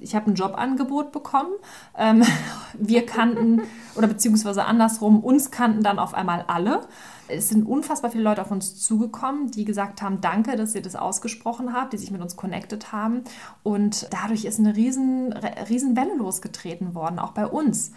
ich 0.00 0.14
habe 0.14 0.30
ein 0.30 0.34
Jobangebot 0.34 1.12
bekommen. 1.12 1.50
Ähm, 1.94 2.22
wir 2.72 3.04
kannten, 3.04 3.60
oder 3.96 4.06
beziehungsweise 4.06 4.64
andersrum, 4.64 5.22
uns 5.22 5.50
kannten 5.50 5.82
dann 5.82 5.98
auf 5.98 6.14
einmal 6.14 6.46
alle. 6.48 6.86
Es 7.28 7.50
sind 7.50 7.66
unfassbar 7.66 8.10
viele 8.10 8.24
Leute 8.24 8.40
auf 8.40 8.50
uns 8.50 8.82
zugekommen, 8.82 9.50
die 9.50 9.66
gesagt 9.66 10.00
haben, 10.00 10.22
danke, 10.22 10.56
dass 10.56 10.74
ihr 10.74 10.80
das 10.80 10.96
ausgesprochen 10.96 11.74
habt, 11.74 11.92
die 11.92 11.98
sich 11.98 12.10
mit 12.10 12.22
uns 12.22 12.34
connected 12.34 12.92
haben. 12.92 13.24
Und 13.62 14.08
dadurch 14.10 14.46
ist 14.46 14.58
eine 14.58 14.74
riesen, 14.74 15.34
riesen 15.68 15.96
Welle 15.96 16.16
losgetreten 16.16 16.94
worden, 16.94 17.18
auch 17.18 17.32
bei 17.32 17.46
uns 17.46 17.92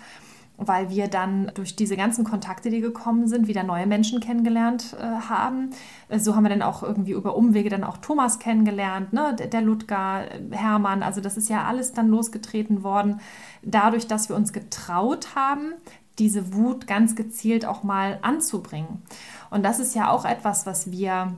weil 0.57 0.89
wir 0.89 1.07
dann 1.07 1.51
durch 1.53 1.75
diese 1.75 1.97
ganzen 1.97 2.23
Kontakte, 2.23 2.69
die 2.69 2.81
gekommen 2.81 3.27
sind, 3.27 3.47
wieder 3.47 3.63
neue 3.63 3.87
Menschen 3.87 4.19
kennengelernt 4.19 4.95
äh, 4.99 5.03
haben. 5.03 5.71
Äh, 6.09 6.19
so 6.19 6.35
haben 6.35 6.43
wir 6.43 6.49
dann 6.49 6.61
auch 6.61 6.83
irgendwie 6.83 7.11
über 7.11 7.35
Umwege 7.35 7.69
dann 7.69 7.83
auch 7.83 7.97
Thomas 7.97 8.39
kennengelernt, 8.39 9.13
ne? 9.13 9.35
der 9.35 9.61
Ludger, 9.61 10.31
äh, 10.31 10.55
Hermann. 10.55 11.03
Also 11.03 11.21
das 11.21 11.37
ist 11.37 11.49
ja 11.49 11.65
alles 11.65 11.93
dann 11.93 12.07
losgetreten 12.07 12.83
worden, 12.83 13.19
dadurch, 13.63 14.07
dass 14.07 14.29
wir 14.29 14.35
uns 14.35 14.53
getraut 14.53 15.35
haben, 15.35 15.73
diese 16.19 16.53
Wut 16.53 16.87
ganz 16.87 17.15
gezielt 17.15 17.65
auch 17.65 17.83
mal 17.83 18.19
anzubringen. 18.21 19.03
Und 19.49 19.63
das 19.63 19.79
ist 19.79 19.95
ja 19.95 20.09
auch 20.09 20.25
etwas, 20.25 20.65
was 20.65 20.91
wir 20.91 21.33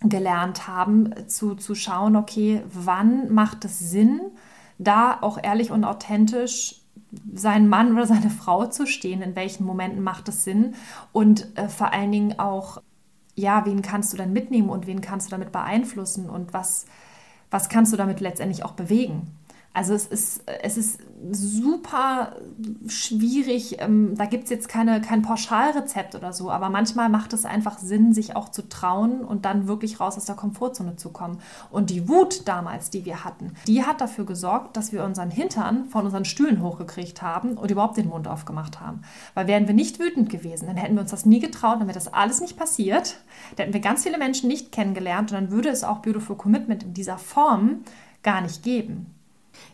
gelernt 0.00 0.68
haben, 0.68 1.12
zu, 1.26 1.54
zu 1.54 1.74
schauen, 1.74 2.14
okay, 2.14 2.62
wann 2.72 3.32
macht 3.32 3.64
es 3.64 3.78
Sinn, 3.78 4.20
da 4.78 5.18
auch 5.20 5.42
ehrlich 5.42 5.72
und 5.72 5.84
authentisch 5.84 6.77
seinen 7.32 7.68
Mann 7.68 7.92
oder 7.92 8.06
seine 8.06 8.30
Frau 8.30 8.66
zu 8.66 8.86
stehen, 8.86 9.22
in 9.22 9.36
welchen 9.36 9.64
Momenten 9.64 10.02
macht 10.02 10.28
es 10.28 10.44
Sinn? 10.44 10.74
Und 11.12 11.56
äh, 11.56 11.68
vor 11.68 11.92
allen 11.92 12.12
Dingen 12.12 12.38
auch, 12.38 12.82
ja, 13.34 13.64
wen 13.66 13.82
kannst 13.82 14.12
du 14.12 14.16
dann 14.16 14.32
mitnehmen 14.32 14.68
und 14.68 14.86
wen 14.86 15.00
kannst 15.00 15.28
du 15.28 15.30
damit 15.30 15.52
beeinflussen? 15.52 16.28
Und 16.28 16.52
was, 16.52 16.86
was 17.50 17.68
kannst 17.68 17.92
du 17.92 17.96
damit 17.96 18.20
letztendlich 18.20 18.64
auch 18.64 18.72
bewegen. 18.72 19.37
Also 19.78 19.94
es 19.94 20.06
ist, 20.06 20.42
es 20.60 20.76
ist 20.76 20.98
super 21.30 22.34
schwierig. 22.88 23.76
Ähm, 23.78 24.16
da 24.16 24.24
gibt 24.24 24.44
es 24.44 24.50
jetzt 24.50 24.68
keine, 24.68 25.00
kein 25.00 25.22
Pauschalrezept 25.22 26.16
oder 26.16 26.32
so, 26.32 26.50
aber 26.50 26.68
manchmal 26.68 27.08
macht 27.08 27.32
es 27.32 27.44
einfach 27.44 27.78
Sinn, 27.78 28.12
sich 28.12 28.34
auch 28.34 28.48
zu 28.48 28.68
trauen 28.68 29.20
und 29.20 29.44
dann 29.44 29.68
wirklich 29.68 30.00
raus 30.00 30.16
aus 30.16 30.24
der 30.24 30.34
Komfortzone 30.34 30.96
zu 30.96 31.10
kommen. 31.10 31.38
Und 31.70 31.90
die 31.90 32.08
Wut 32.08 32.48
damals, 32.48 32.90
die 32.90 33.04
wir 33.04 33.24
hatten, 33.24 33.52
die 33.68 33.84
hat 33.84 34.00
dafür 34.00 34.26
gesorgt, 34.26 34.76
dass 34.76 34.90
wir 34.90 35.04
unseren 35.04 35.30
Hintern 35.30 35.84
von 35.84 36.06
unseren 36.06 36.24
Stühlen 36.24 36.60
hochgekriegt 36.60 37.22
haben 37.22 37.56
und 37.56 37.70
überhaupt 37.70 37.98
den 37.98 38.08
Mund 38.08 38.26
aufgemacht 38.26 38.80
haben. 38.80 39.02
Weil 39.34 39.46
wären 39.46 39.68
wir 39.68 39.74
nicht 39.74 40.00
wütend 40.00 40.28
gewesen, 40.28 40.66
dann 40.66 40.76
hätten 40.76 40.96
wir 40.96 41.02
uns 41.02 41.12
das 41.12 41.24
nie 41.24 41.38
getraut, 41.38 41.76
dann 41.78 41.86
wäre 41.86 41.94
das 41.94 42.12
alles 42.12 42.40
nicht 42.40 42.56
passiert. 42.56 43.20
Dann 43.54 43.66
hätten 43.66 43.74
wir 43.74 43.80
ganz 43.80 44.02
viele 44.02 44.18
Menschen 44.18 44.48
nicht 44.48 44.72
kennengelernt 44.72 45.30
und 45.30 45.36
dann 45.36 45.50
würde 45.52 45.68
es 45.68 45.84
auch 45.84 45.98
Beautiful 45.98 46.34
Commitment 46.34 46.82
in 46.82 46.94
dieser 46.94 47.18
Form 47.18 47.84
gar 48.24 48.40
nicht 48.40 48.64
geben. 48.64 49.14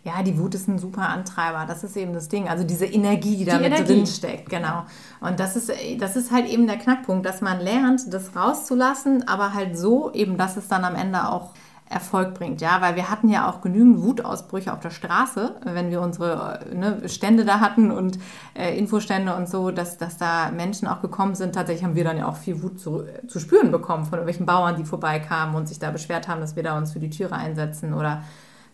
Ja, 0.04 0.22
die 0.22 0.38
Wut 0.38 0.54
ist 0.54 0.68
ein 0.68 0.78
super 0.78 1.08
Antreiber. 1.08 1.64
Das 1.66 1.84
ist 1.84 1.96
eben 1.96 2.12
das 2.12 2.28
Ding. 2.28 2.48
Also 2.48 2.64
diese 2.64 2.86
Energie, 2.86 3.36
die 3.36 3.44
da 3.44 3.58
mit 3.58 3.88
drin 3.88 4.06
steckt, 4.06 4.48
genau. 4.48 4.84
Und 5.20 5.40
das 5.40 5.56
ist, 5.56 5.72
das 5.98 6.16
ist 6.16 6.30
halt 6.30 6.48
eben 6.48 6.66
der 6.66 6.76
Knackpunkt, 6.76 7.24
dass 7.24 7.40
man 7.40 7.60
lernt, 7.60 8.12
das 8.12 8.36
rauszulassen, 8.36 9.26
aber 9.28 9.54
halt 9.54 9.78
so 9.78 10.12
eben, 10.12 10.36
dass 10.36 10.56
es 10.56 10.68
dann 10.68 10.84
am 10.84 10.94
Ende 10.94 11.28
auch 11.28 11.52
Erfolg 11.88 12.34
bringt, 12.34 12.60
ja, 12.62 12.80
weil 12.80 12.96
wir 12.96 13.10
hatten 13.10 13.28
ja 13.28 13.48
auch 13.48 13.60
genügend 13.60 14.02
Wutausbrüche 14.02 14.72
auf 14.72 14.80
der 14.80 14.90
Straße, 14.90 15.54
wenn 15.64 15.90
wir 15.90 16.00
unsere 16.00 16.60
ne, 16.72 17.08
Stände 17.08 17.44
da 17.44 17.60
hatten 17.60 17.90
und 17.90 18.18
äh, 18.54 18.76
Infostände 18.76 19.34
und 19.36 19.48
so, 19.48 19.70
dass, 19.70 19.98
dass 19.98 20.16
da 20.16 20.50
Menschen 20.50 20.88
auch 20.88 21.02
gekommen 21.02 21.34
sind. 21.34 21.54
Tatsächlich 21.54 21.84
haben 21.84 21.94
wir 21.94 22.04
dann 22.04 22.16
ja 22.16 22.26
auch 22.26 22.36
viel 22.36 22.62
Wut 22.62 22.80
zu, 22.80 23.04
zu 23.28 23.38
spüren 23.38 23.70
bekommen 23.70 24.04
von 24.04 24.14
irgendwelchen 24.14 24.46
Bauern, 24.46 24.76
die 24.76 24.84
vorbeikamen 24.84 25.54
und 25.54 25.68
sich 25.68 25.78
da 25.78 25.90
beschwert 25.90 26.26
haben, 26.26 26.40
dass 26.40 26.56
wir 26.56 26.62
da 26.62 26.76
uns 26.78 26.92
für 26.92 27.00
die 27.00 27.10
Türe 27.10 27.34
einsetzen 27.34 27.92
oder 27.92 28.22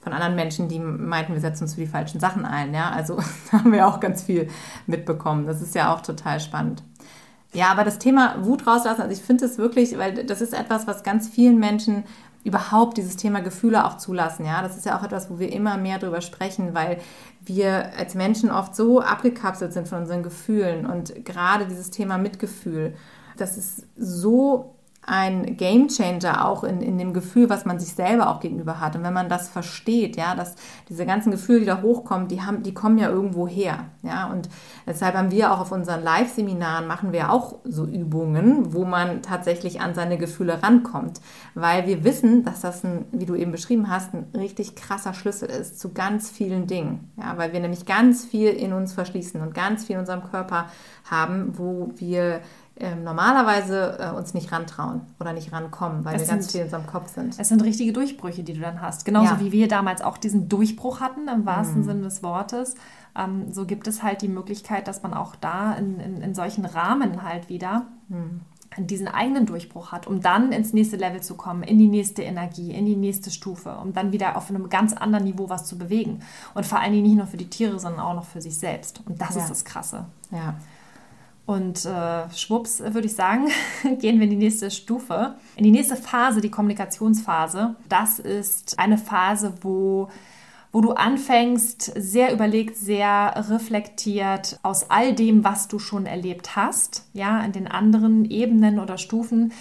von 0.01 0.13
anderen 0.13 0.35
Menschen, 0.35 0.69
die 0.69 0.79
meinten, 0.79 1.35
wir 1.35 1.41
setzen 1.41 1.65
uns 1.65 1.75
für 1.75 1.81
die 1.81 1.87
falschen 1.87 2.21
Sachen 2.21 2.45
ein. 2.45 2.75
Ja, 2.75 2.91
also 2.91 3.19
haben 3.53 3.73
wir 3.73 3.87
auch 3.87 4.01
ganz 4.01 4.23
viel 4.23 4.49
mitbekommen. 4.87 5.47
Das 5.47 5.61
ist 5.61 5.75
ja 5.75 5.95
auch 5.95 6.01
total 6.01 6.41
spannend. 6.41 6.83
Ja, 7.53 7.69
aber 7.69 7.85
das 7.85 7.99
Thema 7.99 8.37
Wut 8.45 8.67
rauslassen, 8.67 9.03
also 9.03 9.13
ich 9.13 9.23
finde 9.23 9.45
es 9.45 9.59
wirklich, 9.59 9.99
weil 9.99 10.25
das 10.25 10.41
ist 10.41 10.55
etwas, 10.55 10.87
was 10.87 11.03
ganz 11.03 11.29
vielen 11.29 11.59
Menschen 11.59 12.05
überhaupt 12.45 12.97
dieses 12.97 13.17
Thema 13.17 13.41
Gefühle 13.41 13.85
auch 13.85 13.99
zulassen. 13.99 14.47
Ja, 14.47 14.63
das 14.63 14.77
ist 14.77 14.87
ja 14.87 14.99
auch 14.99 15.03
etwas, 15.03 15.31
wo 15.31 15.39
wir 15.39 15.53
immer 15.53 15.77
mehr 15.77 15.99
drüber 15.99 16.21
sprechen, 16.21 16.75
weil 16.75 16.99
wir 17.45 17.93
als 17.99 18.15
Menschen 18.15 18.51
oft 18.51 18.75
so 18.75 19.01
abgekapselt 19.01 19.73
sind 19.73 19.89
von 19.89 19.99
unseren 19.99 20.23
Gefühlen 20.23 20.87
und 20.87 21.25
gerade 21.25 21.67
dieses 21.67 21.91
Thema 21.91 22.19
Mitgefühl, 22.19 22.95
das 23.37 23.59
ist 23.59 23.87
so 23.97 24.77
ein 25.11 25.57
Game 25.57 25.89
Changer 25.89 26.47
auch 26.47 26.63
in, 26.63 26.81
in 26.81 26.97
dem 26.97 27.13
Gefühl, 27.13 27.51
was 27.51 27.65
man 27.65 27.81
sich 27.81 27.95
selber 27.95 28.31
auch 28.31 28.39
gegenüber 28.39 28.79
hat. 28.79 28.95
Und 28.95 29.03
wenn 29.03 29.13
man 29.13 29.29
das 29.29 29.49
versteht, 29.49 30.17
ja, 30.17 30.37
dass 30.37 30.55
diese 30.89 31.05
ganzen 31.05 31.33
Gefühle, 31.33 31.59
die 31.59 31.67
da 31.67 31.83
hochkommen, 31.83 32.29
die, 32.29 32.43
haben, 32.43 32.63
die 32.63 32.73
kommen 32.73 32.97
ja 32.97 33.09
irgendwo 33.09 33.49
her. 33.49 33.87
Ja, 34.05 34.31
und 34.31 34.49
deshalb 34.87 35.17
haben 35.17 35.33
wir 35.33 35.53
auch 35.53 35.59
auf 35.59 35.73
unseren 35.73 36.05
Live-Seminaren 36.05 36.87
machen 36.87 37.13
wir 37.13 37.33
auch 37.33 37.57
so 37.65 37.87
Übungen, 37.87 38.73
wo 38.73 38.85
man 38.85 39.21
tatsächlich 39.23 39.81
an 39.81 39.97
seine 39.97 40.17
Gefühle 40.17 40.63
rankommt. 40.63 41.21
Weil 41.57 41.89
wir 41.89 42.05
wissen, 42.05 42.45
dass 42.45 42.61
das 42.61 42.85
ein, 42.85 43.07
wie 43.11 43.27
du 43.27 43.35
eben 43.35 43.51
beschrieben 43.51 43.91
hast, 43.91 44.15
ein 44.15 44.29
richtig 44.33 44.77
krasser 44.77 45.13
Schlüssel 45.13 45.51
ist 45.51 45.81
zu 45.81 45.93
ganz 45.93 46.31
vielen 46.31 46.69
Dingen. 46.69 47.11
Ja, 47.21 47.37
weil 47.37 47.53
wir 47.53 47.59
nämlich 47.59 47.85
ganz 47.85 48.25
viel 48.25 48.51
in 48.51 48.73
uns 48.73 48.93
verschließen 48.93 49.41
und 49.41 49.55
ganz 49.55 49.87
viel 49.87 49.95
in 49.95 50.01
unserem 50.01 50.23
Körper 50.23 50.67
haben, 51.11 51.59
wo 51.59 51.91
wir 51.97 52.43
ähm, 52.81 53.05
normalerweise 53.05 53.99
äh, 53.99 54.17
uns 54.17 54.35
nicht 54.35 54.51
rantrauen 54.53 55.03
oder 55.21 55.33
nicht 55.33 55.53
rankommen, 55.53 56.05
weil 56.05 56.15
das 56.15 56.23
wir 56.23 56.27
sind, 56.27 56.37
ganz 56.37 56.53
viel 56.53 56.61
in 56.61 56.67
unserem 56.67 56.87
Kopf 56.87 57.15
sind. 57.15 57.39
Es 57.39 57.49
sind 57.49 57.63
richtige 57.63 57.93
Durchbrüche, 57.93 58.43
die 58.43 58.55
du 58.55 58.61
dann 58.61 58.81
hast. 58.81 59.05
Genauso 59.05 59.35
ja. 59.35 59.41
wie 59.41 59.53
wir 59.53 59.69
damals 59.69 60.03
auch 60.03 60.19
diesen 60.19 60.49
Durchbruch 60.49 61.01
hatten, 61.01 61.29
im 61.29 61.47
wahrsten 61.47 61.83
mhm. 61.83 61.85
Sinne 61.85 62.03
des 62.03 62.23
Wortes. 62.23 62.75
Ähm, 63.17 63.53
so 63.53 63.67
gibt 63.67 63.87
es 63.87 64.03
halt 64.03 64.23
die 64.23 64.29
Möglichkeit, 64.29 64.89
dass 64.89 65.03
man 65.03 65.15
auch 65.15 65.37
da 65.37 65.75
in, 65.75 66.01
in, 66.01 66.23
in 66.23 66.35
solchen 66.35 66.65
Rahmen 66.65 67.23
halt 67.23 67.49
wieder 67.49 67.87
mhm 68.09 68.41
diesen 68.79 69.09
eigenen 69.09 69.47
Durchbruch 69.47 69.93
hat, 69.93 70.07
um 70.07 70.21
dann 70.21 70.53
ins 70.53 70.73
nächste 70.73 70.97
Level 70.97 71.21
zu 71.21 71.35
kommen, 71.35 71.63
in 71.63 71.79
die 71.79 71.89
nächste 71.89 72.23
Energie, 72.23 72.71
in 72.71 72.87
die 72.87 72.97
nächste 72.97 73.31
Stufe, 73.31 73.77
um 73.77 73.93
dann 73.93 74.13
wieder 74.13 74.37
auf 74.37 74.49
einem 74.49 74.69
ganz 74.69 74.93
anderen 74.93 75.25
Niveau 75.25 75.49
was 75.49 75.67
zu 75.67 75.77
bewegen. 75.77 76.21
Und 76.55 76.67
vor 76.67 76.79
allen 76.79 76.93
Dingen 76.93 77.07
nicht 77.07 77.17
nur 77.17 77.27
für 77.27 77.37
die 77.37 77.51
Tiere, 77.51 77.79
sondern 77.79 78.01
auch 78.01 78.15
noch 78.15 78.25
für 78.25 78.41
sich 78.41 78.57
selbst. 78.57 79.03
Und 79.07 79.21
das 79.21 79.35
ja. 79.35 79.43
ist 79.43 79.51
das 79.51 79.65
Krasse. 79.65 80.07
Ja. 80.31 80.55
Und 81.51 81.85
äh, 81.85 82.31
schwupps, 82.33 82.79
würde 82.79 83.07
ich 83.07 83.17
sagen, 83.17 83.49
gehen 83.99 84.21
wir 84.21 84.25
in 84.25 84.31
die 84.31 84.37
nächste 84.37 84.71
Stufe. 84.71 85.35
In 85.57 85.65
die 85.65 85.73
nächste 85.73 85.97
Phase, 85.97 86.41
die 86.41 86.49
Kommunikationsphase. 86.49 87.75
Das 87.89 88.21
ist 88.21 88.79
eine 88.79 88.97
Phase, 88.97 89.55
wo 89.61 90.09
wo 90.71 90.81
du 90.81 90.93
anfängst, 90.93 91.93
sehr 91.97 92.33
überlegt, 92.33 92.77
sehr 92.77 93.35
reflektiert 93.51 94.61
aus 94.63 94.89
all 94.89 95.13
dem, 95.13 95.43
was 95.43 95.67
du 95.67 95.81
schon 95.81 96.07
erlebt 96.07 96.55
hast, 96.55 97.09
ja, 97.13 97.41
in 97.41 97.51
den 97.51 97.67
anderen 97.67 98.25
Ebenen 98.25 98.79
oder 98.79 98.97
Stufen, 98.97 99.53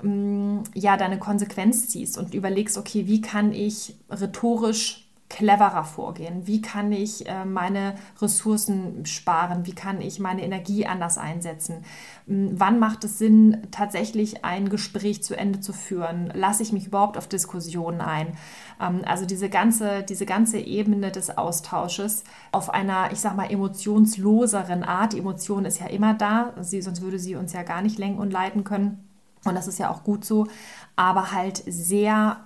mm, 0.00 0.58
ja, 0.74 0.96
deine 0.96 1.18
Konsequenz 1.18 1.88
ziehst 1.88 2.16
und 2.16 2.34
überlegst, 2.34 2.78
okay, 2.78 3.08
wie 3.08 3.20
kann 3.20 3.52
ich 3.52 3.96
rhetorisch 4.08 5.01
cleverer 5.32 5.84
vorgehen? 5.84 6.46
Wie 6.46 6.60
kann 6.60 6.92
ich 6.92 7.26
äh, 7.26 7.46
meine 7.46 7.94
Ressourcen 8.20 9.06
sparen? 9.06 9.64
Wie 9.64 9.74
kann 9.74 10.02
ich 10.02 10.20
meine 10.20 10.44
Energie 10.44 10.86
anders 10.86 11.16
einsetzen? 11.16 11.84
Hm, 12.26 12.52
wann 12.60 12.78
macht 12.78 13.02
es 13.04 13.18
Sinn, 13.18 13.66
tatsächlich 13.70 14.44
ein 14.44 14.68
Gespräch 14.68 15.22
zu 15.22 15.34
Ende 15.34 15.60
zu 15.60 15.72
führen? 15.72 16.30
Lasse 16.34 16.62
ich 16.62 16.72
mich 16.72 16.86
überhaupt 16.86 17.16
auf 17.16 17.28
Diskussionen 17.28 18.02
ein? 18.02 18.36
Ähm, 18.80 19.02
also 19.06 19.24
diese 19.24 19.48
ganze, 19.48 20.02
diese 20.02 20.26
ganze 20.26 20.58
Ebene 20.58 21.10
des 21.10 21.36
Austausches 21.38 22.24
auf 22.52 22.68
einer, 22.68 23.10
ich 23.10 23.20
sag 23.20 23.34
mal, 23.34 23.50
emotionsloseren 23.50 24.84
Art. 24.84 25.14
Die 25.14 25.18
Emotion 25.18 25.64
ist 25.64 25.80
ja 25.80 25.86
immer 25.86 26.12
da, 26.12 26.52
sie, 26.60 26.82
sonst 26.82 27.00
würde 27.00 27.18
sie 27.18 27.36
uns 27.36 27.54
ja 27.54 27.62
gar 27.62 27.80
nicht 27.80 27.98
lenken 27.98 28.20
und 28.20 28.30
leiten 28.30 28.64
können. 28.64 29.08
Und 29.44 29.54
das 29.54 29.66
ist 29.66 29.78
ja 29.78 29.90
auch 29.90 30.04
gut 30.04 30.26
so, 30.26 30.46
aber 30.94 31.32
halt 31.32 31.62
sehr 31.66 32.36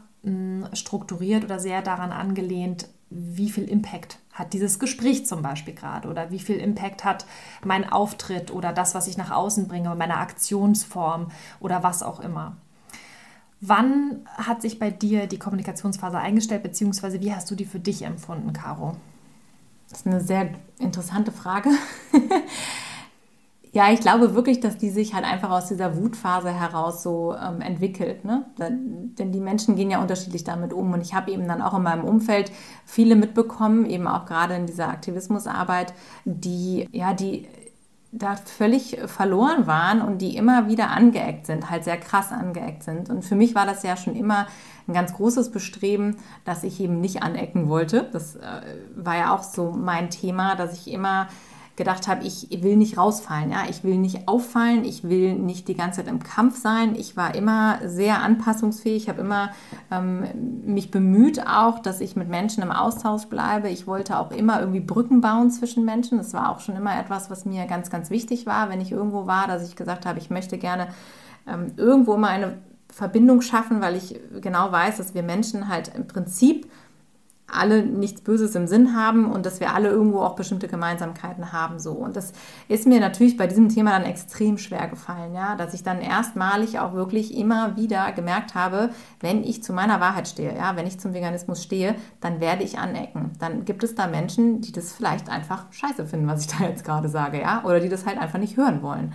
strukturiert 0.73 1.45
oder 1.45 1.59
sehr 1.59 1.83
daran 1.83 2.13
angelehnt, 2.13 2.89
wie 3.11 3.51
viel 3.51 3.65
Impact 3.65 4.19
hat 4.33 4.53
dieses 4.53 4.79
Gespräch 4.79 5.27
zum 5.27 5.43
Beispiel 5.43 5.75
gerade 5.75 6.09
oder 6.09 6.31
wie 6.31 6.41
viel 6.41 6.57
Impact 6.57 7.05
hat 7.05 7.25
mein 7.65 7.89
Auftritt 7.89 8.51
oder 8.51 8.73
das, 8.73 8.95
was 8.95 9.07
ich 9.07 9.17
nach 9.17 9.31
außen 9.31 9.69
bringe, 9.69 9.95
meine 9.95 10.19
Aktionsform 10.19 11.31
oder 11.61 11.83
was 11.83 12.03
auch 12.03 12.21
immer. 12.21 12.57
Wann 13.61 14.27
hat 14.37 14.61
sich 14.61 14.79
bei 14.79 14.91
dir 14.91 15.27
die 15.27 15.39
Kommunikationsphase 15.39 16.19
eingestellt, 16.19 16.63
beziehungsweise 16.63 17.21
wie 17.21 17.33
hast 17.33 17.51
du 17.51 17.55
die 17.55 17.65
für 17.65 17.81
dich 17.81 18.03
empfunden, 18.03 18.53
Caro? 18.53 18.97
Das 19.89 20.01
ist 20.01 20.07
eine 20.07 20.21
sehr 20.21 20.51
interessante 20.79 21.33
Frage. 21.33 21.71
Ja, 23.77 23.93
ich 23.93 24.01
glaube 24.01 24.35
wirklich, 24.35 24.61
dass 24.61 24.79
die 24.79 24.89
sich 24.89 25.13
halt 25.13 25.27
einfach 25.27 25.51
aus 25.51 25.69
dieser 25.69 25.99
Wutphase 25.99 26.49
heraus 26.49 27.03
so 27.03 27.35
ähm, 27.35 27.61
entwickelt. 27.61 28.25
Ne? 28.25 28.47
Denn 28.59 29.33
die 29.33 29.41
Menschen 29.41 29.77
gehen 29.77 29.91
ja 29.91 30.01
unterschiedlich 30.01 30.45
damit 30.45 30.73
um. 30.73 30.95
Und 30.95 31.03
ich 31.03 31.13
habe 31.13 31.31
eben 31.31 31.47
dann 31.47 31.61
auch 31.61 31.75
in 31.75 31.83
meinem 31.83 32.03
Umfeld 32.03 32.51
viele 32.87 33.17
mitbekommen, 33.17 33.85
eben 33.85 34.07
auch 34.07 34.25
gerade 34.25 34.55
in 34.55 34.65
dieser 34.65 34.89
Aktivismusarbeit, 34.89 35.93
die, 36.25 36.89
ja, 36.91 37.13
die 37.13 37.49
da 38.13 38.37
völlig 38.37 38.97
verloren 39.05 39.67
waren 39.67 40.01
und 40.01 40.23
die 40.23 40.39
immer 40.39 40.69
wieder 40.69 40.89
angeeckt 40.89 41.45
sind, 41.45 41.69
halt 41.69 41.85
sehr 41.85 41.99
krass 41.99 42.33
angeeckt 42.33 42.83
sind. 42.83 43.11
Und 43.11 43.27
für 43.27 43.35
mich 43.35 43.55
war 43.55 43.67
das 43.67 43.83
ja 43.83 43.99
schon 43.99 44.17
immer 44.17 44.47
ein 44.89 44.95
ganz 44.95 45.13
großes 45.13 45.53
Bestreben, 45.53 46.17
dass 46.47 46.65
ich 46.65 46.81
eben 46.81 47.03
nicht 47.03 47.23
anecken 47.23 47.69
wollte. 47.69 48.09
Das 48.11 48.37
äh, 48.37 48.63
war 48.95 49.19
ja 49.19 49.35
auch 49.35 49.43
so 49.43 49.73
mein 49.73 50.09
Thema, 50.09 50.55
dass 50.55 50.73
ich 50.73 50.91
immer 50.91 51.29
gedacht 51.77 52.09
habe, 52.09 52.25
ich 52.25 52.49
will 52.63 52.77
nicht 52.77 52.97
rausfallen, 52.97 53.51
ja, 53.51 53.65
ich 53.69 53.85
will 53.85 53.99
nicht 53.99 54.29
auffallen, 54.29 54.85
ich 54.85 55.05
will 55.05 55.35
nicht 55.35 55.69
die 55.69 55.75
ganze 55.75 56.01
Zeit 56.01 56.09
im 56.09 56.23
Kampf 56.23 56.59
sein. 56.59 56.95
Ich 56.97 57.17
war 57.17 57.35
immer 57.35 57.79
sehr 57.85 58.23
anpassungsfähig, 58.23 59.09
habe 59.09 59.21
immer 59.21 59.51
ähm, 59.91 60.25
mich 60.65 60.91
bemüht 60.91 61.47
auch, 61.47 61.79
dass 61.79 62.01
ich 62.01 62.17
mit 62.17 62.29
Menschen 62.29 62.63
im 62.63 62.73
Austausch 62.73 63.27
bleibe. 63.27 63.69
Ich 63.69 63.87
wollte 63.87 64.19
auch 64.19 64.31
immer 64.31 64.61
irgendwie 64.61 64.81
Brücken 64.81 65.21
bauen 65.21 65.51
zwischen 65.51 65.85
Menschen. 65.85 66.19
Das 66.19 66.33
war 66.33 66.51
auch 66.51 66.61
schon 66.61 66.77
immer 66.77 66.99
etwas, 66.99 67.31
was 67.31 67.45
mir 67.45 67.67
ganz, 67.67 67.91
ganz 67.91 68.11
wichtig 68.11 68.47
war, 68.47 68.71
wenn 68.71 68.81
ich 68.81 68.93
irgendwo 68.93 69.27
war, 69.27 69.47
dass 69.47 69.69
ich 69.69 69.77
gesagt 69.77 70.07
habe, 70.07 70.19
ich 70.19 70.31
möchte 70.31 70.57
gerne 70.57 70.89
ähm, 71.47 71.73
irgendwo 71.77 72.15
immer 72.15 72.29
eine 72.29 72.59
Verbindung 72.89 73.43
schaffen, 73.43 73.83
weil 73.83 73.97
ich 73.97 74.19
genau 74.41 74.73
weiß, 74.73 74.97
dass 74.97 75.15
wir 75.15 75.23
Menschen 75.23 75.69
halt 75.69 75.93
im 75.95 76.07
Prinzip 76.07 76.71
alle 77.49 77.85
nichts 77.85 78.23
Böses 78.23 78.55
im 78.55 78.67
Sinn 78.67 78.97
haben 78.97 79.31
und 79.31 79.47
dass 79.47 79.61
wir 79.61 79.73
alle 79.73 79.89
irgendwo 79.89 80.21
auch 80.21 80.35
bestimmte 80.35 80.67
Gemeinsamkeiten 80.67 81.53
haben. 81.53 81.79
So. 81.79 81.93
Und 81.93 82.17
das 82.17 82.33
ist 82.69 82.87
mir 82.87 82.99
natürlich 82.99 83.37
bei 83.37 83.47
diesem 83.47 83.69
Thema 83.69 83.91
dann 83.91 84.05
extrem 84.05 84.59
schwer 84.59 84.89
gefallen, 84.89 85.35
ja, 85.35 85.55
dass 85.55 85.73
ich 85.73 85.83
dann 85.83 86.01
erstmalig 86.01 86.81
auch 86.81 86.95
wirklich 86.95 87.37
immer 87.37 87.77
wieder 87.77 88.11
gemerkt 88.13 88.55
habe, 88.55 88.91
wenn 89.21 89.45
ich 89.45 89.63
zu 89.63 89.73
meiner 89.73 90.01
Wahrheit 90.01 90.29
stehe, 90.29 90.57
ja, 90.57 90.77
wenn 90.77 90.87
ich 90.87 90.99
zum 90.99 91.15
Veganismus 91.15 91.63
stehe, 91.63 91.95
dann 92.21 92.41
werde 92.41 92.65
ich 92.65 92.79
anecken. 92.79 93.33
Dann 93.39 93.65
gibt 93.65 93.85
es 93.85 93.95
da 93.95 94.09
Menschen, 94.09 94.61
die 94.61 94.73
das 94.73 94.93
vielleicht 94.93 95.29
einfach 95.29 95.67
scheiße 95.71 96.07
finden, 96.07 96.27
was 96.27 96.47
ich 96.47 96.47
da 96.59 96.65
jetzt 96.65 96.85
gerade 96.85 97.09
sage, 97.09 97.41
ja, 97.41 97.63
oder 97.65 97.81
die 97.81 97.89
das 97.89 98.07
halt 98.07 98.19
einfach 98.19 98.39
nicht 98.41 98.57
hören 98.57 98.83
wollen. 98.83 99.13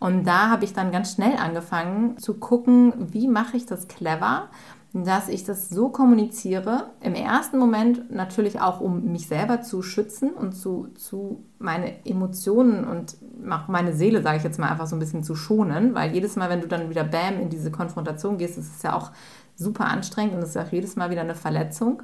Und 0.00 0.26
da 0.26 0.48
habe 0.48 0.64
ich 0.64 0.72
dann 0.72 0.92
ganz 0.92 1.12
schnell 1.12 1.36
angefangen 1.36 2.16
zu 2.16 2.34
gucken, 2.34 2.94
wie 3.12 3.28
mache 3.28 3.58
ich 3.58 3.66
das 3.66 3.86
clever 3.86 4.48
dass 4.92 5.28
ich 5.28 5.44
das 5.44 5.68
so 5.68 5.88
kommuniziere, 5.88 6.90
im 7.00 7.14
ersten 7.14 7.58
Moment 7.58 8.10
natürlich 8.10 8.60
auch, 8.60 8.80
um 8.80 9.12
mich 9.12 9.28
selber 9.28 9.62
zu 9.62 9.82
schützen 9.82 10.30
und 10.30 10.52
zu, 10.52 10.88
zu 10.94 11.44
meine 11.58 12.04
Emotionen 12.04 12.84
und 12.84 13.16
auch 13.48 13.68
meine 13.68 13.92
Seele, 13.92 14.22
sage 14.22 14.38
ich 14.38 14.42
jetzt 14.42 14.58
mal, 14.58 14.68
einfach 14.68 14.88
so 14.88 14.96
ein 14.96 14.98
bisschen 14.98 15.22
zu 15.22 15.36
schonen, 15.36 15.94
weil 15.94 16.12
jedes 16.12 16.34
Mal, 16.34 16.50
wenn 16.50 16.60
du 16.60 16.66
dann 16.66 16.90
wieder 16.90 17.04
Bam 17.04 17.40
in 17.40 17.50
diese 17.50 17.70
Konfrontation 17.70 18.36
gehst, 18.36 18.58
ist 18.58 18.76
es 18.76 18.82
ja 18.82 18.96
auch 18.96 19.12
super 19.54 19.86
anstrengend 19.86 20.34
und 20.34 20.42
es 20.42 20.50
ist 20.50 20.56
auch 20.56 20.72
jedes 20.72 20.96
Mal 20.96 21.10
wieder 21.10 21.20
eine 21.20 21.36
Verletzung. 21.36 22.02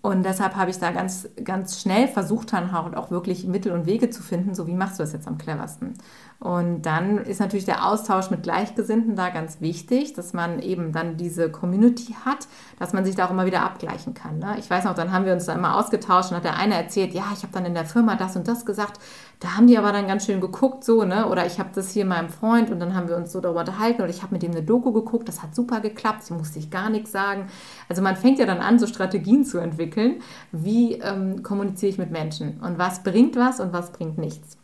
Und 0.00 0.22
deshalb 0.22 0.54
habe 0.54 0.70
ich 0.70 0.78
da 0.78 0.90
ganz, 0.90 1.28
ganz 1.42 1.80
schnell 1.80 2.08
versucht, 2.08 2.52
dann 2.52 2.74
auch 2.74 3.10
wirklich 3.10 3.46
Mittel 3.46 3.72
und 3.72 3.86
Wege 3.86 4.10
zu 4.10 4.22
finden, 4.22 4.54
so 4.54 4.66
wie 4.66 4.74
machst 4.74 4.98
du 4.98 5.02
das 5.02 5.14
jetzt 5.14 5.26
am 5.26 5.38
cleversten. 5.38 5.94
Und 6.40 6.82
dann 6.82 7.18
ist 7.18 7.40
natürlich 7.40 7.64
der 7.64 7.86
Austausch 7.86 8.30
mit 8.30 8.42
Gleichgesinnten 8.42 9.16
da 9.16 9.30
ganz 9.30 9.60
wichtig, 9.60 10.12
dass 10.12 10.32
man 10.34 10.60
eben 10.60 10.92
dann 10.92 11.16
diese 11.16 11.50
Community 11.50 12.14
hat, 12.24 12.48
dass 12.78 12.92
man 12.92 13.04
sich 13.04 13.14
da 13.14 13.26
auch 13.26 13.30
immer 13.30 13.46
wieder 13.46 13.62
abgleichen 13.62 14.12
kann. 14.12 14.40
Ne? 14.40 14.56
Ich 14.58 14.68
weiß 14.68 14.84
noch, 14.84 14.94
dann 14.94 15.12
haben 15.12 15.24
wir 15.24 15.32
uns 15.32 15.46
da 15.46 15.54
immer 15.54 15.76
ausgetauscht 15.76 16.30
und 16.30 16.36
hat 16.36 16.44
der 16.44 16.56
eine 16.56 16.74
erzählt, 16.74 17.14
ja, 17.14 17.24
ich 17.32 17.42
habe 17.42 17.52
dann 17.52 17.64
in 17.64 17.74
der 17.74 17.86
Firma 17.86 18.16
das 18.16 18.36
und 18.36 18.46
das 18.46 18.66
gesagt, 18.66 19.00
da 19.40 19.56
haben 19.56 19.66
die 19.66 19.78
aber 19.78 19.92
dann 19.92 20.06
ganz 20.06 20.26
schön 20.26 20.40
geguckt, 20.40 20.84
so, 20.84 21.04
ne? 21.04 21.28
Oder 21.28 21.46
ich 21.46 21.58
habe 21.58 21.70
das 21.74 21.90
hier 21.90 22.04
meinem 22.04 22.28
Freund 22.28 22.70
und 22.70 22.78
dann 22.80 22.94
haben 22.94 23.08
wir 23.08 23.16
uns 23.16 23.32
so 23.32 23.40
darüber 23.40 23.60
unterhalten 23.60 24.02
oder 24.02 24.10
ich 24.10 24.22
habe 24.22 24.32
mit 24.32 24.42
dem 24.42 24.52
eine 24.52 24.62
Doku 24.62 24.92
geguckt, 24.92 25.28
das 25.28 25.42
hat 25.42 25.54
super 25.54 25.80
geklappt, 25.80 26.22
ich 26.24 26.30
musste 26.30 26.58
ich 26.58 26.70
gar 26.70 26.90
nichts 26.90 27.12
sagen. 27.12 27.46
Also 27.88 28.02
man 28.02 28.16
fängt 28.16 28.38
ja 28.38 28.46
dann 28.46 28.58
an, 28.58 28.78
so 28.78 28.86
Strategien 28.86 29.44
zu 29.44 29.58
entwickeln, 29.58 30.20
wie 30.52 30.94
ähm, 30.94 31.42
kommuniziere 31.42 31.90
ich 31.90 31.98
mit 31.98 32.10
Menschen 32.10 32.60
und 32.60 32.78
was 32.78 33.02
bringt 33.02 33.36
was 33.36 33.60
und 33.60 33.72
was 33.72 33.92
bringt 33.92 34.18
nichts. 34.18 34.56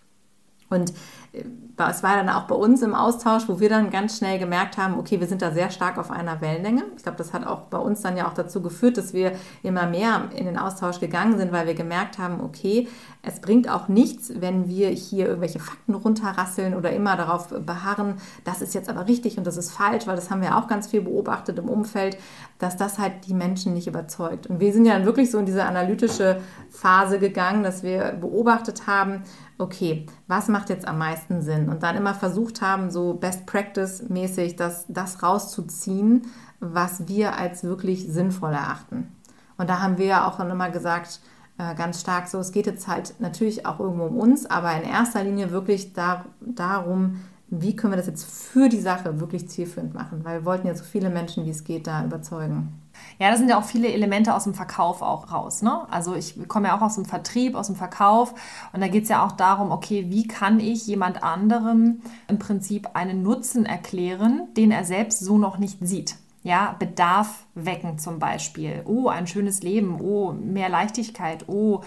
Und 0.71 0.93
es 1.33 2.03
war 2.03 2.17
dann 2.17 2.29
auch 2.29 2.43
bei 2.43 2.55
uns 2.55 2.83
im 2.83 2.95
Austausch, 2.95 3.45
wo 3.47 3.61
wir 3.61 3.69
dann 3.69 3.91
ganz 3.91 4.19
schnell 4.19 4.39
gemerkt 4.39 4.77
haben, 4.77 4.99
okay, 4.99 5.21
wir 5.21 5.27
sind 5.27 5.43
da 5.43 5.53
sehr 5.53 5.71
stark 5.71 5.97
auf 5.97 6.11
einer 6.11 6.41
Wellenlänge. 6.41 6.83
Ich 6.97 7.05
glaube, 7.05 7.19
das 7.19 7.33
hat 7.33 7.47
auch 7.47 7.67
bei 7.67 7.79
uns 7.79 8.03
dann 8.03 8.17
ja 8.17 8.29
auch 8.29 8.35
dazu 8.35 8.61
geführt, 8.61 8.99
dass 8.99 9.13
wir 9.13 9.33
immer 9.63 9.87
mehr 9.87 10.29
in 10.35 10.47
den 10.47 10.59
Austausch 10.59 10.99
gegangen 10.99 11.39
sind, 11.39 11.53
weil 11.53 11.67
wir 11.67 11.75
gemerkt 11.75 12.19
haben, 12.19 12.41
okay, 12.41 12.89
es 13.23 13.41
bringt 13.41 13.69
auch 13.69 13.89
nichts, 13.89 14.33
wenn 14.37 14.69
wir 14.69 14.89
hier 14.89 15.27
irgendwelche 15.27 15.61
Fakten 15.61 15.95
runterrasseln 15.95 16.75
oder 16.75 16.91
immer 16.93 17.17
darauf 17.17 17.49
beharren, 17.49 18.15
das 18.45 18.61
ist 18.61 18.75
jetzt 18.75 18.89
aber 18.89 19.07
richtig 19.07 19.39
und 19.39 19.47
das 19.47 19.57
ist 19.57 19.71
falsch, 19.71 20.07
weil 20.07 20.17
das 20.17 20.31
haben 20.31 20.43
wir 20.43 20.57
auch 20.57 20.67
ganz 20.67 20.89
viel 20.89 21.03
beobachtet 21.03 21.59
im 21.59 21.69
Umfeld, 21.69 22.19
dass 22.59 22.77
das 22.77 22.99
halt 22.99 23.27
die 23.27 23.35
Menschen 23.35 23.75
nicht 23.75 23.87
überzeugt. 23.87 24.47
Und 24.49 24.61
wir 24.61 24.73
sind 24.73 24.85
ja 24.85 24.95
dann 24.95 25.07
wirklich 25.07 25.31
so 25.31 25.39
in 25.39 25.47
diese 25.47 25.65
analytische 25.65 26.41
Phase 26.71 27.19
gegangen, 27.19 27.63
dass 27.63 27.83
wir 27.83 28.13
beobachtet 28.21 28.87
haben, 28.87 29.23
okay, 29.61 30.07
was 30.27 30.49
macht 30.49 30.71
jetzt 30.71 30.89
am 30.89 30.99
meisten 30.99 31.20
Sinn? 31.43 31.69
Und 31.69 31.83
dann 31.83 31.97
immer 31.97 32.15
versucht 32.15 32.63
haben, 32.63 32.91
so 32.91 33.15
Best 33.15 33.47
Practice-mäßig 33.47 34.57
das, 34.57 34.87
das 34.89 35.23
rauszuziehen, 35.23 36.23
was 36.61 37.09
wir 37.09 37.37
als 37.37 37.65
wirklich 37.65 38.07
sinnvoll 38.09 38.53
erachten. 38.53 39.09
Und 39.57 39.69
da 39.69 39.81
haben 39.81 39.99
wir 39.99 40.07
ja 40.07 40.29
auch 40.29 40.41
immer 40.41 40.71
gesagt, 40.71 41.21
äh, 41.59 41.75
ganz 41.75 42.01
stark 42.01 42.29
so, 42.29 42.39
es 42.39 42.53
geht 42.53 42.67
jetzt 42.67 42.89
halt 42.89 43.15
natürlich 43.19 43.67
auch 43.67 43.81
irgendwo 43.81 44.05
um 44.05 44.19
uns, 44.19 44.47
aber 44.47 44.75
in 44.75 44.89
erster 44.89 45.23
Linie 45.23 45.51
wirklich 45.51 45.93
da, 45.93 46.25
darum, 46.41 47.21
wie 47.49 47.77
können 47.77 47.93
wir 47.93 47.99
das 47.99 48.07
jetzt 48.07 48.25
für 48.25 48.69
die 48.69 48.81
Sache 48.81 49.21
wirklich 49.21 49.49
zielführend 49.49 49.93
machen, 49.93 50.25
weil 50.25 50.41
wir 50.41 50.45
wollten 50.45 50.67
ja 50.67 50.75
so 50.75 50.85
viele 50.85 51.11
Menschen, 51.11 51.45
wie 51.45 51.51
es 51.51 51.65
geht, 51.65 51.87
da 51.87 52.05
überzeugen. 52.05 52.80
Ja, 53.19 53.31
da 53.31 53.37
sind 53.37 53.49
ja 53.49 53.59
auch 53.59 53.65
viele 53.65 53.89
Elemente 53.93 54.35
aus 54.35 54.45
dem 54.45 54.55
Verkauf 54.55 55.03
auch 55.03 55.33
raus. 55.33 55.63
Ne? 55.63 55.87
Also 55.91 56.15
ich 56.15 56.49
komme 56.49 56.69
ja 56.69 56.77
auch 56.77 56.83
aus 56.83 56.95
dem 56.95 57.05
Vertrieb, 57.05 57.55
aus 57.55 57.67
dem 57.67 57.77
Verkauf 57.77 58.35
und 58.73 58.81
da 58.81 58.89
geht 58.89 59.05
es 59.05 59.09
ja 59.09 59.25
auch 59.25 59.33
darum, 59.33 59.71
okay, 59.71 60.07
wie 60.09 60.27
kann 60.27 60.61
ich 60.61 60.87
jemand 60.87 61.23
anderem 61.23 62.01
im 62.29 62.39
Prinzip 62.39 62.91
einen 62.95 63.23
Nutzen 63.23 63.67
erklären, 63.67 64.49
den 64.57 64.71
er 64.71 64.85
selbst 64.85 65.21
so 65.21 65.39
noch 65.39 65.59
nicht 65.59 65.79
sieht. 65.81 66.17
Ja, 66.43 66.75
Bedarf 66.79 67.45
wecken 67.55 67.99
zum 67.99 68.19
Beispiel. 68.19 68.83
Oh, 68.85 69.09
ein 69.09 69.27
schönes 69.27 69.63
Leben. 69.63 70.01
Oh, 70.01 70.33
mehr 70.33 70.69
Leichtigkeit. 70.69 71.49
Oh, 71.49 71.83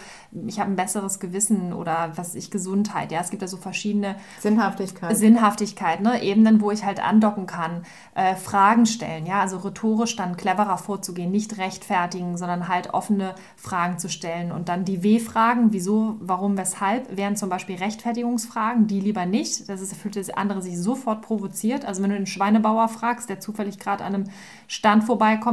ich 0.46 0.60
habe 0.60 0.72
ein 0.72 0.76
besseres 0.76 1.20
Gewissen 1.20 1.74
oder 1.74 2.12
was 2.16 2.36
ich 2.36 2.52
Gesundheit. 2.52 3.12
Ja, 3.12 3.22
es 3.22 3.30
gibt 3.30 3.42
da 3.42 3.48
so 3.48 3.58
verschiedene 3.58 4.16
Sinnhaftigkeit. 4.40 5.16
Sinnhaftigkeit, 5.16 6.02
ne? 6.02 6.22
Ebenen, 6.22 6.62
wo 6.62 6.72
ich 6.72 6.84
halt 6.84 7.04
andocken 7.04 7.46
kann. 7.46 7.84
Äh, 8.16 8.36
Fragen 8.36 8.86
stellen. 8.86 9.26
Ja, 9.26 9.42
also 9.42 9.58
rhetorisch 9.58 10.16
dann 10.16 10.38
cleverer 10.38 10.78
vorzugehen, 10.78 11.32
nicht 11.32 11.58
rechtfertigen, 11.58 12.38
sondern 12.38 12.68
halt 12.68 12.94
offene 12.94 13.36
Fragen 13.56 13.98
zu 14.00 14.10
stellen 14.10 14.52
und 14.52 14.70
dann 14.70 14.86
die 14.86 15.04
W-Fragen, 15.04 15.72
wieso, 15.72 16.18
warum, 16.20 16.58
weshalb, 16.58 17.16
wären 17.16 17.36
zum 17.36 17.50
Beispiel 17.50 17.78
Rechtfertigungsfragen, 17.78 18.88
die 18.88 19.00
lieber 19.00 19.26
nicht. 19.26 19.70
Das 19.70 19.82
ist, 19.82 19.96
fühlt 19.96 20.16
das 20.16 20.30
andere 20.30 20.62
sich 20.62 20.78
sofort 20.78 21.22
provoziert. 21.22 21.86
Also 21.86 22.04
wenn 22.04 22.10
du 22.10 22.18
den 22.18 22.28
Schweinebauer 22.28 22.90
fragst, 22.90 23.30
der 23.30 23.40
zufällig 23.40 23.80
gerade 23.80 24.04
an 24.04 24.14
einem 24.14 24.26
Stand 24.68 25.04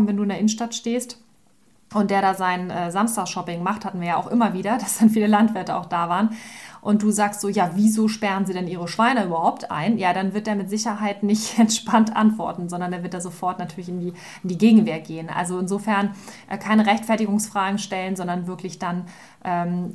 vorbeikommen, 0.01 0.09
wenn 0.09 0.16
du 0.16 0.22
in 0.22 0.28
der 0.28 0.38
Innenstadt 0.38 0.74
stehst. 0.74 1.18
Und 1.92 2.12
der 2.12 2.22
da 2.22 2.34
sein 2.34 2.70
äh, 2.70 2.92
Samstagsshopping 2.92 3.64
macht, 3.64 3.84
hatten 3.84 4.01
wir 4.01 4.09
ja 4.09 4.16
auch 4.16 4.28
immer 4.28 4.53
wieder, 4.55 4.78
dass 4.80 4.98
dann 4.98 5.11
viele 5.11 5.26
Landwirte 5.26 5.74
auch 5.74 5.86
da 5.86 6.09
waren. 6.09 6.30
Und 6.82 7.03
du 7.03 7.11
sagst 7.11 7.42
so, 7.42 7.48
ja, 7.48 7.72
wieso 7.74 8.09
sperren 8.09 8.46
sie 8.46 8.55
denn 8.55 8.66
ihre 8.66 8.88
Schweine 8.88 9.26
überhaupt 9.26 9.70
ein? 9.70 9.98
Ja, 9.98 10.14
dann 10.14 10.32
wird 10.32 10.48
er 10.48 10.55
mit 10.55 10.70
Sicherheit 10.70 11.22
nicht 11.24 11.59
entspannt 11.59 12.16
antworten, 12.16 12.68
sondern 12.68 12.92
er 12.92 13.03
wird 13.03 13.12
da 13.12 13.20
sofort 13.20 13.59
natürlich 13.59 13.88
in 13.88 14.01
die, 14.01 14.14
in 14.42 14.48
die 14.48 14.59
Gegenwehr 14.59 15.01
gehen. 15.01 15.28
Also 15.28 15.59
insofern 15.59 16.14
äh, 16.48 16.59
keine 16.59 16.86
Rechtfertigungsfragen 16.86 17.78
stellen, 17.78 18.14
sondern 18.14 18.46
wirklich 18.46 18.78
dann 18.78 19.07
ähm, 19.44 19.92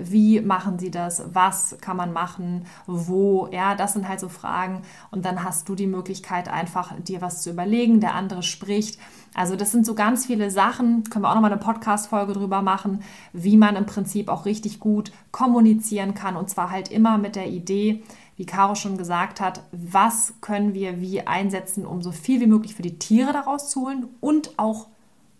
wie 0.00 0.40
machen 0.40 0.78
sie 0.78 0.90
das, 0.90 1.22
was 1.32 1.76
kann 1.80 1.96
man 1.96 2.12
machen, 2.12 2.66
wo, 2.86 3.48
ja, 3.52 3.74
das 3.74 3.92
sind 3.92 4.08
halt 4.08 4.20
so 4.20 4.28
Fragen 4.28 4.82
und 5.10 5.24
dann 5.24 5.44
hast 5.44 5.68
du 5.68 5.74
die 5.74 5.86
Möglichkeit 5.86 6.48
einfach 6.48 6.92
dir 7.00 7.20
was 7.20 7.42
zu 7.42 7.50
überlegen, 7.50 8.00
der 8.00 8.14
andere 8.14 8.42
spricht. 8.42 8.98
Also 9.38 9.54
das 9.54 9.70
sind 9.70 9.86
so 9.86 9.94
ganz 9.94 10.26
viele 10.26 10.50
Sachen, 10.50 11.04
können 11.04 11.24
wir 11.24 11.30
auch 11.30 11.36
nochmal 11.36 11.52
eine 11.52 11.60
Podcast-Folge 11.60 12.32
drüber 12.32 12.60
machen, 12.60 13.04
wie 13.32 13.56
man 13.56 13.76
im 13.76 13.86
Prinzip 13.86 14.28
auch 14.28 14.46
richtig 14.46 14.80
gut 14.80 15.12
kommunizieren 15.30 16.14
kann 16.14 16.34
und 16.34 16.50
zwar 16.50 16.72
halt 16.72 16.90
immer 16.90 17.18
mit 17.18 17.36
der 17.36 17.46
Idee, 17.46 18.02
wie 18.36 18.46
Caro 18.46 18.74
schon 18.74 18.98
gesagt 18.98 19.40
hat, 19.40 19.62
was 19.70 20.34
können 20.40 20.74
wir 20.74 21.00
wie 21.00 21.24
einsetzen, 21.24 21.86
um 21.86 22.02
so 22.02 22.10
viel 22.10 22.40
wie 22.40 22.48
möglich 22.48 22.74
für 22.74 22.82
die 22.82 22.98
Tiere 22.98 23.32
daraus 23.32 23.70
zu 23.70 23.82
holen 23.82 24.08
und 24.18 24.58
auch 24.58 24.88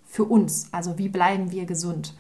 für 0.07 0.23
uns. 0.23 0.69
Also 0.71 0.97
wie 0.97 1.09
bleiben 1.09 1.51
wir 1.51 1.67
gesund? 1.67 2.15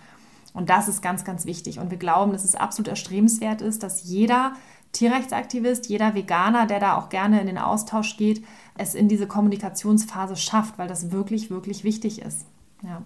Und 0.54 0.70
das 0.70 0.88
ist 0.88 1.00
ganz, 1.00 1.24
ganz 1.24 1.46
wichtig. 1.46 1.78
Und 1.78 1.92
wir 1.92 1.98
glauben, 1.98 2.32
dass 2.32 2.42
es 2.42 2.56
absolut 2.56 2.88
erstrebenswert 2.88 3.62
ist, 3.62 3.84
dass 3.84 4.02
jeder 4.02 4.54
Tierrechtsaktivist, 4.92 5.88
jeder 5.88 6.14
Veganer, 6.14 6.66
der 6.66 6.80
da 6.80 6.96
auch 6.96 7.08
gerne 7.08 7.40
in 7.40 7.46
den 7.46 7.58
Austausch 7.58 8.16
geht, 8.16 8.44
es 8.76 8.94
in 8.94 9.08
diese 9.08 9.26
Kommunikationsphase 9.26 10.36
schafft, 10.36 10.78
weil 10.78 10.88
das 10.88 11.10
wirklich, 11.12 11.50
wirklich 11.50 11.84
wichtig 11.84 12.22
ist. 12.22 12.46
Ja. 12.82 13.02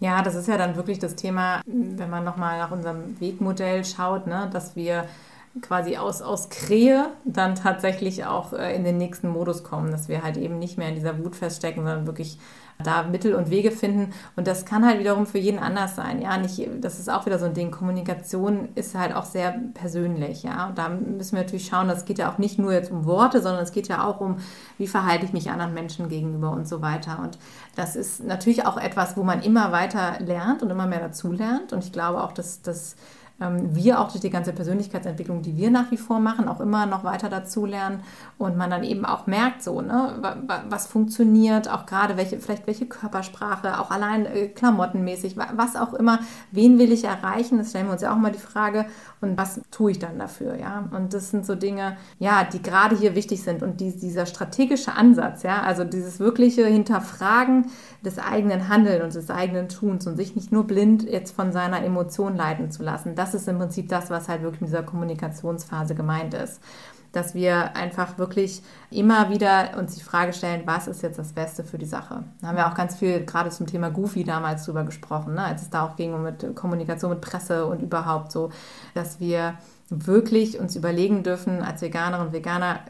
Ja, 0.00 0.22
das 0.22 0.34
ist 0.34 0.48
ja 0.48 0.58
dann 0.58 0.76
wirklich 0.76 0.98
das 0.98 1.14
Thema, 1.14 1.62
wenn 1.66 2.10
man 2.10 2.24
nochmal 2.24 2.58
nach 2.58 2.70
unserem 2.70 3.18
Wegmodell 3.20 3.84
schaut, 3.84 4.26
ne, 4.26 4.50
dass 4.52 4.76
wir 4.76 5.06
quasi 5.60 5.96
aus, 5.96 6.20
aus 6.20 6.48
Krähe 6.48 7.10
dann 7.24 7.54
tatsächlich 7.54 8.24
auch 8.24 8.52
äh, 8.52 8.74
in 8.74 8.84
den 8.84 8.98
nächsten 8.98 9.28
Modus 9.28 9.62
kommen, 9.62 9.90
dass 9.90 10.08
wir 10.08 10.22
halt 10.22 10.36
eben 10.36 10.58
nicht 10.58 10.78
mehr 10.78 10.88
in 10.88 10.96
dieser 10.96 11.18
Wut 11.24 11.36
feststecken, 11.36 11.84
sondern 11.84 12.06
wirklich 12.06 12.38
da 12.82 13.04
Mittel 13.04 13.34
und 13.34 13.50
Wege 13.50 13.70
finden. 13.70 14.12
Und 14.36 14.46
das 14.46 14.64
kann 14.64 14.84
halt 14.84 14.98
wiederum 14.98 15.26
für 15.26 15.38
jeden 15.38 15.58
anders 15.58 15.94
sein. 15.94 16.20
Ja, 16.20 16.36
nicht, 16.36 16.68
das 16.80 16.98
ist 16.98 17.08
auch 17.08 17.26
wieder 17.26 17.38
so 17.38 17.46
ein 17.46 17.54
Ding. 17.54 17.70
Kommunikation 17.70 18.68
ist 18.74 18.94
halt 18.94 19.14
auch 19.14 19.24
sehr 19.24 19.60
persönlich. 19.74 20.42
Ja, 20.42 20.66
und 20.68 20.78
da 20.78 20.88
müssen 20.88 21.36
wir 21.36 21.42
natürlich 21.42 21.66
schauen, 21.66 21.88
das 21.88 22.04
geht 22.04 22.18
ja 22.18 22.32
auch 22.32 22.38
nicht 22.38 22.58
nur 22.58 22.72
jetzt 22.72 22.90
um 22.90 23.04
Worte, 23.04 23.40
sondern 23.40 23.62
es 23.62 23.72
geht 23.72 23.88
ja 23.88 24.04
auch 24.04 24.20
um, 24.20 24.36
wie 24.78 24.86
verhalte 24.86 25.24
ich 25.24 25.32
mich 25.32 25.50
anderen 25.50 25.74
Menschen 25.74 26.08
gegenüber 26.08 26.50
und 26.50 26.68
so 26.68 26.82
weiter. 26.82 27.20
Und 27.22 27.38
das 27.76 27.96
ist 27.96 28.24
natürlich 28.24 28.66
auch 28.66 28.76
etwas, 28.76 29.16
wo 29.16 29.22
man 29.22 29.42
immer 29.42 29.72
weiter 29.72 30.18
lernt 30.20 30.62
und 30.62 30.70
immer 30.70 30.86
mehr 30.86 31.00
dazu 31.00 31.32
lernt. 31.32 31.72
Und 31.72 31.84
ich 31.84 31.92
glaube 31.92 32.22
auch, 32.22 32.32
dass 32.32 32.62
das 32.62 32.96
wir 33.38 34.00
auch 34.00 34.10
durch 34.10 34.20
die 34.20 34.30
ganze 34.30 34.52
Persönlichkeitsentwicklung, 34.52 35.42
die 35.42 35.56
wir 35.56 35.68
nach 35.70 35.90
wie 35.90 35.96
vor 35.96 36.20
machen, 36.20 36.48
auch 36.48 36.60
immer 36.60 36.86
noch 36.86 37.02
weiter 37.02 37.28
dazulernen 37.28 38.00
und 38.38 38.56
man 38.56 38.70
dann 38.70 38.84
eben 38.84 39.04
auch 39.04 39.26
merkt, 39.26 39.60
so, 39.62 39.80
ne, 39.80 40.22
was 40.68 40.86
funktioniert, 40.86 41.68
auch 41.68 41.84
gerade 41.84 42.16
welche, 42.16 42.38
vielleicht 42.38 42.68
welche 42.68 42.86
Körpersprache, 42.86 43.80
auch 43.80 43.90
allein 43.90 44.26
äh, 44.26 44.46
klamottenmäßig, 44.48 45.36
was 45.36 45.74
auch 45.74 45.94
immer, 45.94 46.20
wen 46.52 46.78
will 46.78 46.92
ich 46.92 47.04
erreichen, 47.04 47.58
das 47.58 47.70
stellen 47.70 47.86
wir 47.86 47.92
uns 47.92 48.02
ja 48.02 48.12
auch 48.12 48.18
mal 48.18 48.30
die 48.30 48.38
Frage 48.38 48.86
und 49.24 49.36
was 49.36 49.60
tue 49.70 49.92
ich 49.92 49.98
dann 49.98 50.18
dafür, 50.18 50.56
ja, 50.56 50.88
und 50.92 51.12
das 51.12 51.30
sind 51.30 51.44
so 51.44 51.54
Dinge, 51.54 51.96
ja, 52.18 52.44
die 52.44 52.62
gerade 52.62 52.96
hier 52.96 53.14
wichtig 53.14 53.42
sind. 53.42 53.62
Und 53.62 53.80
die, 53.80 53.90
dieser 53.96 54.26
strategische 54.26 54.92
Ansatz, 54.94 55.42
ja, 55.42 55.62
also 55.62 55.84
dieses 55.84 56.20
wirkliche 56.20 56.66
Hinterfragen 56.66 57.66
des 58.04 58.18
eigenen 58.18 58.68
Handelns 58.68 59.16
und 59.16 59.22
des 59.22 59.30
eigenen 59.30 59.68
Tuns 59.68 60.06
und 60.06 60.16
sich 60.16 60.36
nicht 60.36 60.52
nur 60.52 60.66
blind 60.66 61.02
jetzt 61.02 61.34
von 61.34 61.52
seiner 61.52 61.82
Emotion 61.82 62.36
leiten 62.36 62.70
zu 62.70 62.82
lassen, 62.82 63.14
das 63.14 63.34
ist 63.34 63.48
im 63.48 63.58
Prinzip 63.58 63.88
das, 63.88 64.10
was 64.10 64.28
halt 64.28 64.42
wirklich 64.42 64.60
in 64.60 64.66
dieser 64.68 64.82
Kommunikationsphase 64.82 65.94
gemeint 65.94 66.34
ist. 66.34 66.60
Dass 67.14 67.34
wir 67.34 67.76
einfach 67.76 68.18
wirklich 68.18 68.62
immer 68.90 69.30
wieder 69.30 69.78
uns 69.78 69.94
die 69.94 70.02
Frage 70.02 70.32
stellen, 70.32 70.62
was 70.66 70.86
ist 70.88 71.02
jetzt 71.02 71.18
das 71.18 71.32
Beste 71.32 71.64
für 71.64 71.78
die 71.78 71.86
Sache? 71.86 72.24
Da 72.40 72.48
haben 72.48 72.56
wir 72.56 72.66
auch 72.66 72.74
ganz 72.74 72.96
viel 72.96 73.24
gerade 73.24 73.50
zum 73.50 73.66
Thema 73.66 73.90
Goofy 73.90 74.24
damals 74.24 74.64
drüber 74.64 74.84
gesprochen, 74.84 75.34
ne? 75.34 75.44
als 75.44 75.62
es 75.62 75.70
da 75.70 75.86
auch 75.86 75.96
ging 75.96 76.22
mit 76.22 76.54
Kommunikation 76.54 77.10
mit 77.10 77.20
Presse 77.20 77.66
und 77.66 77.82
überhaupt 77.82 78.32
so, 78.32 78.50
dass 78.94 79.20
wir 79.20 79.54
wirklich 79.90 80.58
uns 80.58 80.76
überlegen 80.76 81.22
dürfen 81.22 81.62
als 81.62 81.82
Veganerinnen 81.82 82.28
und 82.28 82.32
Veganer, 82.32 82.80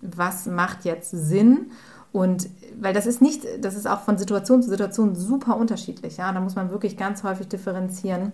was 0.00 0.46
macht 0.46 0.84
jetzt 0.84 1.10
Sinn 1.10 1.70
und 2.12 2.48
weil 2.78 2.92
das 2.92 3.06
ist 3.06 3.22
nicht, 3.22 3.44
das 3.60 3.76
ist 3.76 3.86
auch 3.86 4.00
von 4.00 4.18
Situation 4.18 4.62
zu 4.62 4.68
Situation 4.68 5.14
super 5.14 5.56
unterschiedlich. 5.56 6.16
Ja, 6.16 6.32
da 6.32 6.40
muss 6.40 6.56
man 6.56 6.70
wirklich 6.70 6.96
ganz 6.96 7.22
häufig 7.22 7.48
differenzieren. 7.48 8.32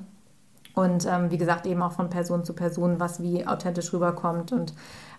Und 0.76 1.06
ähm, 1.06 1.30
wie 1.30 1.38
gesagt, 1.38 1.64
eben 1.66 1.82
auch 1.82 1.92
von 1.92 2.10
Person 2.10 2.44
zu 2.44 2.52
Person, 2.52 3.00
was 3.00 3.22
wie 3.22 3.46
authentisch 3.46 3.94
rüberkommt. 3.94 4.52
Und 4.52 4.74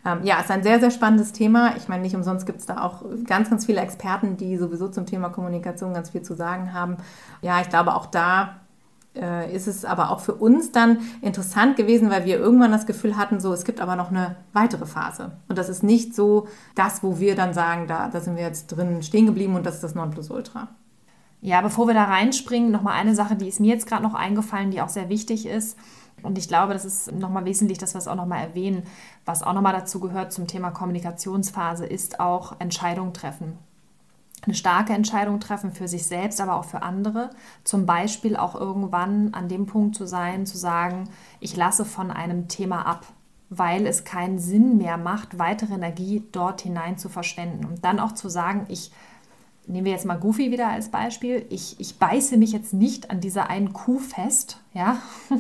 ähm, 0.06 0.20
ja, 0.22 0.36
es 0.38 0.46
ist 0.46 0.52
ein 0.52 0.62
sehr, 0.62 0.80
sehr 0.80 0.92
spannendes 0.92 1.34
Thema. 1.34 1.76
Ich 1.78 1.88
meine, 1.88 2.04
nicht 2.04 2.16
umsonst 2.16 2.46
gibt 2.46 2.60
es 2.60 2.68
da 2.68 2.84
auch 2.84 3.04
ganz, 3.26 3.50
ganz 3.50 3.66
viele 3.66 3.82
Experten, 3.82 4.38
die 4.38 4.56
sowieso 4.58 4.88
zum 4.88 5.08
Thema 5.08 5.30
Kommunikation 5.30 5.96
ganz 5.96 6.12
viel 6.12 6.22
zu 6.22 6.36
sagen 6.36 6.74
haben. 6.74 6.98
Ja, 7.42 7.60
ich 7.60 7.70
glaube, 7.70 7.96
auch 7.96 8.06
da 8.06 8.58
äh, 9.16 9.52
ist 9.52 9.68
es 9.68 9.84
aber 9.84 10.12
auch 10.12 10.20
für 10.20 10.36
uns 10.36 10.72
dann 10.72 11.00
interessant 11.24 11.76
gewesen, 11.76 12.12
weil 12.12 12.26
wir 12.26 12.38
irgendwann 12.38 12.72
das 12.72 12.86
Gefühl 12.86 13.18
hatten, 13.18 13.40
so, 13.40 13.52
es 13.52 13.66
gibt 13.66 13.82
aber 13.82 13.96
noch 13.96 14.12
eine 14.12 14.36
weitere 14.54 14.86
Phase. 14.86 15.32
Und 15.50 15.58
das 15.58 15.70
ist 15.70 15.82
nicht 15.82 16.14
so 16.14 16.48
das, 16.76 17.02
wo 17.02 17.18
wir 17.18 17.36
dann 17.36 17.56
sagen, 17.56 17.88
da, 17.88 18.10
da 18.10 18.22
sind 18.22 18.36
wir 18.36 18.44
jetzt 18.44 18.68
drin 18.68 19.02
stehen 19.02 19.26
geblieben 19.26 19.56
und 19.56 19.66
das 19.66 19.74
ist 19.76 19.84
das 19.84 19.96
Nonplusultra. 19.96 20.68
Ja, 21.42 21.62
bevor 21.62 21.88
wir 21.88 21.94
da 21.94 22.06
reinspringen, 22.06 22.72
nochmal 22.72 23.00
eine 23.00 23.14
Sache, 23.14 23.36
die 23.36 23.48
ist 23.48 23.60
mir 23.60 23.74
jetzt 23.74 23.88
gerade 23.88 24.04
noch 24.04 24.16
eingefallen, 24.16 24.72
die 24.72 24.82
auch 24.82 24.90
sehr 24.90 25.10
wichtig 25.10 25.46
ist. 25.46 25.78
Und 26.24 26.38
ich 26.38 26.48
glaube, 26.48 26.74
das 26.74 26.84
ist 26.84 27.12
nochmal 27.12 27.46
wesentlich, 27.46 27.78
dass 27.78 27.94
wir 27.94 28.00
es 28.00 28.08
auch 28.08 28.16
nochmal 28.16 28.42
erwähnen. 28.42 28.84
Was 29.26 29.44
auch 29.44 29.54
nochmal 29.54 29.74
dazu 29.74 30.00
gehört 30.00 30.34
zum 30.34 30.48
Thema 30.48 30.72
Kommunikationsphase, 30.72 31.86
ist 31.86 32.20
auch 32.20 32.60
Entscheidungen 32.60 33.14
treffen. 33.14 33.60
Eine 34.44 34.56
starke 34.56 34.94
Entscheidung 34.94 35.40
treffen 35.40 35.72
für 35.72 35.88
sich 35.88 36.06
selbst, 36.08 36.42
aber 36.42 36.56
auch 36.56 36.66
für 36.66 36.82
andere. 36.82 37.32
Zum 37.64 37.86
Beispiel 37.86 38.36
auch 38.36 38.56
irgendwann 38.56 39.34
an 39.34 39.48
dem 39.48 39.66
Punkt 39.66 39.96
zu 39.96 40.08
sein, 40.08 40.46
zu 40.46 40.58
sagen, 40.58 41.10
ich 41.40 41.56
lasse 41.56 41.86
von 41.86 42.12
einem 42.12 42.48
Thema 42.48 42.86
ab, 42.86 43.06
weil 43.50 43.86
es 43.86 44.04
keinen 44.04 44.40
Sinn 44.40 44.78
mehr 44.78 44.98
macht, 44.98 45.38
weitere 45.38 45.74
Energie 45.74 46.24
dort 46.32 46.62
hinein 46.62 46.98
zu 46.98 47.10
verschwenden. 47.10 47.66
Und 47.66 47.84
dann 47.84 48.00
auch 48.00 48.14
zu 48.14 48.30
sagen, 48.30 48.66
ich 48.70 48.92
nehmen 49.68 49.86
wir 49.86 49.92
jetzt 49.92 50.06
mal 50.06 50.18
Goofy 50.18 50.52
wieder 50.52 50.70
als 50.70 50.90
Beispiel, 50.90 51.46
ich, 51.50 51.80
ich 51.80 52.00
beiße 52.00 52.38
mich 52.38 52.54
jetzt 52.54 52.74
nicht 52.74 53.12
an 53.12 53.20
dieser 53.20 53.50
einen 53.50 53.74
Kuh 53.74 54.00
fest, 54.00 54.62
ja, 54.74 54.98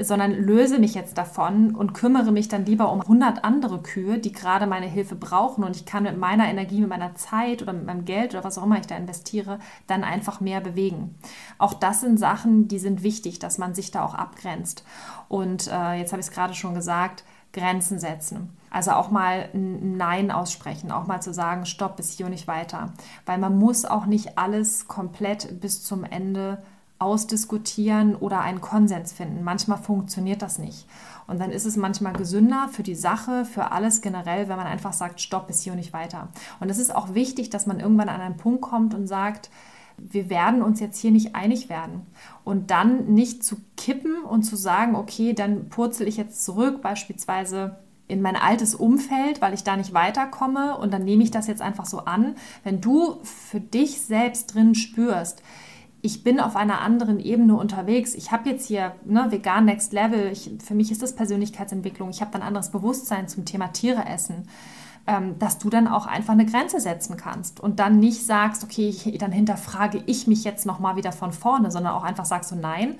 sondern 0.00 0.32
löse 0.32 0.78
mich 0.78 0.94
jetzt 0.94 1.18
davon 1.18 1.74
und 1.74 1.92
kümmere 1.92 2.30
mich 2.30 2.48
dann 2.48 2.64
lieber 2.64 2.92
um 2.92 3.00
100 3.00 3.44
andere 3.44 3.82
Kühe, 3.82 4.18
die 4.18 4.32
gerade 4.32 4.66
meine 4.66 4.86
Hilfe 4.86 5.16
brauchen 5.16 5.64
und 5.64 5.76
ich 5.76 5.84
kann 5.84 6.04
mit 6.04 6.16
meiner 6.16 6.48
Energie, 6.48 6.80
mit 6.80 6.88
meiner 6.88 7.14
Zeit 7.16 7.62
oder 7.62 7.72
mit 7.72 7.84
meinem 7.84 8.04
Geld 8.04 8.34
oder 8.34 8.44
was 8.44 8.58
auch 8.58 8.64
immer 8.64 8.78
ich 8.78 8.86
da 8.86 8.96
investiere, 8.96 9.58
dann 9.86 10.04
einfach 10.04 10.40
mehr 10.40 10.60
bewegen. 10.60 11.16
Auch 11.58 11.74
das 11.74 12.00
sind 12.00 12.18
Sachen, 12.18 12.68
die 12.68 12.78
sind 12.78 13.02
wichtig, 13.02 13.40
dass 13.40 13.58
man 13.58 13.74
sich 13.74 13.90
da 13.90 14.04
auch 14.04 14.14
abgrenzt. 14.14 14.84
Und 15.28 15.66
äh, 15.66 15.94
jetzt 15.94 16.12
habe 16.12 16.20
ich 16.20 16.28
es 16.28 16.32
gerade 16.32 16.54
schon 16.54 16.74
gesagt, 16.74 17.24
Grenzen 17.52 17.98
setzen. 17.98 18.50
Also 18.74 18.90
auch 18.90 19.12
mal 19.12 19.50
ein 19.54 19.96
Nein 19.96 20.32
aussprechen, 20.32 20.90
auch 20.90 21.06
mal 21.06 21.22
zu 21.22 21.32
sagen, 21.32 21.64
stopp, 21.64 21.96
bis 21.96 22.10
hier 22.10 22.26
und 22.26 22.32
nicht 22.32 22.48
weiter. 22.48 22.92
Weil 23.24 23.38
man 23.38 23.56
muss 23.56 23.84
auch 23.84 24.04
nicht 24.04 24.36
alles 24.36 24.88
komplett 24.88 25.60
bis 25.60 25.84
zum 25.84 26.02
Ende 26.02 26.58
ausdiskutieren 26.98 28.16
oder 28.16 28.40
einen 28.40 28.60
Konsens 28.60 29.12
finden. 29.12 29.44
Manchmal 29.44 29.78
funktioniert 29.78 30.42
das 30.42 30.58
nicht. 30.58 30.88
Und 31.28 31.40
dann 31.40 31.52
ist 31.52 31.66
es 31.66 31.76
manchmal 31.76 32.14
gesünder 32.14 32.68
für 32.68 32.82
die 32.82 32.96
Sache, 32.96 33.44
für 33.44 33.70
alles 33.70 34.00
generell, 34.00 34.48
wenn 34.48 34.56
man 34.56 34.66
einfach 34.66 34.92
sagt, 34.92 35.20
stopp, 35.20 35.46
bis 35.46 35.60
hier 35.60 35.74
und 35.74 35.78
nicht 35.78 35.92
weiter. 35.92 36.26
Und 36.58 36.68
es 36.68 36.78
ist 36.78 36.92
auch 36.92 37.14
wichtig, 37.14 37.50
dass 37.50 37.66
man 37.66 37.78
irgendwann 37.78 38.08
an 38.08 38.20
einen 38.20 38.36
Punkt 38.36 38.62
kommt 38.62 38.92
und 38.92 39.06
sagt, 39.06 39.50
wir 39.98 40.28
werden 40.28 40.62
uns 40.62 40.80
jetzt 40.80 40.98
hier 40.98 41.12
nicht 41.12 41.36
einig 41.36 41.68
werden. 41.68 42.06
Und 42.42 42.72
dann 42.72 43.14
nicht 43.14 43.44
zu 43.44 43.54
kippen 43.76 44.24
und 44.24 44.42
zu 44.42 44.56
sagen, 44.56 44.96
okay, 44.96 45.32
dann 45.32 45.68
purzel 45.68 46.08
ich 46.08 46.16
jetzt 46.16 46.44
zurück, 46.44 46.82
beispielsweise 46.82 47.76
in 48.06 48.20
mein 48.20 48.36
altes 48.36 48.74
Umfeld, 48.74 49.40
weil 49.40 49.54
ich 49.54 49.64
da 49.64 49.76
nicht 49.76 49.94
weiterkomme 49.94 50.76
und 50.76 50.92
dann 50.92 51.04
nehme 51.04 51.22
ich 51.22 51.30
das 51.30 51.46
jetzt 51.46 51.62
einfach 51.62 51.86
so 51.86 52.00
an. 52.00 52.34
Wenn 52.62 52.80
du 52.80 53.16
für 53.22 53.60
dich 53.60 54.00
selbst 54.02 54.54
drin 54.54 54.74
spürst, 54.74 55.42
ich 56.02 56.22
bin 56.22 56.38
auf 56.38 56.54
einer 56.54 56.82
anderen 56.82 57.18
Ebene 57.18 57.56
unterwegs. 57.56 58.14
Ich 58.14 58.30
habe 58.30 58.50
jetzt 58.50 58.66
hier 58.66 58.94
ne, 59.06 59.26
vegan 59.30 59.64
Next 59.64 59.94
Level. 59.94 60.30
Ich, 60.30 60.50
für 60.62 60.74
mich 60.74 60.92
ist 60.92 61.02
das 61.02 61.14
Persönlichkeitsentwicklung. 61.14 62.10
Ich 62.10 62.20
habe 62.20 62.34
ein 62.34 62.42
anderes 62.42 62.70
Bewusstsein 62.70 63.26
zum 63.26 63.46
Thema 63.46 63.68
Tiere 63.68 64.04
essen. 64.04 64.46
Ähm, 65.06 65.38
dass 65.38 65.58
du 65.58 65.68
dann 65.68 65.86
auch 65.86 66.06
einfach 66.06 66.32
eine 66.32 66.46
Grenze 66.46 66.80
setzen 66.80 67.18
kannst 67.18 67.60
und 67.60 67.78
dann 67.78 68.00
nicht 68.00 68.24
sagst, 68.24 68.64
okay, 68.64 68.88
ich, 68.88 69.18
dann 69.18 69.32
hinterfrage 69.32 70.02
ich 70.06 70.26
mich 70.26 70.44
jetzt 70.44 70.64
nochmal 70.64 70.96
wieder 70.96 71.12
von 71.12 71.30
vorne, 71.30 71.70
sondern 71.70 71.92
auch 71.92 72.04
einfach 72.04 72.24
sagst 72.24 72.48
so, 72.48 72.56
nein, 72.56 72.96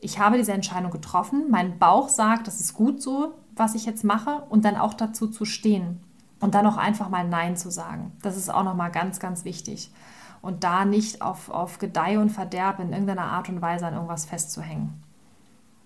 ich 0.00 0.18
habe 0.18 0.38
diese 0.38 0.52
Entscheidung 0.52 0.90
getroffen, 0.90 1.50
mein 1.50 1.78
Bauch 1.78 2.08
sagt, 2.08 2.46
das 2.46 2.60
ist 2.60 2.72
gut 2.72 3.02
so, 3.02 3.34
was 3.60 3.76
ich 3.76 3.86
jetzt 3.86 4.02
mache 4.02 4.42
und 4.48 4.64
dann 4.64 4.76
auch 4.76 4.94
dazu 4.94 5.28
zu 5.28 5.44
stehen 5.44 6.00
und 6.40 6.56
dann 6.56 6.66
auch 6.66 6.76
einfach 6.76 7.08
mal 7.08 7.28
Nein 7.28 7.56
zu 7.56 7.70
sagen. 7.70 8.12
Das 8.22 8.36
ist 8.36 8.52
auch 8.52 8.64
nochmal 8.64 8.90
ganz, 8.90 9.20
ganz 9.20 9.44
wichtig 9.44 9.92
und 10.42 10.64
da 10.64 10.84
nicht 10.84 11.22
auf, 11.22 11.50
auf 11.50 11.78
Gedeih 11.78 12.18
und 12.18 12.30
Verderb 12.30 12.80
in 12.80 12.92
irgendeiner 12.92 13.26
Art 13.26 13.48
und 13.48 13.60
Weise 13.60 13.86
an 13.86 13.94
irgendwas 13.94 14.24
festzuhängen. 14.24 15.02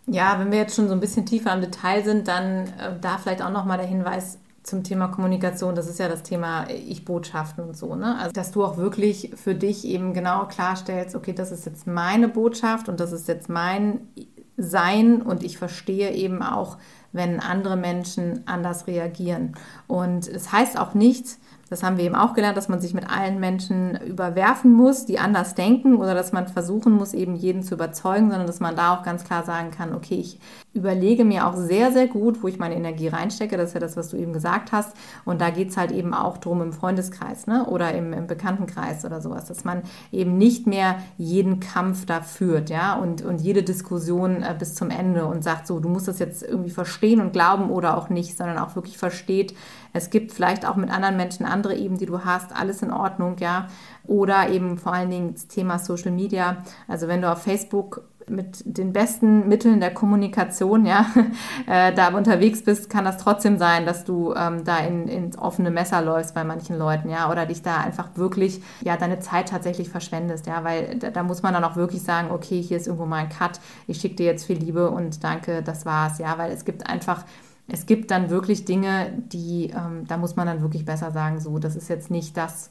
Ja, 0.07 0.39
wenn 0.39 0.51
wir 0.51 0.59
jetzt 0.59 0.77
schon 0.77 0.89
so 0.89 0.95
ein 0.95 1.01
bisschen 1.01 1.27
tiefer 1.27 1.53
im 1.55 1.61
Detail 1.61 2.05
sind, 2.05 2.29
dann 2.29 2.67
äh, 2.79 2.99
da 3.01 3.19
vielleicht 3.19 3.43
auch 3.43 3.51
nochmal 3.51 3.79
der 3.79 3.87
Hinweis 3.87 4.39
zum 4.63 4.83
Thema 4.83 5.09
Kommunikation. 5.09 5.75
Das 5.75 5.89
ist 5.89 5.99
ja 5.99 6.09
das 6.09 6.23
Thema 6.23 6.67
Ich-Botschaften 6.69 7.65
und 7.65 7.77
so. 7.77 7.95
Ne? 7.95 8.17
Also, 8.19 8.33
dass 8.33 8.51
du 8.51 8.65
auch 8.65 8.77
wirklich 8.77 9.33
für 9.35 9.55
dich 9.55 9.85
eben 9.87 10.13
genau 10.13 10.47
klarstellst, 10.47 11.15
okay, 11.15 11.33
das 11.33 11.53
ist 11.53 11.67
jetzt 11.67 11.87
meine 11.87 12.29
Botschaft 12.29 12.89
und 12.89 13.01
das 13.01 13.13
ist 13.13 13.29
jetzt 13.29 13.49
mein 13.49 14.09
Sein 14.57 15.23
und 15.23 15.43
ich 15.43 15.59
verstehe 15.59 16.13
eben 16.13 16.43
auch, 16.43 16.77
wenn 17.15 17.41
andere 17.41 17.77
Menschen 17.77 18.43
anders 18.47 18.87
reagieren. 18.87 19.53
Und 19.87 20.29
es 20.29 20.45
das 20.45 20.53
heißt 20.53 20.79
auch 20.79 20.93
nicht, 20.93 21.39
das 21.71 21.83
haben 21.83 21.97
wir 21.97 22.05
eben 22.05 22.15
auch 22.15 22.35
gelernt, 22.35 22.57
dass 22.57 22.69
man 22.69 22.81
sich 22.81 22.93
mit 22.93 23.09
allen 23.09 23.41
Menschen 23.41 23.99
überwerfen 24.03 24.73
muss, 24.73 25.07
die 25.07 25.19
anders 25.19 25.55
denken 25.55 25.97
oder 25.97 26.15
dass 26.15 26.33
man 26.33 26.47
versuchen 26.47 26.93
muss, 26.93 27.15
eben 27.15 27.37
jeden 27.37 27.63
zu 27.63 27.75
überzeugen, 27.75 28.31
sondern 28.31 28.47
dass 28.47 28.61
man 28.61 28.77
da 28.77 28.95
auch 28.95 29.03
ganz 29.03 29.25
klar 29.25 29.45
sagen 29.45 29.71
kann, 29.71 29.95
okay, 29.95 30.17
ich 30.17 30.39
überlege 30.75 31.25
mir 31.25 31.47
auch 31.47 31.57
sehr, 31.57 31.93
sehr 31.93 32.09
gut, 32.09 32.43
wo 32.43 32.49
ich 32.49 32.59
meine 32.59 32.75
Energie 32.75 33.09
reinstecke. 33.09 33.57
Das 33.57 33.69
ist 33.69 33.75
ja 33.75 33.81
das, 33.81 33.97
was 33.97 34.11
du 34.11 34.17
eben 34.17 34.33
gesagt 34.33 34.73
hast. 34.73 34.95
Und 35.25 35.41
da 35.41 35.51
geht 35.51 35.71
es 35.71 35.77
halt 35.77 35.93
eben 35.93 36.13
auch 36.13 36.37
drum 36.39 36.61
im 36.61 36.73
Freundeskreis 36.73 37.47
ne? 37.47 37.65
oder 37.67 37.93
im, 37.95 38.13
im, 38.13 38.27
Bekanntenkreis 38.27 39.05
oder 39.05 39.21
sowas, 39.21 39.45
dass 39.45 39.65
man 39.65 39.83
eben 40.11 40.37
nicht 40.37 40.67
mehr 40.67 40.97
jeden 41.17 41.61
Kampf 41.61 42.07
da 42.07 42.21
führt 42.21 42.71
ja? 42.71 42.95
und, 42.95 43.23
und 43.23 43.41
jede 43.41 43.63
Diskussion 43.63 44.43
äh, 44.43 44.55
bis 44.59 44.75
zum 44.75 44.91
Ende 44.91 45.27
und 45.27 45.45
sagt 45.45 45.67
so, 45.67 45.79
du 45.79 45.89
musst 45.89 46.09
das 46.09 46.19
jetzt 46.19 46.43
irgendwie 46.43 46.71
verstehen 46.71 47.21
und 47.21 47.33
glauben 47.33 47.71
oder 47.71 47.97
auch 47.97 48.09
nicht, 48.09 48.37
sondern 48.37 48.59
auch 48.59 48.75
wirklich 48.75 48.99
versteht, 48.99 49.55
es 49.97 50.11
gibt 50.11 50.33
vielleicht 50.33 50.67
auch 50.67 50.75
mit 50.75 50.91
anderen 50.91 51.17
Menschen 51.17 51.47
andere 51.47 51.77
Ebenen, 51.77 51.99
die 51.99 52.07
du 52.07 52.25
hast, 52.25 52.55
alles 52.55 52.83
in 52.83 52.91
Ordnung, 52.91 53.37
ja. 53.39 53.69
Oder 54.05 54.51
eben 54.51 54.77
vor 54.77 54.93
allen 54.93 55.09
Dingen 55.09 55.35
das 55.35 55.47
Thema 55.47 55.79
Social 55.79 56.11
Media. 56.11 56.65
Also 56.89 57.07
wenn 57.07 57.23
du 57.23 57.31
auf 57.31 57.43
Facebook 57.43 58.03
mit 58.29 58.63
den 58.65 58.93
besten 58.93 59.49
Mitteln 59.49 59.81
der 59.81 59.93
Kommunikation 59.93 60.87
ja, 60.87 61.07
äh, 61.67 61.93
da 61.93 62.09
unterwegs 62.09 62.63
bist, 62.63 62.91
kann 62.91 63.05
das 63.05 63.19
trotzdem 63.19 63.59
sein, 63.59 63.87
dass 63.87 64.05
du 64.05 64.35
ähm, 64.35 64.65
da 64.65 64.79
in, 64.79 65.09
ins 65.09 65.39
offene 65.39 65.71
Messer 65.71 66.03
läufst 66.03 66.35
bei 66.35 66.45
manchen 66.45 66.79
Leuten, 66.79 67.09
ja, 67.09 67.31
oder 67.31 67.47
dich 67.47 67.63
da 67.63 67.79
einfach 67.79 68.17
wirklich, 68.17 68.63
ja, 68.83 68.97
deine 68.97 69.21
Zeit 69.21 69.49
tatsächlich 69.49 69.89
verschwendest, 69.89 70.47
ja, 70.47 70.65
weil 70.65 70.97
da, 70.99 71.11
da 71.11 71.23
muss 71.23 71.43
man 71.43 71.55
dann 71.55 71.65
auch 71.65 71.77
wirklich 71.77 72.03
sagen, 72.03 72.31
okay, 72.31 72.61
hier 72.63 72.77
ist 72.77 72.87
irgendwo 72.87 73.07
mal 73.07 73.19
ein 73.19 73.29
Cut, 73.29 73.61
ich 73.87 74.01
schicke 74.01 74.17
dir 74.17 74.27
jetzt 74.27 74.47
viel 74.47 74.59
Liebe 74.59 74.91
und 74.91 75.23
danke, 75.25 75.63
das 75.63 75.87
war's, 75.87 76.19
ja, 76.19 76.39
weil 76.39 76.53
es 76.53 76.65
gibt 76.65 76.89
einfach 76.89 77.25
es 77.67 77.87
gibt 77.87 78.11
dann 78.11 78.31
wirklich 78.31 78.65
Dinge, 78.65 79.13
die, 79.33 79.71
ähm, 79.75 80.07
da 80.07 80.19
muss 80.19 80.37
man 80.37 80.47
dann 80.47 80.61
wirklich 80.61 80.85
besser 80.85 81.11
sagen, 81.13 81.41
so, 81.41 81.59
das 81.59 81.77
ist 81.77 81.89
jetzt 81.89 82.11
nicht 82.11 82.37
das, 82.37 82.71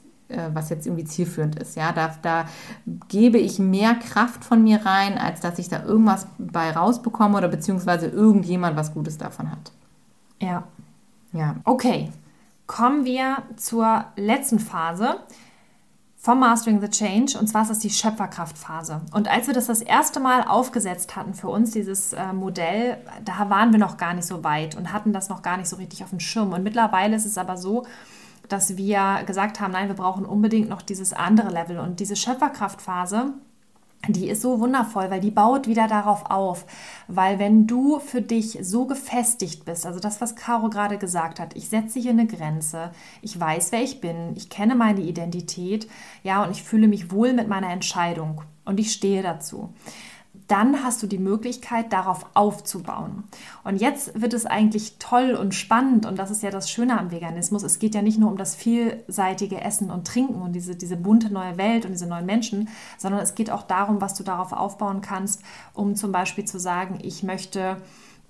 was 0.54 0.70
jetzt 0.70 0.86
irgendwie 0.88 1.06
zielführend 1.06 1.60
ist. 1.60 1.76
Ja, 1.76 1.92
da, 1.92 2.16
da 2.22 2.46
gebe 3.08 3.38
ich 3.38 3.60
mehr 3.60 3.96
Kraft 3.96 4.44
von 4.44 4.64
mir 4.64 4.86
rein, 4.86 5.18
als 5.18 5.40
dass 5.40 5.60
ich 5.60 5.70
da 5.70 5.84
irgendwas 5.84 6.28
bei 6.38 6.72
rausbekomme 6.72 7.38
oder 7.38 7.48
beziehungsweise 7.48 8.08
irgendjemand 8.08 8.76
was 8.76 8.94
Gutes 8.94 9.18
davon 9.18 9.52
hat. 9.52 9.72
Ja. 10.40 10.64
Ja. 11.32 11.56
Okay. 11.64 12.12
Kommen 12.68 13.06
wir 13.06 13.44
zur 13.58 14.06
letzten 14.16 14.60
Phase 14.60 15.18
vom 16.24 16.40
Mastering 16.40 16.80
the 16.80 16.88
Change 16.88 17.38
und 17.38 17.48
zwar 17.48 17.64
ist 17.64 17.68
das 17.72 17.80
die 17.80 17.90
Schöpferkraftphase. 17.90 19.02
Und 19.12 19.30
als 19.30 19.48
wir 19.48 19.54
das 19.54 19.68
das 19.68 19.82
erste 19.82 20.22
Mal 20.22 20.44
aufgesetzt 20.44 21.18
hatten 21.18 21.34
für 21.34 21.50
uns, 21.50 21.72
dieses 21.72 22.14
äh, 22.14 22.32
Modell, 22.32 22.98
da 23.26 23.50
waren 23.50 23.74
wir 23.74 23.80
noch 23.80 23.98
gar 23.98 24.14
nicht 24.14 24.26
so 24.26 24.42
weit 24.42 24.76
und 24.76 24.94
hatten 24.94 25.12
das 25.12 25.28
noch 25.28 25.42
gar 25.42 25.58
nicht 25.58 25.68
so 25.68 25.76
richtig 25.76 26.02
auf 26.02 26.12
dem 26.12 26.22
Schirm. 26.22 26.54
Und 26.54 26.64
mittlerweile 26.64 27.18
ist 27.18 27.26
es 27.26 27.38
aber 27.38 27.58
so, 27.58 27.86
dass 28.54 28.78
wir 28.78 29.24
gesagt 29.26 29.60
haben, 29.60 29.74
nein, 29.74 29.88
wir 29.88 29.96
brauchen 29.96 30.26
unbedingt 30.26 30.70
noch 30.70 30.82
dieses 30.82 31.12
andere 31.12 31.50
Level 31.50 31.80
und 31.80 32.00
diese 32.00 32.16
Schöpferkraftphase 32.16 33.34
die 34.10 34.28
ist 34.28 34.42
so 34.42 34.60
wundervoll, 34.60 35.10
weil 35.10 35.22
die 35.22 35.32
baut 35.32 35.66
wieder 35.66 35.88
darauf 35.88 36.30
auf. 36.30 36.66
Weil 37.08 37.40
wenn 37.40 37.68
du 37.68 38.00
für 38.00 38.22
dich 38.22 38.60
so 38.62 38.86
gefestigt 38.86 39.64
bist, 39.64 39.86
also 39.86 40.02
das, 40.02 40.20
was 40.20 40.36
Caro 40.36 40.70
gerade 40.70 40.98
gesagt 40.98 41.40
hat, 41.40 41.56
ich 41.56 41.70
setze 41.70 42.00
hier 42.00 42.12
eine 42.12 42.28
Grenze, 42.28 42.92
ich 43.22 43.40
weiß, 43.40 43.72
wer 43.72 43.82
ich 43.82 44.02
bin, 44.02 44.34
ich 44.36 44.50
kenne 44.50 44.76
meine 44.76 45.00
Identität, 45.00 45.88
ja, 46.22 46.44
und 46.44 46.52
ich 46.52 46.64
fühle 46.64 46.90
mich 46.90 47.12
wohl 47.12 47.32
mit 47.32 47.48
meiner 47.48 47.70
Entscheidung 47.70 48.42
und 48.66 48.78
ich 48.78 48.92
stehe 48.92 49.24
dazu 49.24 49.74
dann 50.48 50.84
hast 50.84 51.02
du 51.02 51.08
die 51.08 51.18
Möglichkeit, 51.18 51.94
darauf 51.94 52.26
aufzubauen. 52.34 53.24
Und 53.64 53.78
jetzt 53.78 54.20
wird 54.20 54.34
es 54.34 54.46
eigentlich 54.46 54.98
toll 55.00 55.36
und 55.36 55.56
spannend 55.56 56.06
und 56.06 56.20
das 56.20 56.32
ist 56.32 56.44
ja 56.44 56.50
das 56.50 56.70
Schöne 56.70 57.00
am 57.00 57.12
Veganismus. 57.12 57.64
Es 57.64 57.80
geht 57.80 57.96
ja 57.96 58.02
nicht 58.02 58.20
nur 58.20 58.30
um 58.30 58.38
das 58.38 58.56
vielseitige 58.56 59.62
Essen 59.62 59.90
und 59.90 60.08
Trinken 60.08 60.42
und 60.42 60.54
diese, 60.54 60.76
diese 60.76 60.98
bunte 60.98 61.32
neue 61.32 61.58
Welt 61.58 61.86
und 61.86 61.92
diese 61.92 62.08
neuen 62.08 62.26
Menschen, 62.26 62.70
sondern 62.98 63.22
es 63.22 63.36
geht 63.36 63.52
auch 63.52 63.64
darum, 63.64 64.02
was 64.02 64.14
du 64.16 64.24
darauf 64.24 64.54
aufbauen 64.54 65.02
kannst, 65.02 65.42
um 65.74 65.96
zum 65.96 66.12
Beispiel 66.12 66.46
zu 66.46 66.60
sagen, 66.60 67.00
ich 67.02 67.24
möchte 67.24 67.78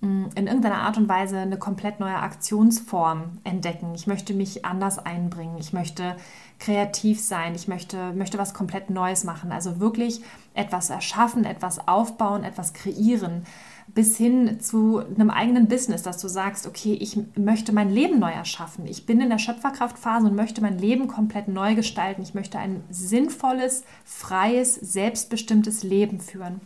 mm, 0.01 0.25
in 0.35 0.47
irgendeiner 0.47 0.81
Art 0.81 0.97
und 0.97 1.09
Weise 1.09 1.37
eine 1.37 1.57
komplett 1.57 1.99
neue 1.99 2.17
Aktionsform 2.17 3.39
entdecken. 3.43 3.93
Ich 3.95 4.07
möchte 4.07 4.33
mich 4.33 4.65
anders 4.65 4.99
einbringen. 4.99 5.57
Ich 5.57 5.73
möchte 5.73 6.15
kreativ 6.59 7.21
sein, 7.21 7.55
ich 7.55 7.67
möchte, 7.67 8.13
möchte 8.13 8.37
was 8.37 8.53
komplett 8.53 8.89
Neues 8.89 9.23
machen. 9.23 9.51
Also 9.51 9.79
wirklich 9.79 10.21
etwas 10.53 10.89
erschaffen, 10.89 11.45
etwas 11.45 11.87
aufbauen, 11.87 12.43
etwas 12.43 12.73
kreieren 12.73 13.45
bis 13.93 14.17
hin 14.17 14.59
zu 14.59 14.99
einem 14.99 15.29
eigenen 15.29 15.67
Business, 15.67 16.01
dass 16.01 16.17
du 16.17 16.27
sagst, 16.27 16.65
okay, 16.65 16.97
ich 16.99 17.19
möchte 17.37 17.73
mein 17.73 17.91
Leben 17.91 18.19
neu 18.19 18.31
erschaffen. 18.31 18.87
Ich 18.87 19.05
bin 19.05 19.21
in 19.21 19.29
der 19.29 19.37
Schöpferkraftphase 19.37 20.27
und 20.27 20.35
möchte 20.35 20.61
mein 20.61 20.79
Leben 20.79 21.07
komplett 21.07 21.47
neu 21.47 21.75
gestalten. 21.75 22.23
Ich 22.23 22.33
möchte 22.33 22.57
ein 22.57 22.83
sinnvolles, 22.89 23.83
freies, 24.03 24.73
selbstbestimmtes 24.75 25.83
Leben 25.83 26.19
führen. 26.19 26.61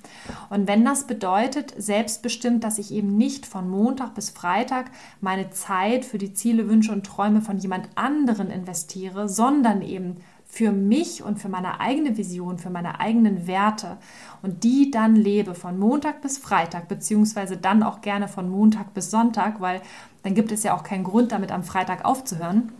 Und 0.50 0.68
wenn 0.68 0.86
das 0.86 1.06
bedeutet, 1.06 1.74
selbstbestimmt, 1.78 2.64
dass 2.64 2.78
ich 2.78 2.92
eben 2.92 3.18
nicht 3.18 3.46
von 3.46 3.70
Montag 3.70 4.16
bis 4.16 4.30
Freitag 4.30 4.92
meine 5.20 5.50
Zeit 5.50 6.06
für 6.06 6.18
die 6.18 6.34
Ziele, 6.34 6.70
Wünsche 6.70 6.94
und 6.94 7.06
Träume 7.06 7.42
von 7.42 7.58
jemand 7.58 7.90
anderen 7.96 8.50
investiere, 8.52 9.28
sondern 9.28 9.82
eben 9.82 10.18
für 10.58 10.72
mich 10.72 11.22
und 11.22 11.38
für 11.38 11.49
meine 11.49 11.80
eigene 11.80 12.18
Vision, 12.18 12.58
für 12.58 12.72
meine 12.72 12.99
eigenen 12.99 13.45
Werte 13.45 13.97
und 14.41 14.64
die 14.64 14.89
dann 14.89 15.16
lebe 15.16 15.53
von 15.53 15.78
Montag 15.78 16.22
bis 16.24 16.39
Freitag, 16.39 16.88
beziehungsweise 16.88 17.58
dann 17.58 17.84
auch 17.84 18.01
gerne 18.01 18.28
von 18.28 18.49
Montag 18.49 18.95
bis 18.95 19.12
Sonntag, 19.12 19.62
weil 19.62 19.84
dann 20.24 20.34
gibt 20.34 20.51
es 20.51 20.64
ja 20.64 20.76
auch 20.76 20.82
keinen 20.82 21.03
Grund, 21.03 21.32
damit 21.32 21.51
am 21.51 21.64
Freitag 21.64 22.05
aufzuhören. 22.05 22.72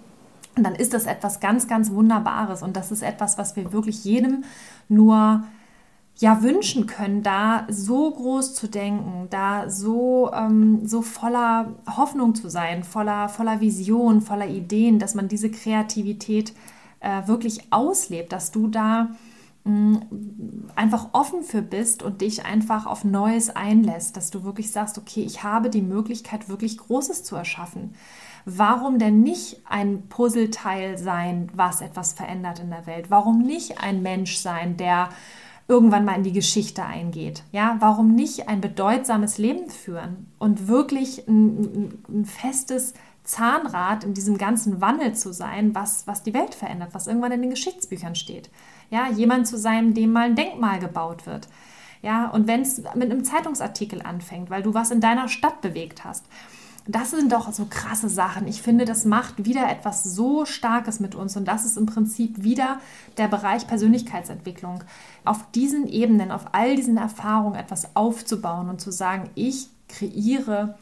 Und 0.56 0.64
dann 0.64 0.74
ist 0.74 0.96
das 0.96 1.06
etwas 1.06 1.40
ganz, 1.40 1.68
ganz 1.68 1.92
Wunderbares 1.92 2.64
und 2.64 2.76
das 2.76 2.92
ist 2.92 3.04
etwas, 3.04 3.38
was 3.38 3.56
wir 3.56 3.72
wirklich 3.72 4.04
jedem 4.04 4.44
nur 4.90 5.44
ja 6.16 6.42
wünschen 6.42 6.88
können, 6.88 7.22
da 7.22 7.68
so 7.70 8.10
groß 8.10 8.56
zu 8.56 8.68
denken, 8.68 9.28
da 9.30 9.70
so, 9.70 10.32
ähm, 10.34 10.88
so 10.88 11.04
voller 11.04 11.76
Hoffnung 11.96 12.34
zu 12.34 12.50
sein, 12.50 12.84
voller, 12.84 13.30
voller 13.30 13.62
Vision, 13.62 14.22
voller 14.22 14.48
Ideen, 14.48 14.98
dass 14.98 15.14
man 15.14 15.28
diese 15.28 15.52
Kreativität 15.52 16.54
äh, 17.08 17.28
wirklich 17.28 17.72
auslebt, 17.72 18.34
dass 18.34 18.52
du 18.52 18.68
da 18.68 19.12
mm, 19.64 19.96
einfach 20.76 21.10
offen 21.14 21.42
für 21.42 21.62
bist 21.62 22.04
und 22.04 22.20
dich 22.20 22.46
einfach 22.46 22.86
auf 22.86 23.06
Neues 23.06 23.50
einlässt, 23.50 24.18
dass 24.18 24.30
du 24.30 24.44
wirklich 24.44 24.72
sagst, 24.72 24.98
okay, 24.98 25.22
ich 25.22 25.42
habe 25.44 25.70
die 25.70 25.82
Möglichkeit, 25.82 26.50
wirklich 26.50 26.78
Großes 26.78 27.24
zu 27.24 27.38
erschaffen. 27.38 27.94
Warum 28.44 29.00
denn 29.00 29.22
nicht 29.22 29.62
ein 29.70 30.08
Puzzleteil 30.10 30.98
sein, 30.98 31.50
was 31.54 31.80
etwas 31.82 32.12
verändert 32.12 32.60
in 32.60 32.70
der 32.70 32.86
Welt? 32.88 33.10
Warum 33.10 33.40
nicht 33.40 33.82
ein 33.82 34.02
Mensch 34.02 34.38
sein, 34.38 34.76
der 34.76 35.10
irgendwann 35.70 36.06
mal 36.06 36.16
in 36.16 36.24
die 36.24 36.32
Geschichte 36.32 36.84
eingeht. 36.84 37.44
Ja, 37.52 37.76
warum 37.80 38.16
nicht 38.16 38.48
ein 38.48 38.62
bedeutsames 38.62 39.38
Leben 39.38 39.70
führen 39.70 40.28
und 40.40 40.68
wirklich 40.68 41.28
ein, 41.28 42.00
ein, 42.08 42.26
festes 42.26 42.94
Zahnrad 43.28 44.06
in 44.06 44.14
diesem 44.14 44.38
ganzen 44.38 44.80
Wandel 44.82 45.14
zu 45.14 45.34
sein, 45.34 45.76
was, 45.76 46.08
was 46.08 46.24
die 46.24 46.34
Welt 46.34 46.56
verändert, 46.56 46.90
was 46.94 47.08
irgendwann 47.08 47.34
in 47.34 47.42
den 47.42 47.50
Geschichtsbüchern 47.50 48.16
steht. 48.16 48.50
Ja, 48.90 49.10
jemand 49.10 49.48
zu 49.48 49.58
sein, 49.58 49.94
dem 49.94 50.14
mal 50.14 50.30
ein 50.30 50.36
Denkmal 50.36 50.80
gebaut 50.80 51.26
wird. 51.26 51.50
Ja, 52.02 52.30
und 52.30 52.48
wenn 52.48 52.62
es 52.62 52.82
mit 52.96 53.12
einem 53.12 53.26
Zeitungsartikel 53.26 54.02
anfängt, 54.02 54.50
weil 54.50 54.64
du 54.64 54.74
was 54.74 54.92
in 54.92 55.02
deiner 55.02 55.28
Stadt 55.28 55.62
bewegt 55.62 56.06
hast, 56.06 56.26
das 56.88 57.12
sind 57.12 57.34
doch 57.34 57.52
so 57.52 57.66
krasse 57.70 58.08
Sachen. 58.08 58.48
Ich 58.48 58.62
finde, 58.62 58.86
das 58.86 59.04
macht 59.04 59.44
wieder 59.44 59.70
etwas 59.70 60.06
so 60.06 60.46
Starkes 60.46 61.02
mit 61.02 61.16
uns 61.16 61.36
und 61.36 61.46
das 61.46 61.66
ist 61.66 61.78
im 61.78 61.86
Prinzip 61.86 62.44
wieder 62.44 62.80
der 63.18 63.28
Bereich 63.28 63.68
Persönlichkeitsentwicklung. 63.68 64.86
Auf 65.26 65.52
diesen 65.52 65.86
Ebenen, 65.86 66.32
auf 66.32 66.46
all 66.54 66.78
diesen 66.78 66.96
Erfahrungen 66.96 67.56
etwas 67.56 67.94
aufzubauen 67.96 68.70
und 68.70 68.80
zu 68.80 68.92
sagen, 68.92 69.30
ich 69.36 69.68
kreiere 69.90 70.78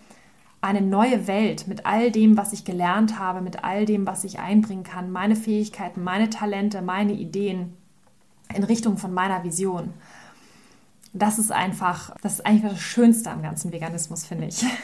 eine 0.65 0.81
neue 0.81 1.27
Welt 1.27 1.67
mit 1.67 1.85
all 1.85 2.11
dem, 2.11 2.37
was 2.37 2.51
ich 2.51 2.65
gelernt 2.65 3.19
habe, 3.19 3.41
mit 3.41 3.63
all 3.63 3.85
dem, 3.85 4.05
was 4.05 4.23
ich 4.23 4.39
einbringen 4.39 4.83
kann, 4.83 5.11
meine 5.11 5.35
Fähigkeiten, 5.35 6.03
meine 6.03 6.29
Talente, 6.29 6.81
meine 6.81 7.13
Ideen 7.13 7.73
in 8.53 8.63
Richtung 8.63 8.97
von 8.97 9.13
meiner 9.13 9.43
Vision. 9.43 9.93
Das 11.13 11.39
ist 11.39 11.51
einfach, 11.51 12.15
das 12.21 12.33
ist 12.33 12.45
eigentlich 12.45 12.71
das 12.71 12.81
Schönste 12.81 13.31
am 13.31 13.41
ganzen 13.41 13.71
Veganismus, 13.71 14.25
finde 14.25 14.47
ich. 14.47 14.65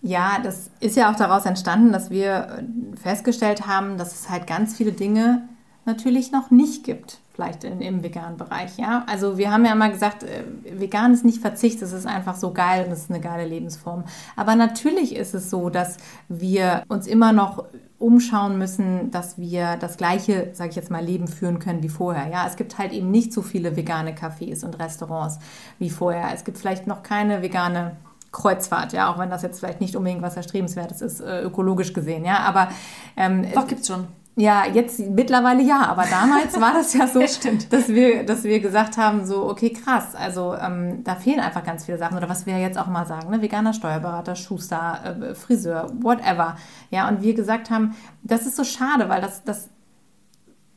Ja, 0.00 0.38
das 0.42 0.70
ist 0.78 0.96
ja 0.96 1.10
auch 1.10 1.16
daraus 1.16 1.44
entstanden, 1.44 1.90
dass 1.90 2.08
wir 2.08 2.64
festgestellt 3.02 3.66
haben, 3.66 3.98
dass 3.98 4.14
es 4.14 4.30
halt 4.30 4.46
ganz 4.46 4.76
viele 4.76 4.92
Dinge 4.92 5.48
natürlich 5.86 6.30
noch 6.30 6.52
nicht 6.52 6.84
gibt, 6.84 7.18
vielleicht 7.38 7.62
in, 7.62 7.80
im 7.80 8.02
veganen 8.02 8.36
Bereich. 8.36 8.76
Ja, 8.78 9.04
also 9.06 9.38
wir 9.38 9.52
haben 9.52 9.64
ja 9.64 9.70
immer 9.70 9.90
gesagt, 9.90 10.24
äh, 10.24 10.42
vegan 10.72 11.14
ist 11.14 11.24
nicht 11.24 11.40
Verzicht, 11.40 11.80
es 11.82 11.92
ist 11.92 12.04
einfach 12.04 12.34
so 12.34 12.52
geil 12.52 12.84
und 12.84 12.90
es 12.90 13.02
ist 13.02 13.10
eine 13.10 13.20
geile 13.20 13.46
Lebensform. 13.46 14.02
Aber 14.34 14.56
natürlich 14.56 15.14
ist 15.14 15.34
es 15.34 15.48
so, 15.48 15.70
dass 15.70 15.98
wir 16.28 16.82
uns 16.88 17.06
immer 17.06 17.32
noch 17.32 17.64
umschauen 18.00 18.58
müssen, 18.58 19.12
dass 19.12 19.38
wir 19.38 19.76
das 19.76 19.96
gleiche, 19.96 20.50
sage 20.52 20.70
ich 20.70 20.76
jetzt 20.76 20.90
mal, 20.90 21.04
Leben 21.04 21.28
führen 21.28 21.60
können 21.60 21.80
wie 21.84 21.88
vorher. 21.88 22.26
Ja, 22.28 22.44
es 22.44 22.56
gibt 22.56 22.76
halt 22.76 22.92
eben 22.92 23.12
nicht 23.12 23.32
so 23.32 23.42
viele 23.42 23.76
vegane 23.76 24.14
Cafés 24.14 24.64
und 24.64 24.76
Restaurants 24.80 25.38
wie 25.78 25.90
vorher. 25.90 26.34
Es 26.34 26.42
gibt 26.42 26.58
vielleicht 26.58 26.88
noch 26.88 27.04
keine 27.04 27.40
vegane 27.40 27.92
Kreuzfahrt, 28.32 28.92
ja, 28.92 29.12
auch 29.12 29.18
wenn 29.18 29.30
das 29.30 29.42
jetzt 29.42 29.60
vielleicht 29.60 29.80
nicht 29.80 29.94
unbedingt 29.94 30.22
was 30.22 30.36
Erstrebenswertes 30.36 31.02
ist, 31.02 31.20
äh, 31.20 31.42
ökologisch 31.42 31.92
gesehen, 31.92 32.24
ja, 32.24 32.40
aber 32.40 32.68
ähm, 33.16 33.46
doch 33.54 33.66
gibt's 33.68 33.86
schon. 33.86 34.08
Ja, 34.40 34.66
jetzt 34.72 35.00
mittlerweile 35.00 35.64
ja, 35.64 35.84
aber 35.86 36.04
damals 36.08 36.60
war 36.60 36.72
das 36.72 36.94
ja 36.94 37.08
so, 37.08 37.18
dass 37.70 37.88
wir, 37.88 38.24
dass 38.24 38.44
wir 38.44 38.60
gesagt 38.60 38.96
haben, 38.96 39.26
so, 39.26 39.48
okay, 39.48 39.70
krass, 39.70 40.14
also 40.14 40.54
ähm, 40.54 41.02
da 41.02 41.16
fehlen 41.16 41.40
einfach 41.40 41.64
ganz 41.64 41.86
viele 41.86 41.98
Sachen. 41.98 42.16
Oder 42.16 42.28
was 42.28 42.46
wir 42.46 42.56
jetzt 42.56 42.78
auch 42.78 42.86
mal 42.86 43.04
sagen, 43.04 43.30
ne? 43.30 43.42
veganer 43.42 43.72
Steuerberater, 43.72 44.36
Schuster, 44.36 45.16
äh, 45.20 45.34
Friseur, 45.34 45.90
whatever. 46.02 46.56
Ja, 46.92 47.08
und 47.08 47.20
wir 47.20 47.34
gesagt 47.34 47.68
haben, 47.70 47.96
das 48.22 48.46
ist 48.46 48.54
so 48.54 48.62
schade, 48.62 49.08
weil 49.08 49.20
das, 49.20 49.42
das 49.42 49.70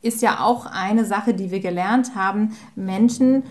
ist 0.00 0.22
ja 0.22 0.40
auch 0.40 0.66
eine 0.66 1.04
Sache, 1.04 1.32
die 1.32 1.52
wir 1.52 1.60
gelernt 1.60 2.16
haben, 2.16 2.56
Menschen 2.74 3.44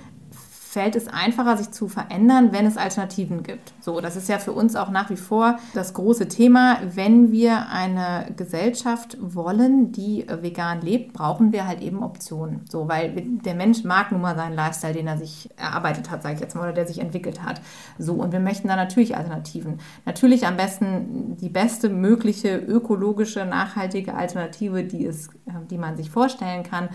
fällt 0.71 0.95
es 0.95 1.09
einfacher, 1.09 1.57
sich 1.57 1.71
zu 1.71 1.89
verändern, 1.89 2.53
wenn 2.53 2.65
es 2.65 2.77
Alternativen 2.77 3.43
gibt. 3.43 3.73
So, 3.81 3.99
das 3.99 4.15
ist 4.15 4.29
ja 4.29 4.39
für 4.39 4.53
uns 4.53 4.77
auch 4.77 4.89
nach 4.89 5.09
wie 5.09 5.17
vor 5.17 5.59
das 5.73 5.93
große 5.93 6.29
Thema. 6.29 6.77
Wenn 6.95 7.29
wir 7.33 7.67
eine 7.69 8.31
Gesellschaft 8.37 9.17
wollen, 9.19 9.91
die 9.91 10.25
vegan 10.29 10.79
lebt, 10.79 11.11
brauchen 11.11 11.51
wir 11.51 11.67
halt 11.67 11.81
eben 11.81 12.01
Optionen. 12.01 12.61
So, 12.69 12.87
weil 12.87 13.11
der 13.17 13.53
Mensch 13.53 13.83
mag 13.83 14.13
nun 14.13 14.21
mal 14.21 14.37
seinen 14.37 14.55
Lifestyle, 14.55 14.93
den 14.93 15.07
er 15.07 15.17
sich 15.17 15.49
erarbeitet 15.57 16.09
hat, 16.09 16.23
sage 16.23 16.35
ich 16.35 16.41
jetzt 16.41 16.55
mal, 16.55 16.61
oder 16.61 16.71
der 16.71 16.87
sich 16.87 16.99
entwickelt 16.99 17.43
hat. 17.43 17.59
So, 17.99 18.13
und 18.13 18.31
wir 18.31 18.39
möchten 18.39 18.69
da 18.69 18.77
natürlich 18.77 19.17
Alternativen. 19.17 19.79
Natürlich 20.05 20.47
am 20.47 20.55
besten 20.55 21.35
die 21.35 21.49
beste 21.49 21.89
mögliche 21.89 22.55
ökologische, 22.55 23.45
nachhaltige 23.45 24.13
Alternative, 24.13 24.85
die, 24.85 25.05
es, 25.05 25.31
die 25.69 25.77
man 25.77 25.97
sich 25.97 26.09
vorstellen 26.09 26.63
kann. 26.63 26.87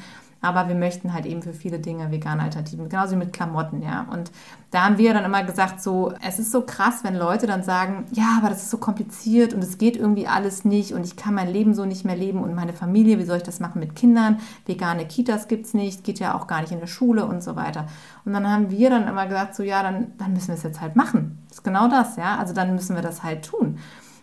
Aber 0.46 0.68
wir 0.68 0.74
möchten 0.74 1.12
halt 1.12 1.26
eben 1.26 1.42
für 1.42 1.52
viele 1.52 1.78
Dinge 1.78 2.10
vegane 2.10 2.42
Alternativen, 2.42 2.88
genauso 2.88 3.12
wie 3.12 3.18
mit 3.18 3.32
Klamotten, 3.32 3.82
ja. 3.82 4.06
Und 4.10 4.30
da 4.70 4.84
haben 4.84 4.98
wir 4.98 5.12
dann 5.12 5.24
immer 5.24 5.42
gesagt, 5.42 5.82
so, 5.82 6.12
es 6.26 6.38
ist 6.38 6.52
so 6.52 6.62
krass, 6.62 7.00
wenn 7.02 7.16
Leute 7.16 7.46
dann 7.46 7.62
sagen, 7.62 8.04
ja, 8.12 8.36
aber 8.38 8.48
das 8.48 8.62
ist 8.62 8.70
so 8.70 8.78
kompliziert 8.78 9.54
und 9.54 9.64
es 9.64 9.78
geht 9.78 9.96
irgendwie 9.96 10.26
alles 10.26 10.64
nicht 10.64 10.92
und 10.92 11.04
ich 11.04 11.16
kann 11.16 11.34
mein 11.34 11.48
Leben 11.48 11.74
so 11.74 11.84
nicht 11.84 12.04
mehr 12.04 12.16
leben 12.16 12.42
und 12.42 12.54
meine 12.54 12.72
Familie, 12.72 13.18
wie 13.18 13.24
soll 13.24 13.38
ich 13.38 13.42
das 13.42 13.60
machen 13.60 13.80
mit 13.80 13.96
Kindern? 13.96 14.38
Vegane 14.66 15.06
Kitas 15.06 15.48
gibt 15.48 15.66
es 15.66 15.74
nicht, 15.74 16.04
geht 16.04 16.18
ja 16.18 16.34
auch 16.34 16.46
gar 16.46 16.60
nicht 16.60 16.72
in 16.72 16.80
der 16.80 16.86
Schule 16.86 17.26
und 17.26 17.42
so 17.42 17.56
weiter. 17.56 17.86
Und 18.24 18.32
dann 18.32 18.48
haben 18.48 18.70
wir 18.70 18.90
dann 18.90 19.08
immer 19.08 19.26
gesagt, 19.26 19.54
so, 19.54 19.62
ja, 19.62 19.82
dann, 19.82 20.12
dann 20.18 20.32
müssen 20.32 20.48
wir 20.48 20.54
es 20.54 20.62
jetzt 20.62 20.80
halt 20.80 20.94
machen. 20.94 21.38
Das 21.48 21.58
ist 21.58 21.64
genau 21.64 21.88
das, 21.88 22.16
ja. 22.16 22.36
Also 22.38 22.54
dann 22.54 22.74
müssen 22.74 22.94
wir 22.94 23.02
das 23.02 23.22
halt 23.22 23.44
tun. 23.44 23.78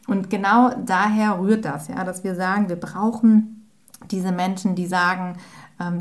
Und 0.08 0.30
genau 0.30 0.72
daher 0.86 1.40
rührt 1.40 1.66
das, 1.66 1.88
ja, 1.88 2.04
dass 2.04 2.24
wir 2.24 2.36
sagen, 2.36 2.70
wir 2.70 2.76
brauchen 2.76 3.70
diese 4.12 4.32
Menschen, 4.32 4.76
die 4.76 4.86
sagen, 4.86 5.38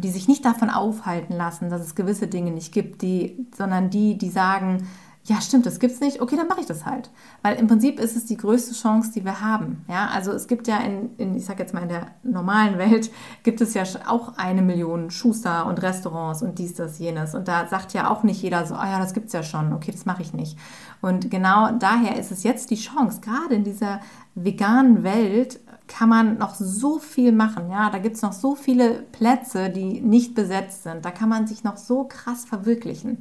die 0.01 0.11
sich 0.11 0.29
nicht 0.29 0.45
davon 0.45 0.71
aufhalten 0.71 1.35
lassen, 1.35 1.71
dass 1.71 1.81
es 1.81 1.95
gewisse 1.95 2.29
Dinge 2.29 2.51
nicht 2.51 2.73
gibt, 2.73 3.03
die, 3.03 3.47
sondern 3.57 3.91
die, 3.91 4.17
die 4.19 4.31
sagen, 4.31 4.87
ja, 5.25 5.41
stimmt, 5.41 5.67
das 5.67 5.79
gibt's 5.79 6.01
nicht, 6.01 6.21
okay, 6.21 6.35
dann 6.35 6.49
mache 6.49 6.61
ich 6.61 6.67
das 6.67 6.85
halt. 6.85 7.11
Weil 7.43 7.57
im 7.57 7.69
Prinzip 7.69 8.01
ist 8.01 8.17
es 8.17 8.25
die 8.25 8.37
größte 8.37 8.75
Chance, 8.75 9.13
die 9.15 9.25
wir 9.25 9.41
haben. 9.41 9.85
Ja, 9.89 10.09
also 10.13 10.33
es 10.33 10.49
gibt 10.49 10.67
ja 10.67 10.79
in, 10.79 11.11
in 11.17 11.37
ich 11.37 11.45
sag 11.45 11.61
jetzt 11.61 11.73
mal 11.73 11.85
in 11.85 11.89
der 11.89 12.09
normalen 12.25 12.77
Welt, 12.77 13.11
gibt 13.45 13.61
es 13.61 13.75
ja 13.75 13.85
auch 14.09 14.37
eine 14.37 14.63
Million 14.63 15.13
Schuster 15.13 15.67
und 15.67 15.81
Restaurants 15.81 16.43
und 16.43 16.59
dies, 16.59 16.75
das, 16.75 16.99
jenes. 16.99 17.37
Und 17.37 17.47
da 17.47 17.69
sagt 17.69 17.93
ja 17.93 18.11
auch 18.11 18.25
nicht 18.25 18.43
jeder 18.43 18.67
so, 18.67 18.75
ah 18.75 18.91
ja, 18.91 18.99
das 18.99 19.15
gibt's 19.15 19.33
ja 19.33 19.45
schon, 19.45 19.73
okay, 19.73 19.93
das 19.93 20.07
mache 20.07 20.23
ich 20.23 20.33
nicht. 20.33 20.59
Und 21.01 21.31
genau 21.31 21.71
daher 21.71 22.19
ist 22.19 22.33
es 22.33 22.43
jetzt 22.43 22.71
die 22.71 22.77
Chance, 22.77 23.21
gerade 23.21 23.55
in 23.55 23.63
dieser 23.63 24.01
veganen 24.35 25.05
Welt, 25.05 25.61
kann 25.89 26.09
man 26.09 26.39
noch 26.39 26.55
so 26.55 26.99
viel 26.99 27.33
machen. 27.33 27.71
Ja, 27.71 27.91
da 27.91 27.99
gibt 27.99 28.17
es 28.17 28.23
noch 28.23 28.33
so 28.33 28.55
viele 28.55 29.03
Plätze, 29.13 29.71
die 29.71 30.01
nicht 30.01 30.35
besetzt 30.35 30.85
sind. 30.85 31.05
Da 31.05 31.11
kann 31.11 31.29
man 31.29 31.47
sich 31.47 31.65
noch 31.65 31.77
so 31.77 32.05
krass 32.05 32.45
verwirklichen. 32.45 33.19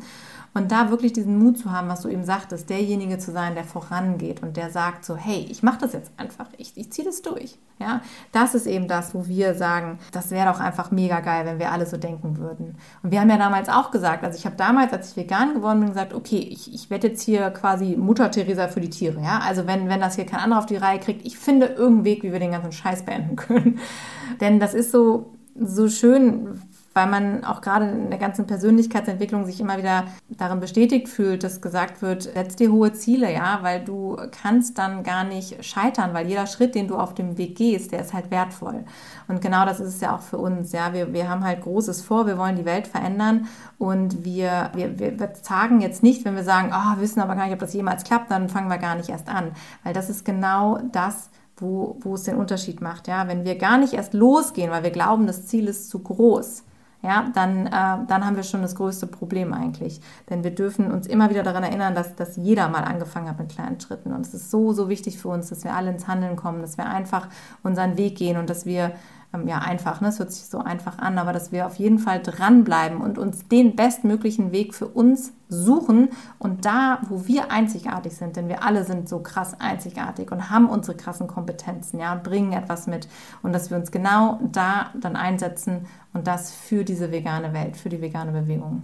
Und 0.54 0.72
da 0.72 0.90
wirklich 0.90 1.14
diesen 1.14 1.40
Mut 1.40 1.58
zu 1.58 1.72
haben, 1.72 1.88
was 1.88 2.02
du 2.02 2.10
eben 2.10 2.26
sagtest, 2.26 2.70
derjenige 2.70 3.18
zu 3.18 3.32
sein, 3.32 3.56
der 3.56 3.64
vorangeht 3.64 4.44
und 4.44 4.58
der 4.58 4.70
sagt 4.70 5.06
so, 5.06 5.16
hey, 5.16 5.48
ich 5.50 5.64
mache 5.64 5.80
das 5.80 5.94
jetzt 5.94 6.12
einfach, 6.18 6.48
ich, 6.58 6.74
ich 6.76 6.92
ziehe 6.92 7.06
das 7.06 7.22
durch. 7.22 7.58
Ja, 7.80 8.02
das 8.32 8.54
ist 8.54 8.68
eben 8.68 8.88
das, 8.88 9.16
wo 9.16 9.28
wir 9.28 9.56
sagen, 9.56 9.98
das 10.12 10.30
wäre 10.30 10.52
doch 10.52 10.60
einfach 10.60 10.92
mega 10.92 11.20
geil, 11.22 11.48
wenn 11.48 11.58
wir 11.58 11.72
alle 11.72 11.88
so 11.88 11.98
denken 11.98 12.38
würden. 12.38 12.76
Und 13.02 13.12
wir 13.12 13.20
haben 13.22 13.30
ja 13.30 13.38
damals 13.38 13.70
auch 13.70 13.90
gesagt, 13.90 14.24
also 14.24 14.38
ich 14.38 14.46
habe 14.46 14.56
damals, 14.56 14.94
als 14.94 15.12
ich 15.12 15.18
vegan 15.18 15.56
geworden 15.56 15.80
bin, 15.80 15.90
gesagt, 15.90 16.14
okay, 16.14 16.38
ich, 16.38 16.72
ich 16.72 16.92
werde 16.92 17.08
jetzt 17.08 17.24
hier 17.24 17.50
quasi 17.50 17.96
Mutter 17.98 18.30
Teresa 18.30 18.68
für 18.68 18.82
die 18.82 18.92
Tiere. 18.92 19.22
Ja, 19.22 19.40
also 19.40 19.66
wenn, 19.66 19.90
wenn 19.90 20.00
das 20.00 20.16
hier 20.16 20.26
kein 20.26 20.42
anderer 20.42 20.60
auf 20.60 20.68
die 20.68 20.76
Reihe 20.76 21.00
kriegt, 21.00 21.26
ich 21.26 21.40
finde 21.40 21.68
irgendeinen 21.68 22.04
Weg, 22.04 22.24
wie 22.24 22.32
wir 22.32 22.40
den 22.40 22.52
ganzen 22.52 22.72
Scheiß 22.72 23.04
beenden 23.04 23.36
können. 23.36 23.80
Denn 24.42 24.60
das 24.60 24.76
ist 24.76 24.92
so, 24.92 25.34
so 25.56 25.90
schön, 25.90 26.62
weil 26.94 27.08
man 27.08 27.46
auch 27.46 27.62
gerade 27.62 27.88
in 27.88 28.10
der 28.10 28.20
ganzen 28.20 28.48
Persönlichkeitsentwicklung 28.48 29.46
sich 29.46 29.62
immer 29.62 29.78
wieder 29.78 30.06
darin 30.30 30.60
bestätigt 30.60 31.08
fühlt, 31.08 31.44
dass 31.44 31.62
gesagt 31.62 32.02
wird, 32.02 32.24
setz 32.24 32.58
dir 32.58 32.72
hohe 32.72 32.92
Ziele, 32.92 33.34
ja, 33.34 33.60
weil 33.62 33.84
du 33.84 34.18
kannst 34.42 34.78
dann 34.78 35.04
gar 35.04 35.24
nicht 35.24 35.64
scheitern, 35.64 36.14
weil 36.14 36.28
jeder 36.28 36.48
Schritt, 36.48 36.76
den 36.76 36.88
du 36.88 36.98
auf 36.98 37.14
dem 37.14 37.38
Weg 37.38 37.56
gehst, 37.56 37.94
der 37.94 38.02
ist 38.02 38.14
halt 38.14 38.30
wertvoll. 38.30 38.84
Und 39.30 39.42
genau 39.42 39.66
das 39.66 39.80
ist 39.80 39.96
es 39.96 40.02
ja 40.02 40.16
auch 40.16 40.22
für 40.22 40.38
uns, 40.38 40.74
ja, 40.74 40.94
wir, 40.94 41.14
wir 41.14 41.30
haben 41.30 41.46
halt 41.46 41.62
Großes 41.62 42.02
vor, 42.02 42.28
wir 42.28 42.38
wollen 42.38 42.58
die 42.58 42.66
Welt 42.66 42.88
verändern 42.88 43.48
und 43.78 44.26
wir, 44.26 44.72
wir, 44.74 45.00
wir 45.00 45.34
zagen 45.36 45.80
jetzt 45.80 46.04
nicht, 46.04 46.26
wenn 46.26 46.36
wir 46.36 46.44
sagen, 46.44 46.72
oh, 46.74 46.96
wir 46.96 47.02
wissen 47.02 47.22
aber 47.22 47.36
gar 47.36 47.46
nicht, 47.46 47.54
ob 47.54 47.60
das 47.60 47.74
jemals 47.74 48.04
klappt, 48.04 48.32
dann 48.32 48.50
fangen 48.50 48.70
wir 48.70 48.78
gar 48.78 48.96
nicht 48.96 49.10
erst 49.10 49.30
an, 49.30 49.52
weil 49.84 49.94
das 49.94 50.10
ist 50.10 50.26
genau 50.26 50.80
das, 50.92 51.30
wo, 51.56 51.96
wo 52.02 52.16
es 52.16 52.24
den 52.24 52.36
Unterschied 52.36 52.82
macht, 52.82 53.08
ja, 53.08 53.28
wenn 53.28 53.46
wir 53.46 53.58
gar 53.58 53.78
nicht 53.78 53.94
erst 53.94 54.14
losgehen, 54.14 54.72
weil 54.72 54.84
wir 54.84 54.92
glauben, 54.92 55.28
das 55.28 55.48
Ziel 55.48 55.68
ist 55.68 55.90
zu 55.90 56.00
groß, 56.00 56.64
ja, 57.04 57.32
dann, 57.34 57.66
äh, 57.68 57.70
dann 57.72 58.26
haben 58.26 58.36
wir 58.36 58.44
schon 58.44 58.62
das 58.62 58.76
größte 58.76 59.08
Problem 59.08 59.54
eigentlich. 59.54 60.02
Denn 60.30 60.44
wir 60.44 60.52
dürfen 60.52 60.92
uns 60.92 61.08
immer 61.08 61.30
wieder 61.30 61.42
daran 61.42 61.64
erinnern, 61.64 61.96
dass, 61.96 62.16
dass 62.16 62.36
jeder 62.36 62.70
mal 62.70 62.84
angefangen 62.84 63.28
hat 63.28 63.40
mit 63.40 63.50
kleinen 63.50 63.80
Schritten. 63.80 64.14
Und 64.14 64.26
es 64.26 64.34
ist 64.34 64.52
so, 64.52 64.72
so 64.72 64.88
wichtig 64.88 65.18
für 65.18 65.30
uns, 65.30 65.50
dass 65.50 65.64
wir 65.64 65.74
alle 65.74 65.92
ins 65.92 66.08
Handeln 66.08 66.36
kommen, 66.36 66.62
dass 66.62 66.78
wir 66.78 66.86
einfach 66.86 67.28
unseren 67.64 67.98
Weg 67.98 68.18
gehen 68.18 68.38
und 68.38 68.50
dass 68.50 68.66
wir 68.66 68.92
ähm, 69.34 69.48
ja, 69.48 69.60
einfach, 69.60 70.02
ne? 70.02 70.10
es 70.10 70.20
hört 70.20 70.32
sich 70.32 70.46
so 70.46 70.60
einfach 70.60 70.98
an, 70.98 71.18
aber 71.18 71.34
dass 71.34 71.52
wir 71.52 71.66
auf 71.66 71.76
jeden 71.76 72.00
Fall 72.00 72.22
dranbleiben 72.22 73.02
und 73.02 73.18
uns 73.18 73.48
den 73.48 73.76
bestmöglichen 73.76 74.52
Weg 74.52 74.74
für 74.74 74.88
uns 74.88 75.34
suchen 75.48 76.10
und 76.40 76.66
da, 76.66 77.00
wo 77.10 77.28
wir 77.28 77.52
einzigartig 77.52 78.16
sind, 78.16 78.36
denn 78.36 78.48
wir 78.48 78.64
alle 78.64 78.84
sind 78.84 79.10
so 79.10 79.20
krass 79.20 79.60
einzigartig 79.60 80.32
und 80.32 80.50
haben 80.50 80.70
unsere 80.70 80.96
krassen 80.96 81.28
Kompetenzen, 81.28 82.00
ja, 82.00 82.16
bringen 82.16 82.54
etwas 82.54 82.88
mit 82.88 83.08
und 83.42 83.54
dass 83.54 83.70
wir 83.70 83.78
uns 83.78 83.92
genau 83.92 84.40
da 84.52 84.92
dann 85.00 85.16
einsetzen 85.16 85.88
und 86.14 86.28
das 86.28 86.52
für 86.52 86.84
diese 86.84 87.12
vegane 87.12 87.54
Welt, 87.54 87.78
für 87.78 87.90
die 87.90 88.02
vegane 88.02 88.32
Bewegung. 88.32 88.84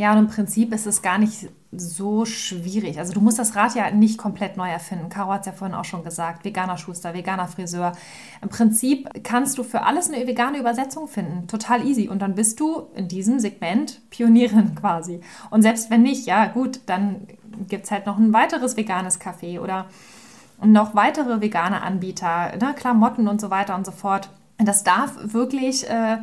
Ja, 0.00 0.12
und 0.12 0.18
im 0.18 0.28
Prinzip 0.28 0.72
ist 0.72 0.86
es 0.86 1.02
gar 1.02 1.18
nicht 1.18 1.50
so 1.72 2.24
schwierig. 2.24 2.98
Also 2.98 3.12
du 3.12 3.20
musst 3.20 3.38
das 3.38 3.54
Rad 3.54 3.74
ja 3.74 3.90
nicht 3.90 4.16
komplett 4.16 4.56
neu 4.56 4.70
erfinden. 4.70 5.10
Caro 5.10 5.30
hat 5.30 5.40
es 5.40 5.46
ja 5.48 5.52
vorhin 5.52 5.76
auch 5.76 5.84
schon 5.84 6.02
gesagt. 6.02 6.42
Veganer 6.42 6.78
Schuster, 6.78 7.12
veganer 7.12 7.48
Friseur. 7.48 7.92
Im 8.40 8.48
Prinzip 8.48 9.10
kannst 9.24 9.58
du 9.58 9.62
für 9.62 9.82
alles 9.82 10.10
eine 10.10 10.26
vegane 10.26 10.56
Übersetzung 10.56 11.06
finden. 11.06 11.48
Total 11.48 11.86
easy. 11.86 12.08
Und 12.08 12.22
dann 12.22 12.34
bist 12.34 12.60
du 12.60 12.86
in 12.94 13.08
diesem 13.08 13.40
Segment 13.40 14.00
Pionierin 14.08 14.74
quasi. 14.80 15.20
Und 15.50 15.60
selbst 15.60 15.90
wenn 15.90 16.00
nicht, 16.00 16.24
ja 16.24 16.46
gut, 16.46 16.80
dann 16.86 17.26
gibt 17.68 17.84
es 17.84 17.90
halt 17.90 18.06
noch 18.06 18.16
ein 18.16 18.32
weiteres 18.32 18.78
veganes 18.78 19.20
Café 19.20 19.60
oder 19.60 19.84
noch 20.64 20.94
weitere 20.94 21.42
vegane 21.42 21.82
Anbieter, 21.82 22.56
ne, 22.56 22.72
Klamotten 22.74 23.28
und 23.28 23.38
so 23.38 23.50
weiter 23.50 23.74
und 23.74 23.84
so 23.84 23.92
fort. 23.92 24.30
Das 24.56 24.82
darf 24.82 25.12
wirklich... 25.34 25.90
Äh, 25.90 26.20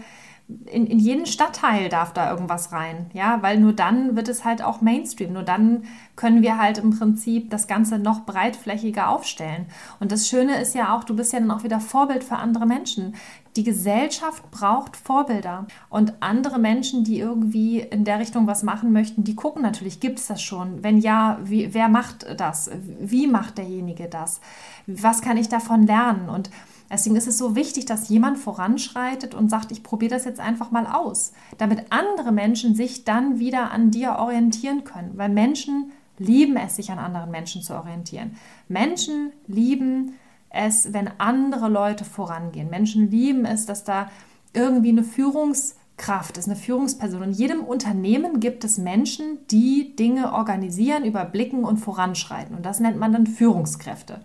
in, 0.72 0.88
in 0.88 1.00
jeden 1.00 1.26
Stadtteil 1.26 1.90
darf 1.90 2.14
da 2.14 2.32
irgendwas 2.32 2.72
rein, 2.72 3.10
ja, 3.14 3.42
weil 3.42 3.60
nur 3.60 3.74
dann 3.74 4.16
wird 4.16 4.30
es 4.30 4.46
halt 4.46 4.62
auch 4.62 4.80
Mainstream, 4.80 5.34
nur 5.34 5.44
dann 5.44 5.84
können 6.16 6.42
wir 6.42 6.58
halt 6.58 6.78
im 6.78 6.98
Prinzip 6.98 7.50
das 7.50 7.68
Ganze 7.68 8.00
noch 8.00 8.26
breitflächiger 8.26 9.10
aufstellen. 9.10 9.66
Und 10.00 10.14
das 10.14 10.30
Schöne 10.30 10.62
ist 10.62 10.74
ja 10.74 10.96
auch, 10.96 11.04
du 11.04 11.16
bist 11.18 11.34
ja 11.34 11.40
dann 11.40 11.52
auch 11.52 11.64
wieder 11.64 11.82
Vorbild 11.82 12.24
für 12.24 12.38
andere 12.38 12.66
Menschen. 12.66 13.16
Die 13.58 13.66
Gesellschaft 13.66 14.50
braucht 14.50 14.96
Vorbilder 14.96 15.66
und 15.90 16.14
andere 16.22 16.60
Menschen, 16.60 17.04
die 17.04 17.20
irgendwie 17.20 17.80
in 17.82 18.06
der 18.06 18.20
Richtung 18.20 18.48
was 18.48 18.64
machen 18.64 18.94
möchten, 18.94 19.26
die 19.26 19.36
gucken 19.36 19.62
natürlich, 19.62 20.00
gibt 20.00 20.20
es 20.20 20.28
das 20.28 20.42
schon? 20.42 20.82
Wenn 20.82 21.00
ja, 21.00 21.40
wie, 21.44 21.74
wer 21.74 21.90
macht 21.90 22.26
das? 22.40 22.70
Wie 23.00 23.28
macht 23.28 23.58
derjenige 23.58 24.08
das? 24.08 24.40
Was 24.86 25.22
kann 25.22 25.36
ich 25.36 25.50
davon 25.50 25.86
lernen? 25.86 26.30
Und 26.30 26.50
Deswegen 26.90 27.16
ist 27.16 27.28
es 27.28 27.38
so 27.38 27.56
wichtig, 27.56 27.86
dass 27.86 28.10
jemand 28.10 28.38
voranschreitet 28.38 29.36
und 29.36 29.50
sagt, 29.50 29.72
ich 29.72 29.84
probiere 29.84 30.16
das 30.16 30.26
jetzt 30.26 30.40
einfach 30.40 30.72
mal 30.72 30.88
aus, 30.88 31.34
damit 31.58 31.92
andere 31.92 32.32
Menschen 32.32 32.76
sich 32.76 33.04
dann 33.04 33.40
wieder 33.40 33.72
an 33.72 33.92
dir 33.92 34.16
orientieren 34.20 34.84
können, 34.84 35.12
weil 35.16 35.30
Menschen 35.30 35.92
lieben 36.18 36.56
es, 36.58 36.78
sich 36.78 36.92
an 36.92 37.00
anderen 37.00 37.32
Menschen 37.32 37.62
zu 37.62 37.76
orientieren. 37.76 38.36
Menschen 38.68 39.32
lieben 39.48 40.16
es, 40.50 40.94
wenn 40.94 41.10
andere 41.20 41.70
Leute 41.70 42.06
vorangehen. 42.06 42.70
Menschen 42.70 43.12
lieben 43.12 43.46
es, 43.46 43.66
dass 43.66 43.84
da 43.84 44.10
irgendwie 44.54 44.90
eine 44.90 45.04
Führungskraft 45.04 46.38
ist, 46.38 46.48
eine 46.48 46.56
Führungsperson. 46.56 47.22
In 47.24 47.32
jedem 47.32 47.64
Unternehmen 47.64 48.40
gibt 48.40 48.64
es 48.64 48.78
Menschen, 48.78 49.40
die 49.52 49.96
Dinge 49.96 50.34
organisieren, 50.34 51.06
überblicken 51.06 51.64
und 51.64 51.78
voranschreiten. 51.78 52.56
Und 52.56 52.66
das 52.66 52.80
nennt 52.80 52.98
man 52.98 53.12
dann 53.12 53.28
Führungskräfte. 53.28 54.22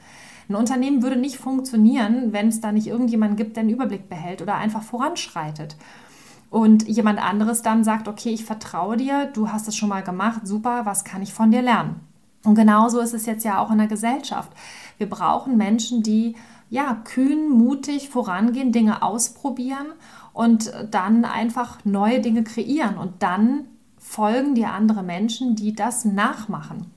Ein 0.52 0.56
Unternehmen 0.56 1.02
würde 1.02 1.16
nicht 1.16 1.38
funktionieren, 1.38 2.34
wenn 2.34 2.48
es 2.48 2.60
da 2.60 2.72
nicht 2.72 2.86
irgendjemanden 2.86 3.38
gibt, 3.38 3.56
der 3.56 3.62
einen 3.62 3.72
Überblick 3.72 4.10
behält 4.10 4.42
oder 4.42 4.56
einfach 4.56 4.82
voranschreitet. 4.82 5.76
Und 6.50 6.86
jemand 6.86 7.24
anderes 7.24 7.62
dann 7.62 7.84
sagt, 7.84 8.06
okay, 8.06 8.28
ich 8.28 8.44
vertraue 8.44 8.98
dir, 8.98 9.30
du 9.32 9.50
hast 9.50 9.66
es 9.66 9.74
schon 9.74 9.88
mal 9.88 10.02
gemacht, 10.02 10.46
super, 10.46 10.84
was 10.84 11.04
kann 11.04 11.22
ich 11.22 11.32
von 11.32 11.50
dir 11.50 11.62
lernen? 11.62 12.00
Und 12.44 12.54
genauso 12.54 13.00
ist 13.00 13.14
es 13.14 13.24
jetzt 13.24 13.46
ja 13.46 13.60
auch 13.60 13.70
in 13.70 13.78
der 13.78 13.86
Gesellschaft. 13.86 14.52
Wir 14.98 15.08
brauchen 15.08 15.56
Menschen, 15.56 16.02
die 16.02 16.36
ja 16.68 17.00
kühn, 17.02 17.48
mutig 17.48 18.10
vorangehen, 18.10 18.72
Dinge 18.72 19.02
ausprobieren 19.02 19.86
und 20.34 20.70
dann 20.90 21.24
einfach 21.24 21.82
neue 21.86 22.20
Dinge 22.20 22.44
kreieren. 22.44 22.98
Und 22.98 23.22
dann 23.22 23.64
folgen 23.96 24.54
dir 24.54 24.72
andere 24.72 25.02
Menschen, 25.02 25.56
die 25.56 25.74
das 25.74 26.04
nachmachen. 26.04 26.91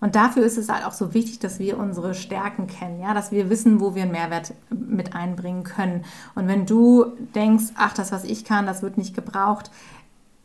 Und 0.00 0.14
dafür 0.14 0.44
ist 0.44 0.56
es 0.56 0.68
halt 0.68 0.84
auch 0.86 0.92
so 0.92 1.12
wichtig, 1.12 1.38
dass 1.40 1.58
wir 1.58 1.78
unsere 1.78 2.14
Stärken 2.14 2.66
kennen, 2.66 3.00
ja, 3.00 3.12
dass 3.12 3.32
wir 3.32 3.50
wissen, 3.50 3.80
wo 3.80 3.94
wir 3.94 4.02
einen 4.02 4.12
Mehrwert 4.12 4.54
mit 4.70 5.14
einbringen 5.14 5.62
können. 5.62 6.04
Und 6.34 6.48
wenn 6.48 6.64
du 6.64 7.04
denkst, 7.34 7.72
ach, 7.76 7.92
das, 7.92 8.10
was 8.10 8.24
ich 8.24 8.44
kann, 8.44 8.66
das 8.66 8.82
wird 8.82 8.96
nicht 8.96 9.14
gebraucht, 9.14 9.70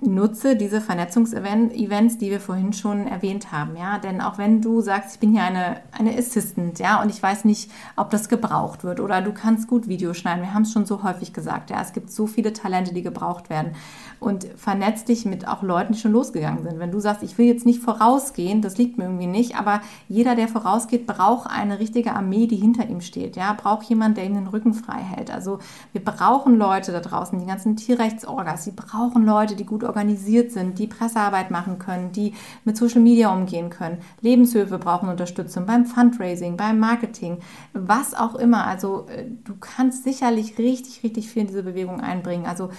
nutze 0.01 0.57
diese 0.57 0.81
Vernetzungsevents, 0.81 2.17
die 2.17 2.29
wir 2.29 2.41
vorhin 2.41 2.73
schon 2.73 3.07
erwähnt 3.07 3.53
haben, 3.53 3.77
ja, 3.77 3.97
denn 3.97 4.19
auch 4.19 4.37
wenn 4.37 4.61
du 4.61 4.81
sagst, 4.81 5.15
ich 5.15 5.19
bin 5.19 5.31
hier 5.31 5.43
eine, 5.43 5.77
eine 5.97 6.17
Assistant, 6.17 6.79
ja, 6.79 7.01
und 7.01 7.09
ich 7.09 7.23
weiß 7.23 7.45
nicht, 7.45 7.71
ob 7.95 8.09
das 8.09 8.27
gebraucht 8.27 8.83
wird 8.83 8.99
oder 8.99 9.21
du 9.21 9.31
kannst 9.31 9.69
gut 9.69 9.87
Videos 9.87 10.17
schneiden, 10.17 10.43
wir 10.43 10.53
haben 10.53 10.63
es 10.63 10.73
schon 10.73 10.85
so 10.85 11.03
häufig 11.03 11.31
gesagt, 11.31 11.69
ja, 11.69 11.81
es 11.81 11.93
gibt 11.93 12.11
so 12.11 12.27
viele 12.27 12.51
Talente, 12.51 12.93
die 12.93 13.03
gebraucht 13.03 13.49
werden. 13.49 13.71
Und 14.19 14.47
vernetz 14.55 15.03
dich 15.05 15.25
mit 15.25 15.47
auch 15.47 15.61
Leuten, 15.61 15.93
die 15.93 15.99
schon 15.99 16.13
losgegangen 16.13 16.63
sind. 16.63 16.79
Wenn 16.79 16.91
du 16.91 16.99
sagst, 16.99 17.21
ich 17.21 17.37
will 17.37 17.45
jetzt 17.45 17.65
nicht 17.65 17.81
vorausgehen, 17.81 18.61
das 18.61 18.77
liegt 18.77 18.97
mir 18.97 19.05
irgendwie 19.05 19.27
nicht, 19.27 19.57
aber 19.57 19.81
jeder, 20.07 20.35
der 20.35 20.47
vorausgeht, 20.47 21.05
braucht 21.05 21.49
eine 21.49 21.79
richtige 21.79 22.13
Armee, 22.13 22.47
die 22.47 22.55
hinter 22.55 22.87
ihm 22.89 23.01
steht, 23.01 23.35
ja, 23.35 23.53
braucht 23.53 23.85
jemand, 23.85 24.17
der 24.17 24.25
ihm 24.25 24.33
den 24.33 24.47
Rücken 24.47 24.73
frei 24.73 24.99
hält. 24.99 25.31
Also 25.31 25.59
wir 25.93 26.03
brauchen 26.03 26.57
Leute 26.57 26.91
da 26.91 26.99
draußen, 26.99 27.39
die 27.39 27.45
ganzen 27.45 27.75
Tierrechtsorgas, 27.77 28.65
sie 28.65 28.71
brauchen 28.71 29.25
Leute, 29.25 29.55
die 29.55 29.65
gut 29.65 29.84
organisiert 29.85 30.51
sind, 30.51 30.79
die 30.79 30.87
Pressearbeit 30.87 31.51
machen 31.51 31.79
können, 31.79 32.11
die 32.11 32.33
mit 32.63 32.77
Social 32.77 33.01
Media 33.01 33.33
umgehen 33.33 33.69
können. 33.69 33.99
Lebenshöfe 34.21 34.77
brauchen 34.77 35.09
Unterstützung 35.09 35.65
beim 35.65 35.85
Fundraising, 35.85 36.57
beim 36.57 36.79
Marketing, 36.79 37.39
was 37.73 38.13
auch 38.13 38.35
immer. 38.35 38.65
Also 38.65 39.07
äh, 39.07 39.25
du 39.43 39.55
kannst 39.59 40.03
sicherlich 40.03 40.57
richtig, 40.57 41.03
richtig 41.03 41.29
viel 41.29 41.43
in 41.43 41.47
diese 41.47 41.63
Bewegung 41.63 42.01
einbringen. 42.01 42.45
Also 42.45 42.69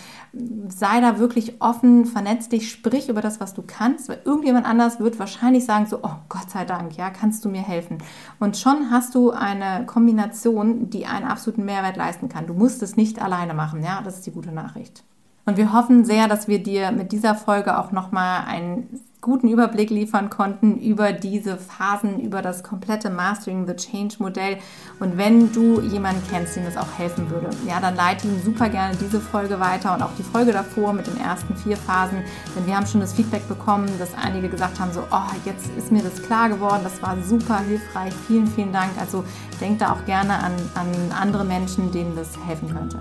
sei 0.68 1.00
da 1.00 1.18
wirklich 1.18 1.60
offen, 1.60 2.06
vernetz 2.06 2.48
dich, 2.48 2.70
sprich 2.70 3.08
über 3.08 3.20
das, 3.20 3.40
was 3.40 3.54
du 3.54 3.62
kannst, 3.66 4.08
weil 4.08 4.20
irgendjemand 4.24 4.66
anders 4.66 5.00
wird 5.00 5.18
wahrscheinlich 5.18 5.64
sagen 5.64 5.86
so, 5.86 6.00
oh 6.02 6.16
Gott 6.28 6.50
sei 6.50 6.64
Dank, 6.64 6.96
ja, 6.96 7.10
kannst 7.10 7.44
du 7.44 7.48
mir 7.48 7.62
helfen. 7.62 7.98
Und 8.38 8.56
schon 8.56 8.90
hast 8.90 9.14
du 9.14 9.30
eine 9.30 9.86
Kombination, 9.86 10.90
die 10.90 11.06
einen 11.06 11.26
absoluten 11.26 11.64
Mehrwert 11.64 11.96
leisten 11.96 12.28
kann. 12.28 12.46
Du 12.46 12.54
musst 12.54 12.82
es 12.82 12.96
nicht 12.96 13.20
alleine 13.20 13.54
machen, 13.54 13.82
ja, 13.82 14.02
das 14.02 14.16
ist 14.16 14.26
die 14.26 14.32
gute 14.32 14.52
Nachricht. 14.52 15.04
Und 15.46 15.56
wir 15.56 15.72
hoffen 15.72 16.04
sehr, 16.04 16.26
dass 16.26 16.48
wir 16.48 16.60
dir 16.60 16.90
mit 16.90 17.12
dieser 17.12 17.36
Folge 17.36 17.78
auch 17.78 17.92
nochmal 17.92 18.44
einen 18.46 19.00
guten 19.20 19.48
Überblick 19.48 19.90
liefern 19.90 20.28
konnten 20.28 20.78
über 20.78 21.12
diese 21.12 21.56
Phasen, 21.56 22.20
über 22.20 22.42
das 22.42 22.62
komplette 22.62 23.10
Mastering 23.10 23.66
the 23.66 23.74
Change 23.74 24.16
Modell. 24.18 24.58
Und 25.00 25.16
wenn 25.16 25.52
du 25.52 25.80
jemanden 25.80 26.22
kennst, 26.30 26.56
dem 26.56 26.64
das 26.64 26.76
auch 26.76 26.98
helfen 26.98 27.30
würde, 27.30 27.50
ja, 27.66 27.80
dann 27.80 27.96
leite 27.96 28.28
ihm 28.28 28.40
super 28.44 28.68
gerne 28.68 28.96
diese 28.96 29.20
Folge 29.20 29.58
weiter 29.58 29.94
und 29.94 30.02
auch 30.02 30.14
die 30.18 30.22
Folge 30.22 30.52
davor 30.52 30.92
mit 30.92 31.06
den 31.06 31.18
ersten 31.18 31.56
vier 31.56 31.76
Phasen. 31.76 32.18
Denn 32.54 32.66
wir 32.66 32.76
haben 32.76 32.86
schon 32.86 33.00
das 33.00 33.14
Feedback 33.14 33.48
bekommen, 33.48 33.88
dass 33.98 34.14
einige 34.14 34.48
gesagt 34.48 34.78
haben, 34.78 34.92
so, 34.92 35.02
oh, 35.10 35.32
jetzt 35.44 35.70
ist 35.76 35.90
mir 35.90 36.02
das 36.02 36.22
klar 36.22 36.48
geworden, 36.48 36.82
das 36.84 37.02
war 37.02 37.16
super 37.22 37.58
hilfreich, 37.60 38.14
vielen, 38.28 38.46
vielen 38.46 38.72
Dank. 38.72 38.90
Also 39.00 39.24
denk 39.60 39.78
da 39.78 39.92
auch 39.92 40.04
gerne 40.06 40.34
an, 40.34 40.52
an 40.74 40.88
andere 41.20 41.44
Menschen, 41.44 41.90
denen 41.90 42.14
das 42.14 42.30
helfen 42.46 42.72
könnte. 42.72 43.00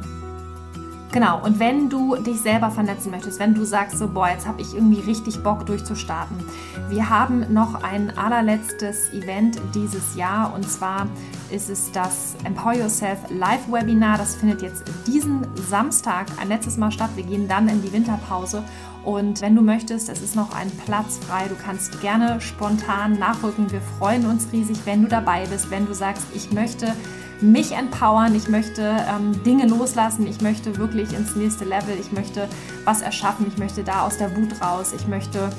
Genau, 1.15 1.41
und 1.41 1.59
wenn 1.59 1.89
du 1.89 2.17
dich 2.17 2.41
selber 2.41 2.69
vernetzen 2.69 3.09
möchtest, 3.09 3.39
wenn 3.39 3.53
du 3.53 3.63
sagst, 3.63 3.99
so, 3.99 4.09
boah, 4.09 4.27
jetzt 4.27 4.45
habe 4.45 4.61
ich 4.61 4.73
irgendwie 4.75 4.99
richtig 4.99 5.41
Bock 5.41 5.65
durchzustarten. 5.65 6.35
Wir 6.89 7.09
haben 7.09 7.53
noch 7.53 7.81
ein 7.83 8.17
allerletztes 8.17 9.13
Event 9.13 9.61
dieses 9.73 10.17
Jahr 10.17 10.53
und 10.53 10.69
zwar 10.69 11.07
ist 11.49 11.69
es 11.69 11.89
das 11.93 12.35
Empower 12.43 12.73
Yourself 12.73 13.17
Live 13.29 13.71
Webinar. 13.71 14.17
Das 14.17 14.35
findet 14.35 14.61
jetzt 14.61 14.83
diesen 15.07 15.47
Samstag 15.55 16.27
ein 16.37 16.49
letztes 16.49 16.75
Mal 16.75 16.91
statt. 16.91 17.11
Wir 17.15 17.23
gehen 17.23 17.47
dann 17.47 17.69
in 17.69 17.81
die 17.81 17.93
Winterpause 17.93 18.61
und 19.05 19.39
wenn 19.39 19.55
du 19.55 19.61
möchtest, 19.61 20.09
es 20.09 20.21
ist 20.21 20.35
noch 20.35 20.53
ein 20.53 20.69
Platz 20.83 21.19
frei. 21.19 21.47
Du 21.47 21.55
kannst 21.55 22.01
gerne 22.01 22.41
spontan 22.41 23.13
nachrücken. 23.13 23.71
Wir 23.71 23.79
freuen 23.99 24.25
uns 24.25 24.51
riesig, 24.51 24.79
wenn 24.83 25.03
du 25.03 25.07
dabei 25.07 25.45
bist, 25.45 25.71
wenn 25.71 25.85
du 25.85 25.93
sagst, 25.93 26.25
ich 26.33 26.51
möchte 26.51 26.93
mich 27.41 27.73
empowern, 27.73 28.35
ich 28.35 28.47
möchte 28.47 28.81
ähm, 28.81 29.43
Dinge 29.43 29.67
loslassen, 29.67 30.25
ich 30.27 30.41
möchte 30.41 30.77
wirklich 30.77 31.13
ins 31.13 31.35
nächste 31.35 31.65
Level, 31.65 31.97
ich 31.99 32.11
möchte 32.11 32.47
was 32.85 33.01
erschaffen, 33.01 33.45
ich 33.47 33.57
möchte 33.57 33.83
da 33.83 34.05
aus 34.05 34.17
der 34.17 34.35
Wut 34.35 34.61
raus, 34.61 34.93
ich 34.95 35.07
möchte 35.07 35.49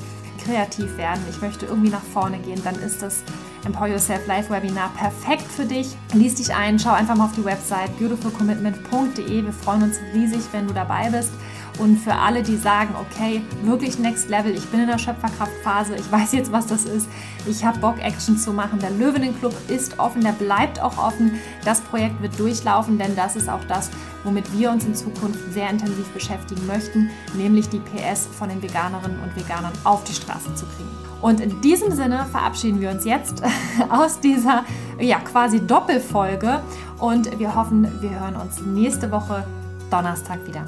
kreativ 0.42 0.96
werden, 0.96 1.22
ich 1.28 1.40
möchte 1.40 1.66
irgendwie 1.66 1.90
nach 1.90 2.02
vorne 2.02 2.38
gehen, 2.38 2.60
dann 2.64 2.76
ist 2.76 3.02
das 3.02 3.22
Empower 3.64 3.88
Yourself 3.88 4.26
Live 4.28 4.48
Webinar 4.48 4.90
perfekt 4.96 5.42
für 5.42 5.64
dich. 5.64 5.96
Lies 6.14 6.36
dich 6.36 6.54
ein, 6.54 6.78
schau 6.78 6.92
einfach 6.92 7.16
mal 7.16 7.24
auf 7.24 7.34
die 7.34 7.44
Website 7.44 7.98
beautifulcommitment.de. 7.98 9.44
Wir 9.44 9.52
freuen 9.52 9.82
uns 9.82 9.98
riesig, 10.14 10.42
wenn 10.52 10.68
du 10.68 10.72
dabei 10.74 11.10
bist. 11.10 11.32
Und 11.78 11.98
für 11.98 12.14
alle, 12.14 12.42
die 12.42 12.56
sagen, 12.56 12.94
okay, 12.98 13.42
wirklich 13.62 13.98
Next 13.98 14.30
Level, 14.30 14.54
ich 14.54 14.64
bin 14.66 14.80
in 14.80 14.86
der 14.86 14.98
Schöpferkraftphase, 14.98 15.96
ich 15.96 16.10
weiß 16.10 16.32
jetzt, 16.32 16.50
was 16.50 16.66
das 16.66 16.84
ist, 16.84 17.08
ich 17.46 17.64
habe 17.64 17.78
Bock, 17.78 17.98
Action 18.00 18.38
zu 18.38 18.52
machen. 18.52 18.78
Der 18.78 18.90
Löwinnen 18.90 19.38
Club 19.38 19.54
ist 19.68 19.98
offen, 19.98 20.22
der 20.22 20.32
bleibt 20.32 20.80
auch 20.80 20.96
offen. 20.96 21.38
Das 21.64 21.80
Projekt 21.80 22.20
wird 22.22 22.38
durchlaufen, 22.38 22.98
denn 22.98 23.14
das 23.14 23.36
ist 23.36 23.48
auch 23.48 23.62
das, 23.68 23.90
womit 24.24 24.50
wir 24.56 24.70
uns 24.70 24.84
in 24.84 24.94
Zukunft 24.94 25.38
sehr 25.52 25.68
intensiv 25.68 26.08
beschäftigen 26.08 26.66
möchten, 26.66 27.10
nämlich 27.34 27.68
die 27.68 27.80
PS 27.80 28.26
von 28.26 28.48
den 28.48 28.62
Veganerinnen 28.62 29.20
und 29.20 29.36
Veganern 29.36 29.72
auf 29.84 30.02
die 30.04 30.14
Straße 30.14 30.54
zu 30.54 30.64
kriegen. 30.66 30.88
Und 31.20 31.40
in 31.40 31.60
diesem 31.60 31.92
Sinne 31.92 32.26
verabschieden 32.30 32.80
wir 32.80 32.90
uns 32.90 33.04
jetzt 33.04 33.42
aus 33.90 34.20
dieser 34.20 34.64
ja, 34.98 35.18
quasi 35.20 35.60
Doppelfolge 35.60 36.60
und 36.98 37.38
wir 37.38 37.54
hoffen, 37.54 38.00
wir 38.00 38.20
hören 38.20 38.36
uns 38.36 38.60
nächste 38.60 39.10
Woche 39.10 39.46
Donnerstag 39.90 40.46
wieder. 40.46 40.64